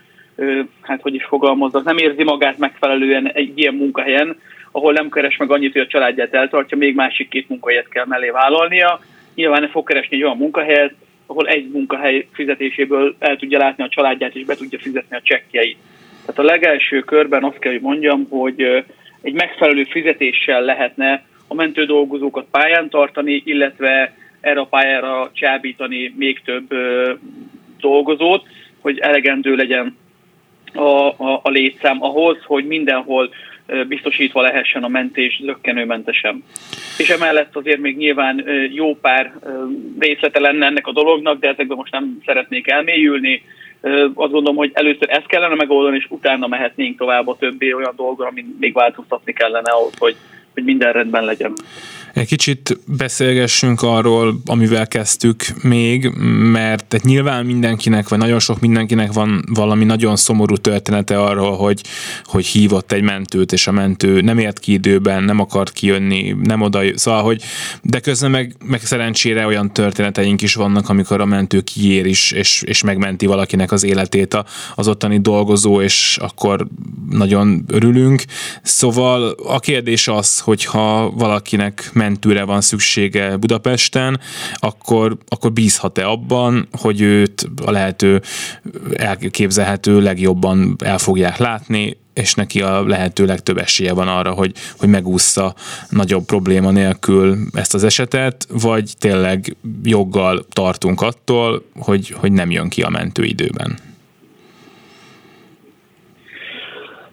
hát 0.80 1.00
hogy 1.02 1.14
is 1.14 1.24
fogalmazzak, 1.24 1.84
nem 1.84 1.96
érzi 1.96 2.22
magát 2.22 2.58
megfelelően 2.58 3.32
egy 3.32 3.58
ilyen 3.58 3.74
munkahelyen, 3.74 4.36
ahol 4.70 4.92
nem 4.92 5.10
keres 5.10 5.36
meg 5.36 5.50
annyit, 5.50 5.72
hogy 5.72 5.80
a 5.80 5.86
családját 5.86 6.34
eltartja, 6.34 6.76
még 6.76 6.94
másik 6.94 7.28
két 7.28 7.48
munkahelyet 7.48 7.88
kell 7.88 8.04
mellé 8.06 8.28
vállalnia. 8.28 9.00
Nyilván 9.34 9.68
fog 9.68 9.86
keresni 9.86 10.16
egy 10.16 10.22
olyan 10.22 10.36
munkahelyet, 10.36 10.94
ahol 11.26 11.46
egy 11.46 11.70
munkahely 11.70 12.26
fizetéséből 12.32 13.14
el 13.18 13.36
tudja 13.36 13.58
látni 13.58 13.84
a 13.84 13.88
családját 13.88 14.34
és 14.34 14.44
be 14.44 14.54
tudja 14.54 14.78
fizetni 14.78 15.16
a 15.16 15.22
csekkjeit. 15.22 15.76
Tehát 16.20 16.38
a 16.38 16.52
legelső 16.52 17.00
körben 17.00 17.44
azt 17.44 17.58
kell, 17.58 17.72
hogy 17.72 17.80
mondjam, 17.80 18.26
hogy 18.28 18.84
egy 19.22 19.32
megfelelő 19.32 19.84
fizetéssel 19.84 20.62
lehetne 20.62 21.24
a 21.48 21.54
mentődolgozókat 21.54 22.46
pályán 22.50 22.88
tartani, 22.88 23.42
illetve 23.44 24.14
erre 24.40 24.60
a 24.60 24.66
pályára 24.66 25.30
csábítani 25.32 26.14
még 26.16 26.40
több 26.44 26.74
dolgozót, 27.80 28.46
hogy 28.80 28.98
elegendő 28.98 29.54
legyen 29.54 29.96
a, 30.74 31.06
a, 31.06 31.40
a 31.42 31.50
létszám 31.50 32.02
ahhoz, 32.02 32.38
hogy 32.44 32.66
mindenhol 32.66 33.30
biztosítva 33.88 34.40
lehessen 34.40 34.84
a 34.84 34.88
mentés 34.88 35.40
zöggenőmentesen. 35.44 36.44
És 36.98 37.08
emellett 37.08 37.56
azért 37.56 37.80
még 37.80 37.96
nyilván 37.96 38.44
jó 38.72 38.96
pár 38.96 39.32
részlete 39.98 40.40
lenne 40.40 40.66
ennek 40.66 40.86
a 40.86 40.92
dolognak, 40.92 41.40
de 41.40 41.48
ezekben 41.48 41.76
most 41.76 41.92
nem 41.92 42.18
szeretnék 42.26 42.68
elmélyülni. 42.68 43.42
Azt 44.14 44.32
gondolom, 44.32 44.56
hogy 44.56 44.70
először 44.72 45.10
ezt 45.10 45.26
kellene 45.26 45.54
megoldani, 45.54 45.96
és 45.96 46.06
utána 46.08 46.46
mehetnénk 46.46 46.98
tovább 46.98 47.28
a 47.28 47.36
többi 47.38 47.74
olyan 47.74 47.94
dolgra, 47.96 48.26
amit 48.26 48.58
még 48.60 48.72
változtatni 48.72 49.32
kellene 49.32 49.70
ahhoz, 49.70 49.92
hogy, 49.98 50.16
hogy 50.54 50.64
minden 50.64 50.92
rendben 50.92 51.24
legyen. 51.24 51.52
Egy 52.14 52.26
kicsit 52.26 52.78
beszélgessünk 52.86 53.82
arról, 53.82 54.40
amivel 54.46 54.88
kezdtük 54.88 55.44
még, 55.62 56.08
mert 56.52 56.96
nyilván 57.02 57.46
mindenkinek, 57.46 58.08
vagy 58.08 58.18
nagyon 58.18 58.38
sok 58.38 58.60
mindenkinek 58.60 59.12
van 59.12 59.44
valami 59.52 59.84
nagyon 59.84 60.16
szomorú 60.16 60.56
története 60.56 61.20
arról, 61.20 61.56
hogy, 61.56 61.80
hogy 62.24 62.46
hívott 62.46 62.92
egy 62.92 63.02
mentőt, 63.02 63.52
és 63.52 63.66
a 63.66 63.72
mentő 63.72 64.20
nem 64.20 64.38
ért 64.38 64.58
ki 64.58 64.72
időben, 64.72 65.22
nem 65.22 65.40
akart 65.40 65.72
kijönni, 65.72 66.36
nem 66.42 66.60
oda, 66.60 66.80
szóval, 66.94 67.22
hogy 67.22 67.42
de 67.82 68.00
közben 68.00 68.30
meg, 68.30 68.54
meg 68.64 68.80
szerencsére 68.84 69.46
olyan 69.46 69.72
történeteink 69.72 70.42
is 70.42 70.54
vannak, 70.54 70.88
amikor 70.88 71.20
a 71.20 71.24
mentő 71.24 71.60
kiér 71.60 72.06
is, 72.06 72.30
és, 72.30 72.62
és 72.62 72.82
megmenti 72.82 73.26
valakinek 73.26 73.72
az 73.72 73.84
életét 73.84 74.36
az 74.74 74.88
ottani 74.88 75.20
dolgozó, 75.20 75.80
és 75.80 76.18
akkor 76.20 76.66
nagyon 77.10 77.64
örülünk. 77.66 78.24
Szóval 78.62 79.34
a 79.46 79.58
kérdés 79.58 80.08
az, 80.08 80.38
hogyha 80.38 81.10
valakinek 81.10 81.90
mentőre 81.92 82.44
van 82.44 82.60
szüksége 82.60 83.36
Budapesten, 83.36 84.20
akkor, 84.54 85.16
akkor 85.28 85.52
bízhat-e 85.52 86.08
abban, 86.08 86.68
hogy 86.72 87.00
őt 87.00 87.48
a 87.64 87.70
lehető 87.70 88.22
elképzelhető 88.92 90.00
legjobban 90.00 90.76
el 90.84 90.98
fogják 90.98 91.36
látni, 91.36 91.98
és 92.14 92.34
neki 92.34 92.60
a 92.60 92.86
lehető 92.86 93.24
legtöbb 93.24 93.58
esélye 93.58 93.92
van 93.92 94.08
arra, 94.08 94.32
hogy, 94.32 94.52
hogy 94.78 94.88
megúszza 94.88 95.54
nagyobb 95.88 96.24
probléma 96.24 96.70
nélkül 96.70 97.38
ezt 97.52 97.74
az 97.74 97.84
esetet, 97.84 98.46
vagy 98.50 98.92
tényleg 98.98 99.56
joggal 99.82 100.46
tartunk 100.48 101.00
attól, 101.00 101.64
hogy, 101.78 102.10
hogy 102.10 102.32
nem 102.32 102.50
jön 102.50 102.68
ki 102.68 102.82
a 102.82 102.88
mentőidőben. 102.88 103.89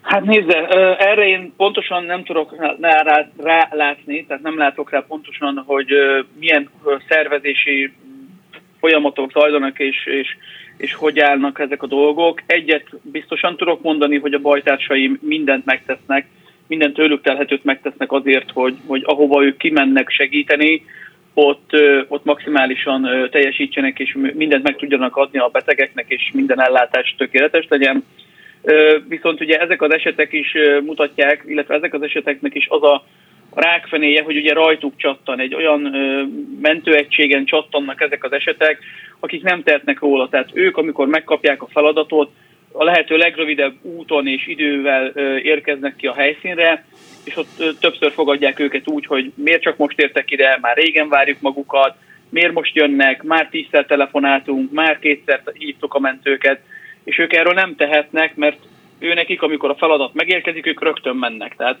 Hát 0.08 0.24
nézze, 0.24 0.66
erre 0.98 1.26
én 1.26 1.52
pontosan 1.56 2.04
nem 2.04 2.24
tudok 2.24 2.56
rá, 2.80 3.02
rá, 3.02 3.28
rá 3.36 3.68
látni, 3.70 4.26
tehát 4.26 4.42
nem 4.42 4.58
látok 4.58 4.90
rá 4.90 5.04
pontosan, 5.08 5.62
hogy 5.66 5.86
milyen 6.38 6.70
szervezési 7.08 7.92
folyamatok 8.80 9.30
zajlanak, 9.32 9.78
és, 9.78 10.06
és, 10.06 10.36
és 10.76 10.94
hogy 10.94 11.18
állnak 11.18 11.58
ezek 11.58 11.82
a 11.82 11.86
dolgok. 11.86 12.42
Egyet 12.46 12.86
biztosan 13.02 13.56
tudok 13.56 13.82
mondani, 13.82 14.18
hogy 14.18 14.34
a 14.34 14.38
bajtársaim 14.38 15.18
mindent 15.22 15.64
megtesznek, 15.64 16.26
minden 16.66 16.92
tőlük 16.92 17.22
telhetőt 17.22 17.64
megtesznek 17.64 18.12
azért, 18.12 18.50
hogy, 18.50 18.76
hogy 18.86 19.02
ahova 19.04 19.44
ők 19.44 19.56
kimennek 19.56 20.10
segíteni, 20.10 20.84
ott, 21.34 21.70
ott 22.08 22.24
maximálisan 22.24 23.28
teljesítsenek, 23.30 23.98
és 23.98 24.16
mindent 24.34 24.62
meg 24.62 24.76
tudjanak 24.76 25.16
adni 25.16 25.38
a 25.38 25.48
betegeknek, 25.48 26.04
és 26.08 26.30
minden 26.34 26.60
ellátás 26.60 27.14
tökéletes 27.18 27.66
legyen. 27.68 28.04
Viszont 29.08 29.40
ugye 29.40 29.58
ezek 29.58 29.82
az 29.82 29.92
esetek 29.92 30.32
is 30.32 30.54
mutatják, 30.84 31.42
illetve 31.46 31.74
ezek 31.74 31.94
az 31.94 32.02
eseteknek 32.02 32.54
is 32.54 32.66
az 32.68 32.82
a 32.82 33.04
rákfenéje, 33.54 34.22
hogy 34.22 34.36
ugye 34.36 34.52
rajtuk 34.52 34.96
csattan, 34.96 35.40
egy 35.40 35.54
olyan 35.54 35.80
mentőegységen 36.60 37.44
csattannak 37.44 38.00
ezek 38.00 38.24
az 38.24 38.32
esetek, 38.32 38.78
akik 39.20 39.42
nem 39.42 39.62
tehetnek 39.62 40.00
róla. 40.00 40.28
Tehát 40.28 40.50
ők, 40.52 40.76
amikor 40.76 41.06
megkapják 41.06 41.62
a 41.62 41.68
feladatot, 41.72 42.30
a 42.72 42.84
lehető 42.84 43.16
legrövidebb 43.16 43.74
úton 43.82 44.26
és 44.26 44.46
idővel 44.46 45.06
érkeznek 45.42 45.96
ki 45.96 46.06
a 46.06 46.14
helyszínre, 46.14 46.84
és 47.24 47.36
ott 47.36 47.78
többször 47.80 48.12
fogadják 48.12 48.58
őket 48.58 48.88
úgy, 48.88 49.06
hogy 49.06 49.32
miért 49.34 49.62
csak 49.62 49.76
most 49.76 50.00
értek 50.00 50.30
ide, 50.30 50.58
már 50.60 50.76
régen 50.76 51.08
várjuk 51.08 51.40
magukat, 51.40 51.96
miért 52.30 52.52
most 52.52 52.74
jönnek, 52.74 53.22
már 53.22 53.48
tízszer 53.50 53.86
telefonáltunk, 53.86 54.72
már 54.72 54.98
kétszer 54.98 55.42
hívtuk 55.52 55.94
a 55.94 55.98
mentőket, 55.98 56.60
és 57.08 57.18
ők 57.18 57.32
erről 57.32 57.52
nem 57.52 57.74
tehetnek, 57.76 58.36
mert 58.36 58.58
ő 58.98 59.14
nekik, 59.14 59.42
amikor 59.42 59.70
a 59.70 59.74
feladat 59.74 60.14
megérkezik, 60.14 60.66
ők 60.66 60.82
rögtön 60.82 61.16
mennek. 61.16 61.56
Tehát 61.56 61.78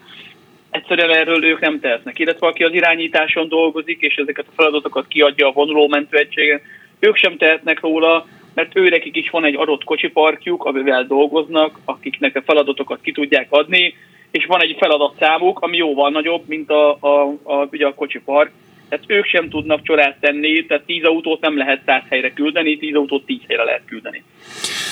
egyszerűen 0.70 1.10
erről 1.10 1.44
ők 1.44 1.60
nem 1.60 1.80
tehetnek. 1.80 2.18
Illetve 2.18 2.46
aki 2.46 2.64
az 2.64 2.72
irányításon 2.72 3.48
dolgozik, 3.48 4.00
és 4.00 4.14
ezeket 4.14 4.46
a 4.48 4.52
feladatokat 4.54 5.06
kiadja 5.08 5.48
a 5.48 5.52
vonuló 5.52 5.88
mentőegységen, 5.88 6.60
ők 6.98 7.16
sem 7.16 7.36
tehetnek 7.36 7.80
róla, 7.80 8.26
mert 8.54 8.76
ő 8.76 8.88
nekik 8.88 9.16
is 9.16 9.30
van 9.30 9.44
egy 9.44 9.56
adott 9.56 9.84
kocsiparkjuk, 9.84 10.64
amivel 10.64 11.04
dolgoznak, 11.04 11.78
akiknek 11.84 12.36
a 12.36 12.42
feladatokat 12.42 13.00
ki 13.02 13.12
tudják 13.12 13.46
adni, 13.50 13.94
és 14.30 14.44
van 14.44 14.62
egy 14.62 14.76
feladatszámuk, 14.78 15.60
ami 15.60 15.76
jóval 15.76 16.10
nagyobb, 16.10 16.42
mint 16.46 16.70
a, 16.70 16.96
a, 17.00 17.34
a, 17.42 17.68
ugye 17.70 17.86
a 17.86 17.94
kocsipark. 17.94 18.50
Tehát 18.88 19.04
ők 19.06 19.24
sem 19.24 19.48
tudnak 19.48 19.82
csorát 19.82 20.20
tenni, 20.20 20.66
tehát 20.66 20.84
tíz 20.84 21.04
autót 21.04 21.40
nem 21.40 21.56
lehet 21.56 21.82
száz 21.86 22.02
helyre 22.08 22.32
küldeni, 22.32 22.78
tíz 22.78 22.94
autót 22.94 23.26
tíz 23.26 23.40
helyre 23.46 23.64
lehet 23.64 23.84
küldeni. 23.84 24.22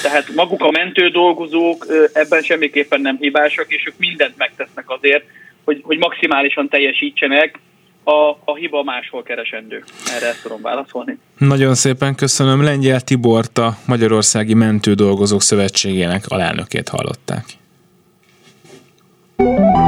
Tehát 0.06 0.34
maguk 0.34 0.62
a 0.62 0.70
mentő 0.70 1.08
dolgozók 1.08 1.86
ebben 2.12 2.42
semmiképpen 2.42 3.00
nem 3.00 3.16
hibásak, 3.20 3.72
és 3.72 3.86
ők 3.86 3.94
mindent 3.98 4.36
megtesznek 4.36 4.90
azért, 4.90 5.24
hogy, 5.64 5.80
hogy 5.82 5.98
maximálisan 5.98 6.68
teljesítsenek, 6.68 7.58
a, 8.04 8.30
a 8.44 8.54
hiba 8.54 8.82
máshol 8.82 9.22
keresendő. 9.22 9.84
Erre 10.16 10.26
ezt 10.26 10.42
tudom 10.42 10.62
válaszolni. 10.62 11.18
Nagyon 11.38 11.74
szépen 11.74 12.14
köszönöm. 12.14 12.62
Lengyel 12.62 13.00
Tibort, 13.00 13.58
a 13.58 13.76
Magyarországi 13.86 14.54
Mentő 14.54 14.94
Dolgozók 14.94 15.42
Szövetségének 15.42 16.24
alelnökét 16.28 16.88
hallották. 16.88 17.44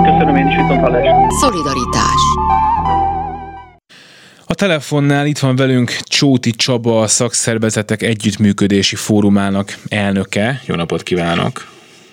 Köszönöm 0.04 0.36
én 0.36 0.46
is, 0.46 0.54
viszont 0.54 1.32
Szolidaritás 1.40 2.22
a 4.50 4.54
telefonnál 4.54 5.26
itt 5.26 5.38
van 5.38 5.56
velünk 5.56 5.90
Csóti 5.90 6.50
Csaba, 6.50 7.00
a 7.00 7.06
Szakszervezetek 7.06 8.02
Együttműködési 8.02 8.96
Fórumának 8.96 9.76
elnöke. 9.88 10.62
Jó 10.66 10.74
napot 10.74 11.02
kívánok! 11.02 11.66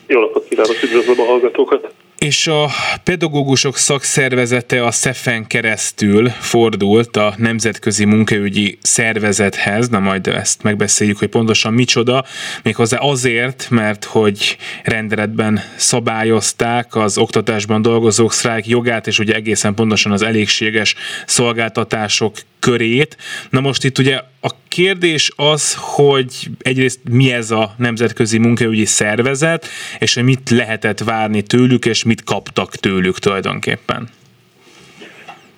Jó 0.08 0.20
napot 0.20 0.48
kívánok, 0.50 0.84
üdvözlöm 0.84 1.20
a 1.20 1.24
hallgatókat! 1.24 1.94
És 2.26 2.48
a 2.48 2.70
pedagógusok 3.04 3.78
szakszervezete 3.78 4.86
a 4.86 4.92
SZEFEN 4.92 5.48
keresztül 5.48 6.30
fordult 6.30 7.18
a 7.18 7.34
Nemzetközi 7.38 8.06
Munkaügyi 8.06 8.78
Szervezethez, 8.82 9.90
na 9.90 10.00
majd 10.00 10.28
ezt 10.28 10.64
megbeszéljük, 10.64 11.18
hogy 11.18 11.28
pontosan 11.28 11.74
micsoda, 11.74 12.26
méghozzá 12.64 12.98
azért, 12.98 13.68
mert 13.70 14.04
hogy 14.04 14.58
rendeletben 14.84 15.62
szabályozták 15.76 16.96
az 16.96 17.18
oktatásban 17.18 17.82
dolgozók 17.82 18.34
sztrájk 18.34 18.68
jogát, 18.68 19.08
és 19.08 19.20
ugye 19.20 19.34
egészen 19.34 19.74
pontosan 19.74 20.12
az 20.12 20.22
elégséges 20.22 20.96
szolgáltatások 21.26 22.36
körét. 22.60 23.18
Na 23.50 23.60
most 23.60 23.84
itt 23.84 23.98
ugye 23.98 24.16
a 24.42 24.50
kérdés 24.70 25.32
az, 25.36 25.78
hogy 25.96 26.34
egyrészt 26.62 27.00
mi 27.10 27.32
ez 27.32 27.52
a 27.52 27.70
Nemzetközi 27.78 28.38
Munkaügyi 28.38 28.86
Szervezet, 28.86 29.66
és 30.00 30.14
hogy 30.14 30.24
mit 30.24 30.50
lehetett 30.50 31.00
várni 31.00 31.42
tőlük, 31.42 31.86
és 31.86 32.04
mit 32.04 32.24
kaptak 32.24 32.76
tőlük 32.76 33.20
tulajdonképpen. 33.20 34.10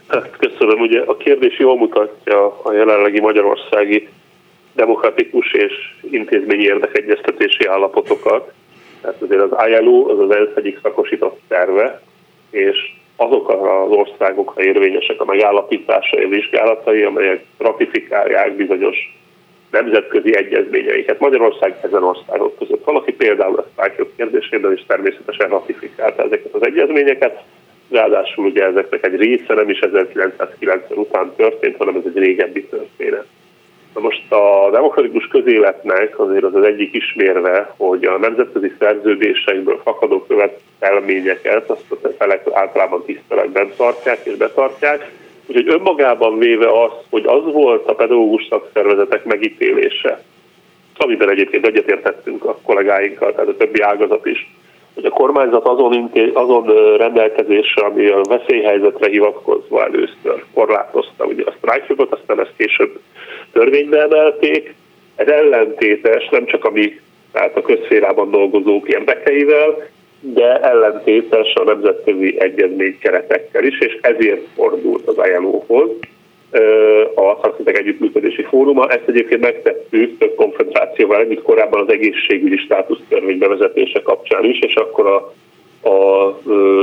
Hát, 0.08 0.38
köszönöm. 0.38 0.80
Ugye 0.80 1.00
a 1.00 1.18
kérdés 1.18 1.60
jól 1.60 1.78
mutatja 1.78 2.62
a 2.64 2.74
jelenlegi 2.74 3.20
magyarországi 3.20 4.08
demokratikus 4.76 5.52
és 5.52 5.74
intézményi 6.12 6.64
érdekegyeztetési 6.64 7.66
állapotokat. 7.66 8.52
Tehát 9.02 9.22
azért 9.22 9.42
az 9.42 9.68
ILO 9.68 10.12
az 10.12 10.20
az 10.20 10.36
ENSZ 10.36 10.56
egyik 10.56 10.80
szakosított 10.84 11.40
szerve, 11.50 12.02
és 12.50 12.96
azok 13.18 13.50
az 13.50 13.90
országokra 13.90 14.64
érvényesek 14.64 15.22
a 15.22 15.26
megállapításai, 15.26 16.24
a 16.24 16.28
vizsgálatai, 16.28 17.04
amelyek 17.04 17.46
ratifikálják 17.58 18.56
bizonyos 18.56 18.98
nemzetközi 19.72 20.36
egyezményeiket. 20.36 21.20
Magyarország 21.20 21.78
ezen 21.82 22.04
országok 22.04 22.58
között 22.58 22.84
valaki 22.84 23.14
például 23.14 23.58
a 23.58 23.66
sztrájkok 23.72 24.16
kérdésében 24.16 24.74
is 24.74 24.86
természetesen 24.88 25.50
ratifikálta 25.50 26.24
ezeket 26.24 26.54
az 26.54 26.66
egyezményeket, 26.66 27.44
ráadásul 27.90 28.46
ugye 28.46 28.66
ezeknek 28.66 29.06
egy 29.06 29.16
része 29.16 29.54
nem 29.54 29.70
is 29.70 29.80
1990 29.80 30.98
után 30.98 31.34
történt, 31.36 31.78
hanem 31.78 31.96
ez 31.96 32.04
egy 32.06 32.18
régebbi 32.18 32.66
történet. 32.66 33.26
Na 33.98 34.04
most 34.04 34.32
a 34.32 34.70
demokratikus 34.72 35.28
közéletnek 35.28 36.20
azért 36.20 36.44
az 36.44 36.56
az 36.56 36.64
egyik 36.64 36.94
ismérve, 36.94 37.74
hogy 37.78 38.06
a 38.06 38.18
nemzetközi 38.18 38.74
szerződésekből 38.80 39.82
fakadó 39.84 40.26
követelményeket 40.28 41.70
azt 41.70 41.86
a 41.90 42.08
felek 42.18 42.48
általában 42.52 43.04
tiszteletben 43.06 43.72
tartják 43.78 44.20
és 44.26 44.36
betartják. 44.36 45.12
Úgyhogy 45.48 45.70
önmagában 45.70 46.38
véve 46.38 46.84
az, 46.84 46.92
hogy 47.10 47.26
az 47.26 47.54
volt 47.54 47.88
a 47.88 47.96
pedagógus 47.96 48.48
szakszervezetek 48.50 49.26
megítélése, 49.26 50.24
amiben 50.98 51.30
egyébként 51.30 51.66
egyetértettünk 51.66 52.46
a 52.46 52.60
kollégáinkkal, 52.64 53.32
tehát 53.32 53.50
a 53.50 53.58
többi 53.58 53.82
ágazat 53.82 54.26
is, 54.26 54.54
hogy 54.94 55.06
a 55.06 55.10
kormányzat 55.10 55.66
azon, 55.66 56.12
azon 56.34 56.98
rendelkezésre, 56.98 57.86
ami 57.86 58.08
a 58.08 58.22
veszélyhelyzetre 58.30 59.10
hivatkozva 59.10 59.84
először 59.84 60.44
korlátozta 60.54 61.26
ugye 61.26 61.44
a 61.46 61.54
sztrájkjogot, 61.58 62.14
aztán 62.14 62.40
ezt 62.40 62.54
később 62.58 63.00
törvénybe 63.58 64.02
emelték. 64.02 64.74
Ez 65.16 65.28
ellentétes 65.28 66.30
nem 66.30 66.46
csak 66.46 66.66
a 66.66 66.72
mi, 66.72 67.00
tehát 67.32 67.58
a 67.58 67.62
közférában 67.62 68.32
dolgozók 68.32 68.88
érdekeivel, 68.88 69.90
de 70.20 70.60
ellentétes 70.60 71.54
a 71.54 71.64
nemzetközi 71.64 72.40
egyezmény 72.40 72.98
keretekkel 73.00 73.64
is, 73.64 73.80
és 73.80 73.98
ezért 74.02 74.46
fordult 74.56 75.08
az 75.08 75.16
ILO-hoz 75.38 75.90
a 77.16 77.38
Szakszervezetek 77.42 77.78
Együttműködési 77.78 78.44
Fóruma. 78.44 78.88
Ezt 78.88 79.08
egyébként 79.08 79.42
megtettük 79.42 80.18
több 80.18 80.36
konfederációval 80.36 81.20
együtt 81.20 81.42
korábban 81.42 81.82
az 81.82 81.92
egészségügyi 81.92 82.58
státusztörvény 82.58 83.38
bevezetése 83.38 84.02
kapcsán 84.02 84.46
is, 84.46 84.60
és 84.60 84.74
akkor 84.74 85.06
a, 85.06 85.34
a 85.90 86.40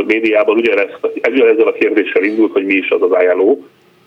médiában 0.07 0.57
ugyanezt, 0.57 0.99
ezzel 1.20 1.66
a 1.66 1.72
kérdéssel 1.72 2.22
indult, 2.22 2.53
hogy 2.53 2.64
mi 2.64 2.75
is 2.75 2.89
az 2.89 3.03
az 3.03 3.22
ILO, 3.22 3.59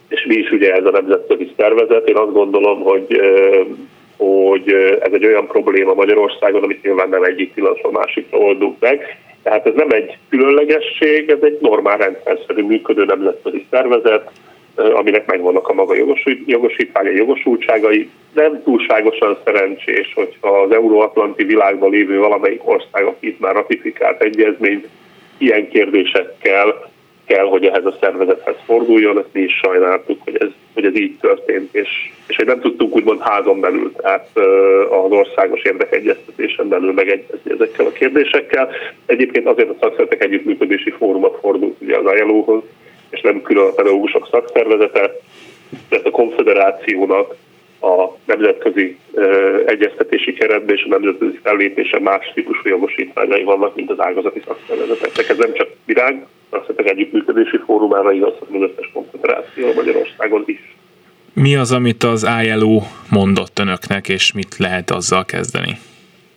és 0.10 0.26
mi 0.28 0.36
is 0.36 0.52
ugye 0.52 0.74
ez 0.74 0.86
a 0.86 0.92
nemzetközi 0.92 1.52
szervezet. 1.58 2.10
Én 2.10 2.18
azt 2.18 2.34
gondolom, 2.34 2.82
hogy 2.82 3.22
hogy 4.18 4.72
ez 5.02 5.12
egy 5.12 5.26
olyan 5.26 5.48
probléma 5.48 5.94
Magyarországon, 5.94 6.64
amit 6.64 6.84
nyilván 6.84 7.10
nem 7.10 7.24
egyik 7.24 7.54
pillanatban 7.54 7.92
másikra 7.92 8.38
oldunk 8.38 8.80
meg. 8.80 9.18
Tehát 9.44 9.66
ez 9.66 9.74
nem 9.76 9.90
egy 9.90 10.18
különlegesség, 10.30 11.30
ez 11.30 11.42
egy 11.42 11.58
normál 11.62 11.98
rendszerszerű 11.98 12.64
működő 12.64 13.06
nemzetközi 13.06 13.66
szervezet, 13.70 14.32
aminek 14.76 15.26
megvannak 15.26 15.68
a 15.68 15.74
maga 15.74 15.96
jogosítványai, 16.46 17.16
jogosultságai. 17.16 18.10
Nem 18.34 18.64
túlságosan 18.64 19.38
szerencsés, 19.44 20.14
hogyha 20.14 20.62
az 20.62 20.72
euróatlanti 20.72 21.44
világban 21.44 21.92
lévő 21.92 22.18
valamelyik 22.18 22.68
ország, 22.68 23.06
aki 23.06 23.28
itt 23.28 23.40
már 23.40 23.54
ratifikált 23.54 24.22
egyezményt, 24.22 24.88
ilyen 25.38 25.70
kérdésekkel 25.70 26.90
kell, 27.28 27.46
hogy 27.46 27.66
ehhez 27.66 27.86
a 27.86 27.98
szervezethez 28.00 28.56
forduljon, 28.66 29.18
ezt 29.18 29.34
mi 29.34 29.42
is 29.42 29.60
sajnáltuk, 29.64 30.22
hogy 30.24 30.36
ez, 30.40 30.48
hogy 30.74 30.86
ez 30.86 31.00
így 31.00 31.18
történt, 31.22 31.76
és, 31.76 31.90
és 32.28 32.36
hogy 32.36 32.46
nem 32.46 32.60
tudtunk 32.60 32.96
úgymond 32.96 33.22
házon 33.22 33.60
belül, 33.60 33.92
tehát 33.92 34.30
az 34.90 35.12
országos 35.12 35.62
érdekegyeztetésen 35.62 36.68
belül 36.68 36.94
megegyezni 36.94 37.52
ezekkel 37.52 37.86
a 37.86 37.92
kérdésekkel. 37.92 38.70
Egyébként 39.06 39.48
azért 39.48 39.70
a 39.70 39.76
szakszervezetek 39.80 40.24
együttműködési 40.24 40.92
fórumot 40.92 41.38
fordult 41.42 41.82
ugye 41.82 41.98
az 41.98 42.16
ILO-hoz, 42.16 42.64
és 43.10 43.22
nem 43.22 43.42
külön 43.42 43.68
a 43.68 43.74
pedagógusok 43.74 44.28
szakszervezete, 44.32 45.16
tehát 45.90 46.06
a 46.06 46.12
konfederációnak 46.12 47.36
a 47.82 48.18
nemzetközi 48.26 48.98
egyeztetési 49.66 50.34
keretben 50.34 50.76
és 50.76 50.84
a 50.84 50.90
nemzetközi 50.90 51.40
fellépésen 51.44 52.02
más 52.02 52.32
típusú 52.34 52.70
jogosítványai 52.70 53.44
vannak, 53.44 53.76
mint 53.76 53.90
az 53.90 54.00
ágazati 54.00 54.42
szakszervezeteknek. 54.46 55.30
Ez 55.30 55.38
nem 55.38 55.54
csak 55.54 55.68
virág, 55.86 56.26
szakszervezetek 56.50 56.98
együttműködési 56.98 57.58
fórumára 57.66 58.12
igaz, 58.12 58.34
hanem 58.40 58.62
az 58.62 58.70
összes 58.70 58.90
konfederáció 58.94 59.74
Magyarországon 59.74 60.44
is. 60.46 60.76
Mi 61.34 61.56
az, 61.56 61.72
amit 61.72 62.04
az 62.04 62.28
ILO 62.44 62.82
mondott 63.10 63.60
önöknek, 63.60 64.10
és 64.10 64.34
mit 64.34 64.58
lehet 64.58 64.92
azzal 64.92 65.26
kezdeni? 65.26 65.78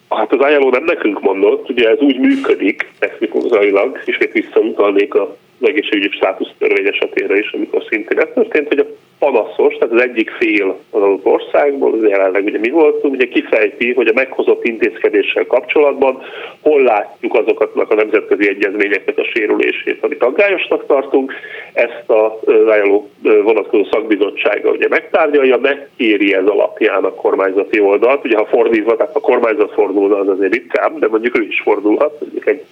Hát 0.09 0.33
az 0.33 0.51
ILO 0.51 0.71
nem 0.71 0.85
nekünk 0.85 1.21
mondott, 1.21 1.71
ugye 1.71 1.89
ez 1.89 1.99
úgy 1.99 2.19
működik 2.19 2.91
technikailag, 2.99 4.03
ismét 4.05 4.33
visszautalnék 4.33 5.15
a 5.15 5.37
az 5.61 5.69
egészségügyi 5.69 6.17
státusz 6.17 6.51
törvény 6.59 6.87
esetére 6.87 7.39
is, 7.39 7.53
amikor 7.53 7.83
szintén 7.89 8.19
ez 8.19 8.29
történt, 8.35 8.69
hogy 8.69 8.79
a 8.79 8.87
panaszos, 9.19 9.75
tehát 9.75 9.95
az 9.95 10.03
egyik 10.03 10.31
fél 10.31 10.79
az 10.91 11.03
országból, 11.23 11.93
az 11.93 12.09
jelenleg 12.09 12.45
ugye 12.45 12.59
mi 12.59 12.71
voltunk, 12.71 13.15
ugye 13.15 13.29
kifejti, 13.29 13.93
hogy 13.93 14.07
a 14.07 14.13
meghozott 14.15 14.65
intézkedéssel 14.65 15.47
kapcsolatban 15.47 16.23
hol 16.61 16.83
látjuk 16.83 17.35
azokatnak 17.35 17.91
a 17.91 17.95
nemzetközi 17.95 18.49
egyezményeknek 18.49 19.19
a 19.19 19.25
sérülését, 19.25 19.99
amit 20.01 20.23
aggályosnak 20.23 20.87
tartunk. 20.87 21.33
Ezt 21.73 22.11
a 22.11 22.41
ILO 22.85 23.07
vonatkozó 23.23 23.85
szakbizottsága 23.91 24.71
ugye 24.71 24.89
megtárgyalja, 24.89 25.59
megkéri 25.59 26.35
ez 26.35 26.47
alapján 26.47 27.05
a 27.05 27.15
kormányzati 27.15 27.81
oldalt. 27.81 28.25
Ugye 28.25 28.37
ha 28.37 28.47
fordítva, 28.47 28.97
tehát 28.97 29.17
a 29.17 29.21
kormányzat 29.21 29.73
fordulna, 29.73 30.19
az 30.19 30.29
azért 30.29 30.53
ritkább, 30.53 30.99
de 30.99 31.09
mondjuk 31.09 31.39
ő 31.39 31.43
is 31.43 31.61
fordulhat, 31.61 32.21
mondjuk 32.21 32.49
egy 32.49 32.63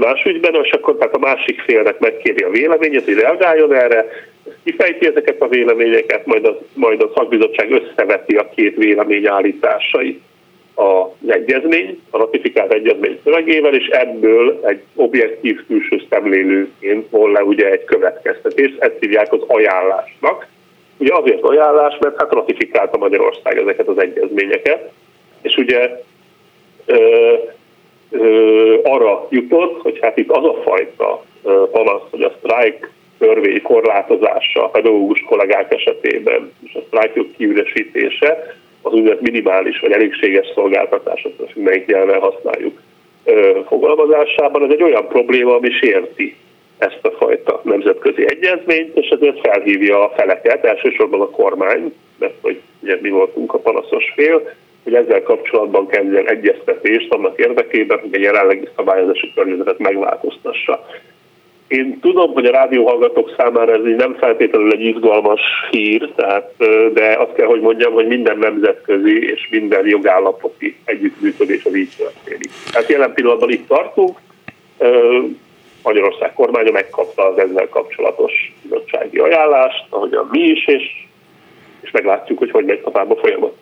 más 0.00 0.24
ügyben, 0.24 0.54
és 0.62 0.70
akkor 0.70 0.96
tehát 0.96 1.14
a 1.14 1.18
másik 1.18 1.60
félnek 1.60 1.98
megkéri 1.98 2.42
a 2.42 2.50
véleményet, 2.50 3.04
hogy 3.04 3.14
reagáljon 3.14 3.74
erre, 3.74 4.06
kifejti 4.64 5.06
ezeket 5.06 5.40
a 5.40 5.48
véleményeket, 5.48 6.26
majd 6.26 6.44
a, 6.44 6.58
majd 6.74 7.02
a 7.02 7.10
szakbizottság 7.14 7.70
összeveti 7.70 8.36
a 8.36 8.50
két 8.54 8.76
vélemény 8.76 9.26
állításait 9.26 10.20
az 10.74 11.30
egyezmény, 11.30 12.00
a 12.10 12.18
ratifikált 12.18 12.72
egyezmény 12.72 13.20
szövegével, 13.24 13.74
és 13.74 13.86
ebből 13.86 14.60
egy 14.62 14.82
objektív 14.94 15.66
külső 15.66 16.02
szemlélőként 16.10 17.10
von 17.10 17.32
le 17.32 17.42
ugye 17.42 17.70
egy 17.70 17.84
következtetés, 17.84 18.72
ezt 18.78 18.96
hívják 19.00 19.32
az 19.32 19.40
ajánlásnak. 19.46 20.46
Ugye 20.96 21.14
azért 21.14 21.42
ajánlás, 21.42 21.96
mert 22.00 22.18
hát 22.18 22.32
ratifikálta 22.32 22.98
Magyarország 22.98 23.58
ezeket 23.58 23.88
az 23.88 23.98
egyezményeket, 23.98 24.90
és 25.42 25.56
ugye 25.56 26.02
arra 28.82 29.26
jutott, 29.30 29.82
hogy 29.82 29.98
hát 30.02 30.16
itt 30.16 30.30
az 30.30 30.44
a 30.44 30.62
fajta 30.64 31.24
panasz, 31.72 32.02
hogy 32.10 32.22
a 32.22 32.32
sztrájk 32.38 32.90
törvény 33.18 33.62
korlátozása 33.62 34.64
a 34.64 34.68
pedagógus 34.68 35.20
kollégák 35.20 35.74
esetében 35.74 36.52
és 36.62 36.74
a 36.74 36.80
sztrájkok 36.86 37.32
kiüresítése 37.36 38.56
az 38.82 38.92
úgynevezett 38.92 39.20
minimális 39.20 39.80
vagy 39.80 39.92
elégséges 39.92 40.46
szolgáltatás, 40.54 41.26
azt 41.38 41.56
melyik 41.56 41.86
nyelven 41.86 42.20
használjuk 42.20 42.80
fogalmazásában, 43.66 44.64
ez 44.64 44.70
egy 44.70 44.82
olyan 44.82 45.08
probléma, 45.08 45.54
ami 45.54 45.70
sérti 45.70 46.36
ezt 46.78 47.00
a 47.02 47.10
fajta 47.10 47.60
nemzetközi 47.64 48.24
egyezményt, 48.28 48.96
és 48.96 49.08
ezért 49.08 49.40
felhívja 49.40 50.04
a 50.04 50.12
feleket, 50.16 50.64
elsősorban 50.64 51.20
a 51.20 51.30
kormány, 51.30 51.94
mert 52.18 52.34
hogy 52.40 52.60
ugye 52.82 52.98
mi 53.00 53.08
voltunk 53.08 53.54
a 53.54 53.58
panaszos 53.58 54.12
fél, 54.14 54.52
hogy 54.84 54.94
ezzel 54.94 55.22
kapcsolatban 55.22 55.86
kezdjen 55.86 56.28
egyeztetést 56.28 57.12
annak 57.12 57.38
érdekében, 57.38 57.98
hogy 58.00 58.14
a 58.14 58.20
jelenlegi 58.20 58.68
szabályozási 58.76 59.32
környezetet 59.34 59.78
megváltoztassa. 59.78 60.86
Én 61.68 61.98
tudom, 62.00 62.32
hogy 62.32 62.46
a 62.46 62.50
rádióhallgatók 62.50 63.34
számára 63.36 63.72
ez 63.72 63.96
nem 63.96 64.14
feltétlenül 64.14 64.72
egy 64.72 64.84
izgalmas 64.84 65.40
hír, 65.70 66.12
tehát, 66.16 66.54
de 66.92 67.16
azt 67.18 67.32
kell, 67.32 67.46
hogy 67.46 67.60
mondjam, 67.60 67.92
hogy 67.92 68.06
minden 68.06 68.38
nemzetközi 68.38 69.30
és 69.30 69.48
minden 69.50 69.86
jogállapoti 69.86 70.76
együttműködés 70.84 71.64
az 71.64 71.76
így 71.76 71.92
történik. 71.96 72.50
Tehát 72.72 72.88
jelen 72.88 73.12
pillanatban 73.12 73.50
itt 73.50 73.68
tartunk, 73.68 74.18
Magyarország 75.82 76.32
kormánya 76.32 76.70
megkapta 76.70 77.26
az 77.28 77.38
ezzel 77.38 77.68
kapcsolatos 77.68 78.32
bizottsági 78.62 79.18
ajánlást, 79.18 79.84
ahogyan 79.88 80.28
mi 80.30 80.40
is, 80.40 80.66
és, 80.66 80.82
és 81.80 81.90
meglátjuk, 81.90 82.38
hogy 82.38 82.50
hogy 82.50 82.64
megy 82.64 82.80
tovább 82.80 83.10
a 83.10 83.16
folyamat 83.16 83.56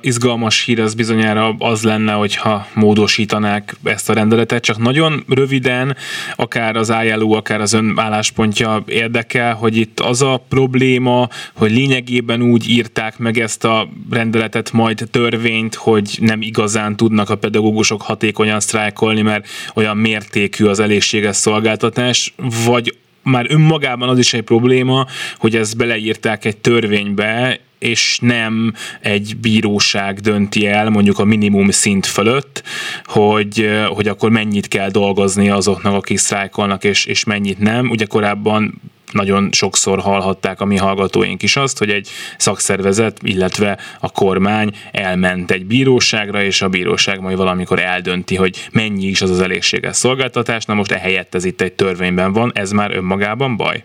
izgalmas 0.00 0.64
hír 0.64 0.80
az 0.80 0.94
bizonyára 0.94 1.54
az 1.58 1.82
lenne, 1.82 2.12
hogyha 2.12 2.66
módosítanák 2.74 3.76
ezt 3.84 4.10
a 4.10 4.12
rendeletet, 4.12 4.62
csak 4.62 4.78
nagyon 4.78 5.24
röviden, 5.28 5.96
akár 6.36 6.76
az 6.76 6.92
ILO, 7.04 7.32
akár 7.32 7.60
az 7.60 7.72
ön 7.72 7.92
álláspontja 7.96 8.84
érdekel, 8.86 9.54
hogy 9.54 9.76
itt 9.76 10.00
az 10.00 10.22
a 10.22 10.44
probléma, 10.48 11.28
hogy 11.54 11.70
lényegében 11.70 12.42
úgy 12.42 12.68
írták 12.68 13.18
meg 13.18 13.38
ezt 13.38 13.64
a 13.64 13.88
rendeletet, 14.10 14.72
majd 14.72 15.08
törvényt, 15.10 15.74
hogy 15.74 16.18
nem 16.20 16.42
igazán 16.42 16.96
tudnak 16.96 17.30
a 17.30 17.36
pedagógusok 17.36 18.02
hatékonyan 18.02 18.60
sztrájkolni, 18.60 19.22
mert 19.22 19.48
olyan 19.74 19.96
mértékű 19.96 20.64
az 20.64 20.80
elégséges 20.80 21.36
szolgáltatás, 21.36 22.34
vagy 22.64 22.96
már 23.22 23.46
önmagában 23.48 24.08
az 24.08 24.18
is 24.18 24.34
egy 24.34 24.42
probléma, 24.42 25.06
hogy 25.38 25.56
ezt 25.56 25.76
beleírták 25.76 26.44
egy 26.44 26.56
törvénybe, 26.56 27.60
és 27.78 28.18
nem 28.22 28.72
egy 29.00 29.36
bíróság 29.40 30.18
dönti 30.18 30.66
el 30.66 30.90
mondjuk 30.90 31.18
a 31.18 31.24
minimum 31.24 31.70
szint 31.70 32.06
fölött, 32.06 32.62
hogy, 33.04 33.70
hogy 33.88 34.08
akkor 34.08 34.30
mennyit 34.30 34.68
kell 34.68 34.90
dolgozni 34.90 35.50
azoknak, 35.50 35.94
akik 35.94 36.18
sztrájkolnak, 36.18 36.84
és, 36.84 37.04
és 37.04 37.24
mennyit 37.24 37.58
nem. 37.58 37.90
Ugye 37.90 38.04
korábban 38.04 38.80
nagyon 39.12 39.48
sokszor 39.52 39.98
hallhatták 40.00 40.60
a 40.60 40.64
mi 40.64 40.76
hallgatóink 40.76 41.42
is 41.42 41.56
azt, 41.56 41.78
hogy 41.78 41.90
egy 41.90 42.08
szakszervezet, 42.36 43.18
illetve 43.22 43.78
a 44.00 44.10
kormány 44.10 44.70
elment 44.92 45.50
egy 45.50 45.66
bíróságra, 45.66 46.42
és 46.42 46.62
a 46.62 46.68
bíróság 46.68 47.20
majd 47.20 47.36
valamikor 47.36 47.80
eldönti, 47.80 48.34
hogy 48.36 48.68
mennyi 48.72 49.06
is 49.06 49.22
az 49.22 49.30
az 49.30 49.40
elégséges 49.40 49.96
szolgáltatás. 49.96 50.64
Na 50.64 50.74
most 50.74 50.92
ehelyett 50.92 51.34
ez 51.34 51.44
itt 51.44 51.60
egy 51.60 51.72
törvényben 51.72 52.32
van, 52.32 52.50
ez 52.54 52.70
már 52.70 52.90
önmagában 52.96 53.56
baj? 53.56 53.84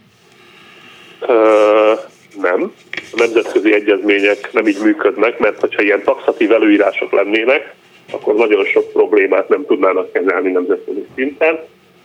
Nem. 2.42 2.74
A 2.96 3.16
nemzetközi 3.18 3.74
egyezmények 3.74 4.50
nem 4.54 4.68
így 4.68 4.80
működnek, 4.84 5.40
mert 5.40 5.60
hogyha 5.60 5.82
ilyen 5.82 6.04
taxatív 6.04 6.52
előírások 6.52 7.12
lennének, 7.12 7.74
akkor 8.12 8.36
nagyon 8.36 8.66
sok 8.66 8.92
problémát 8.92 9.50
nem 9.50 9.66
tudnának 9.66 10.12
kezelni 10.12 10.52
nemzetközi 10.52 11.06
szinten. 11.16 11.60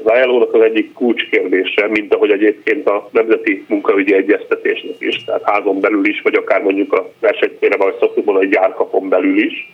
Az 0.04 0.12
ilo 0.24 0.48
az 0.52 0.60
egyik 0.60 0.92
kulcskérdése, 0.92 1.88
mint 1.88 2.14
ahogy 2.14 2.30
egyébként 2.30 2.88
a 2.88 3.08
Nemzeti 3.12 3.64
Munkaügyi 3.68 4.14
Egyeztetésnek 4.14 4.96
is, 4.98 5.24
tehát 5.24 5.42
házon 5.44 5.80
belül 5.80 6.06
is, 6.06 6.22
vagy 6.22 6.34
akár 6.34 6.62
mondjuk 6.62 6.92
a 6.92 7.10
versenytére, 7.20 7.76
vagy 7.76 7.94
szoktuk 7.98 8.28
a 8.28 8.44
gyárkapon 8.44 9.08
belül 9.08 9.38
is, 9.38 9.72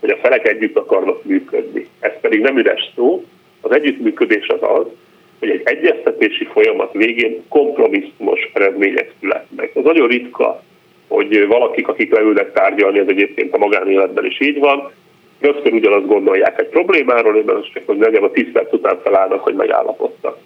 hogy 0.00 0.10
a 0.10 0.18
felek 0.22 0.48
együtt 0.48 0.76
akarnak 0.76 1.24
működni. 1.24 1.86
Ez 2.00 2.12
pedig 2.20 2.40
nem 2.40 2.58
üres 2.58 2.92
szó, 2.94 3.24
az 3.60 3.72
együttműködés 3.72 4.46
az 4.46 4.58
az, 4.60 4.86
hogy 5.42 5.50
egy 5.50 5.62
egyeztetési 5.64 6.44
folyamat 6.44 6.92
végén 6.92 7.42
kompromisszumos 7.48 8.50
eredmények 8.52 9.12
születnek. 9.20 9.70
Ez 9.74 9.84
nagyon 9.84 10.08
ritka, 10.08 10.62
hogy 11.08 11.46
valakik, 11.46 11.88
akik 11.88 12.12
leülnek 12.12 12.52
tárgyalni, 12.52 12.98
ez 12.98 13.08
egyébként 13.08 13.54
a 13.54 13.58
magánéletben 13.58 14.24
is 14.24 14.40
így 14.40 14.58
van, 14.58 14.90
rögtön 15.40 15.72
ugyanazt 15.72 16.06
gondolják 16.06 16.60
egy 16.60 16.68
problémáról, 16.68 17.36
és 17.36 17.70
csak 17.72 17.82
hogy 17.86 18.02
a 18.02 18.30
10 18.30 18.46
perc 18.52 18.72
után 18.72 19.00
felállnak, 19.02 19.40
hogy 19.40 19.54
megállapodtak. 19.54 20.38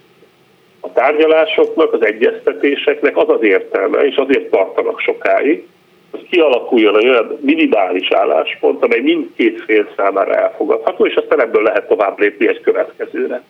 A 0.79 0.93
tárgyalásoknak, 0.93 1.93
az 1.93 2.05
egyeztetéseknek 2.05 3.17
az 3.17 3.29
az 3.29 3.43
értelme, 3.43 3.99
és 3.99 4.15
azért 4.15 4.49
tartanak 4.49 4.99
sokáig, 4.99 5.67
hogy 6.11 6.27
kialakuljon 6.29 6.97
egy 6.97 7.09
olyan 7.09 7.37
minimális 7.41 8.11
álláspont, 8.11 8.83
amely 8.83 8.99
mindkét 8.99 9.61
fél 9.61 9.89
számára 9.95 10.33
elfogadható, 10.33 11.05
és 11.05 11.15
aztán 11.15 11.41
ebből 11.41 11.63
lehet 11.63 11.87
tovább 11.87 12.19
lépni 12.19 12.47
egy 12.47 12.61
következőre. 12.61 13.43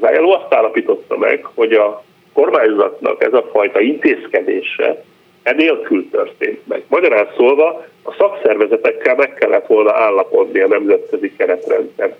Az 0.00 0.10
ILO 0.16 0.30
azt 0.30 0.54
állapította 0.54 1.16
meg, 1.16 1.44
hogy 1.54 1.72
a 1.72 2.04
kormányzatnak 2.32 3.22
ez 3.22 3.32
a 3.32 3.48
fajta 3.52 3.80
intézkedése 3.80 5.04
enélkül 5.42 6.10
történt 6.10 6.66
meg. 6.66 6.82
Magyarán 6.88 7.28
szólva, 7.36 7.86
a 8.02 8.14
szakszervezetekkel 8.18 9.14
meg 9.14 9.34
kellett 9.34 9.66
volna 9.66 9.94
állapodni 9.94 10.60
a 10.60 10.68
nemzetközi 10.68 11.32
keretrendszer 11.36 12.16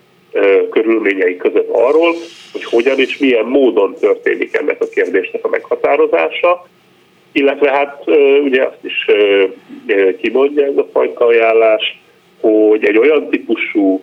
körülményei 0.70 1.36
között 1.36 1.68
arról, 1.68 2.14
hogy 2.52 2.64
hogyan 2.64 2.98
és 2.98 3.18
milyen 3.18 3.44
módon 3.44 3.94
történik 4.00 4.56
ennek 4.56 4.80
a 4.80 4.88
kérdésnek 4.88 5.44
a 5.44 5.48
meghatározása, 5.48 6.66
illetve 7.32 7.70
hát 7.70 8.02
ugye 8.42 8.62
azt 8.62 8.84
is 8.84 9.06
kimondja 10.20 10.64
ez 10.64 10.76
a 10.76 10.88
fajta 10.92 11.26
ajánlás, 11.26 12.00
hogy 12.40 12.84
egy 12.84 12.98
olyan 12.98 13.28
típusú 13.28 14.02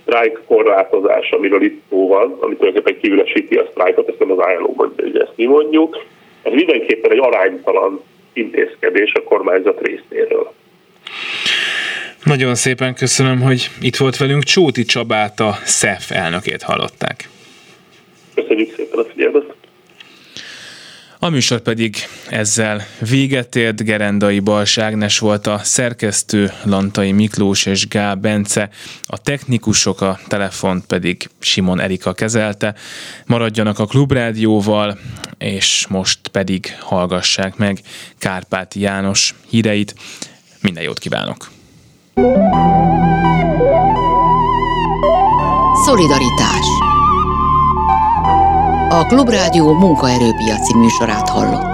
sztrájk 0.00 0.40
korlátozás, 0.46 1.30
amiről 1.30 1.62
itt 1.62 1.82
szó 1.88 2.08
van, 2.08 2.36
ami 2.40 2.56
tulajdonképpen 2.56 3.00
kívülesíti 3.00 3.54
a 3.54 3.66
sztrájkot, 3.70 4.08
ezt 4.08 4.18
nem 4.18 4.30
az 4.30 4.44
ILO 4.56 4.72
mondja, 4.76 5.04
hogy 5.04 5.18
ezt 5.18 5.32
mi 5.36 5.44
mondjuk. 5.44 6.04
Ez 6.42 6.52
mindenképpen 6.52 7.10
egy 7.10 7.18
aránytalan 7.18 8.02
intézkedés 8.32 9.12
a 9.12 9.22
kormányzat 9.22 9.80
részéről. 9.80 10.52
Nagyon 12.24 12.54
szépen 12.54 12.94
köszönöm, 12.94 13.40
hogy 13.40 13.70
itt 13.80 13.96
volt 13.96 14.16
velünk. 14.16 14.42
Csóti 14.42 14.82
Csabát, 14.82 15.40
a 15.40 15.58
SZEF 15.64 16.10
elnökét 16.10 16.62
hallották. 16.62 17.28
Köszönjük 18.34 18.74
szépen 18.74 18.98
a 18.98 19.04
figyelmet! 19.04 19.51
A 21.24 21.28
műsor 21.28 21.60
pedig 21.60 21.96
ezzel 22.28 22.86
véget 22.98 23.56
ért. 23.56 23.84
Gerendai 23.84 24.40
Balságnes 24.40 25.18
volt 25.18 25.46
a 25.46 25.58
szerkesztő, 25.58 26.52
Lantai 26.64 27.12
Miklós 27.12 27.66
és 27.66 27.88
Gá 27.88 28.14
Bence, 28.14 28.70
a 29.06 29.18
technikusok, 29.18 30.00
a 30.00 30.18
telefont 30.28 30.86
pedig 30.86 31.28
Simon 31.38 31.80
Erika 31.80 32.12
kezelte. 32.12 32.74
Maradjanak 33.26 33.78
a 33.78 33.86
Klubrádióval, 33.86 34.98
és 35.38 35.86
most 35.88 36.28
pedig 36.28 36.76
hallgassák 36.80 37.56
meg 37.56 37.80
Kárpáti 38.18 38.80
János 38.80 39.34
híreit. 39.48 39.94
Minden 40.60 40.82
jót 40.82 40.98
kívánok! 40.98 41.50
Szolidaritás 45.84 46.91
a 48.92 49.06
Klubrádió 49.06 49.72
munkaerőpiaci 49.72 50.76
műsorát 50.76 51.28
hallott. 51.28 51.71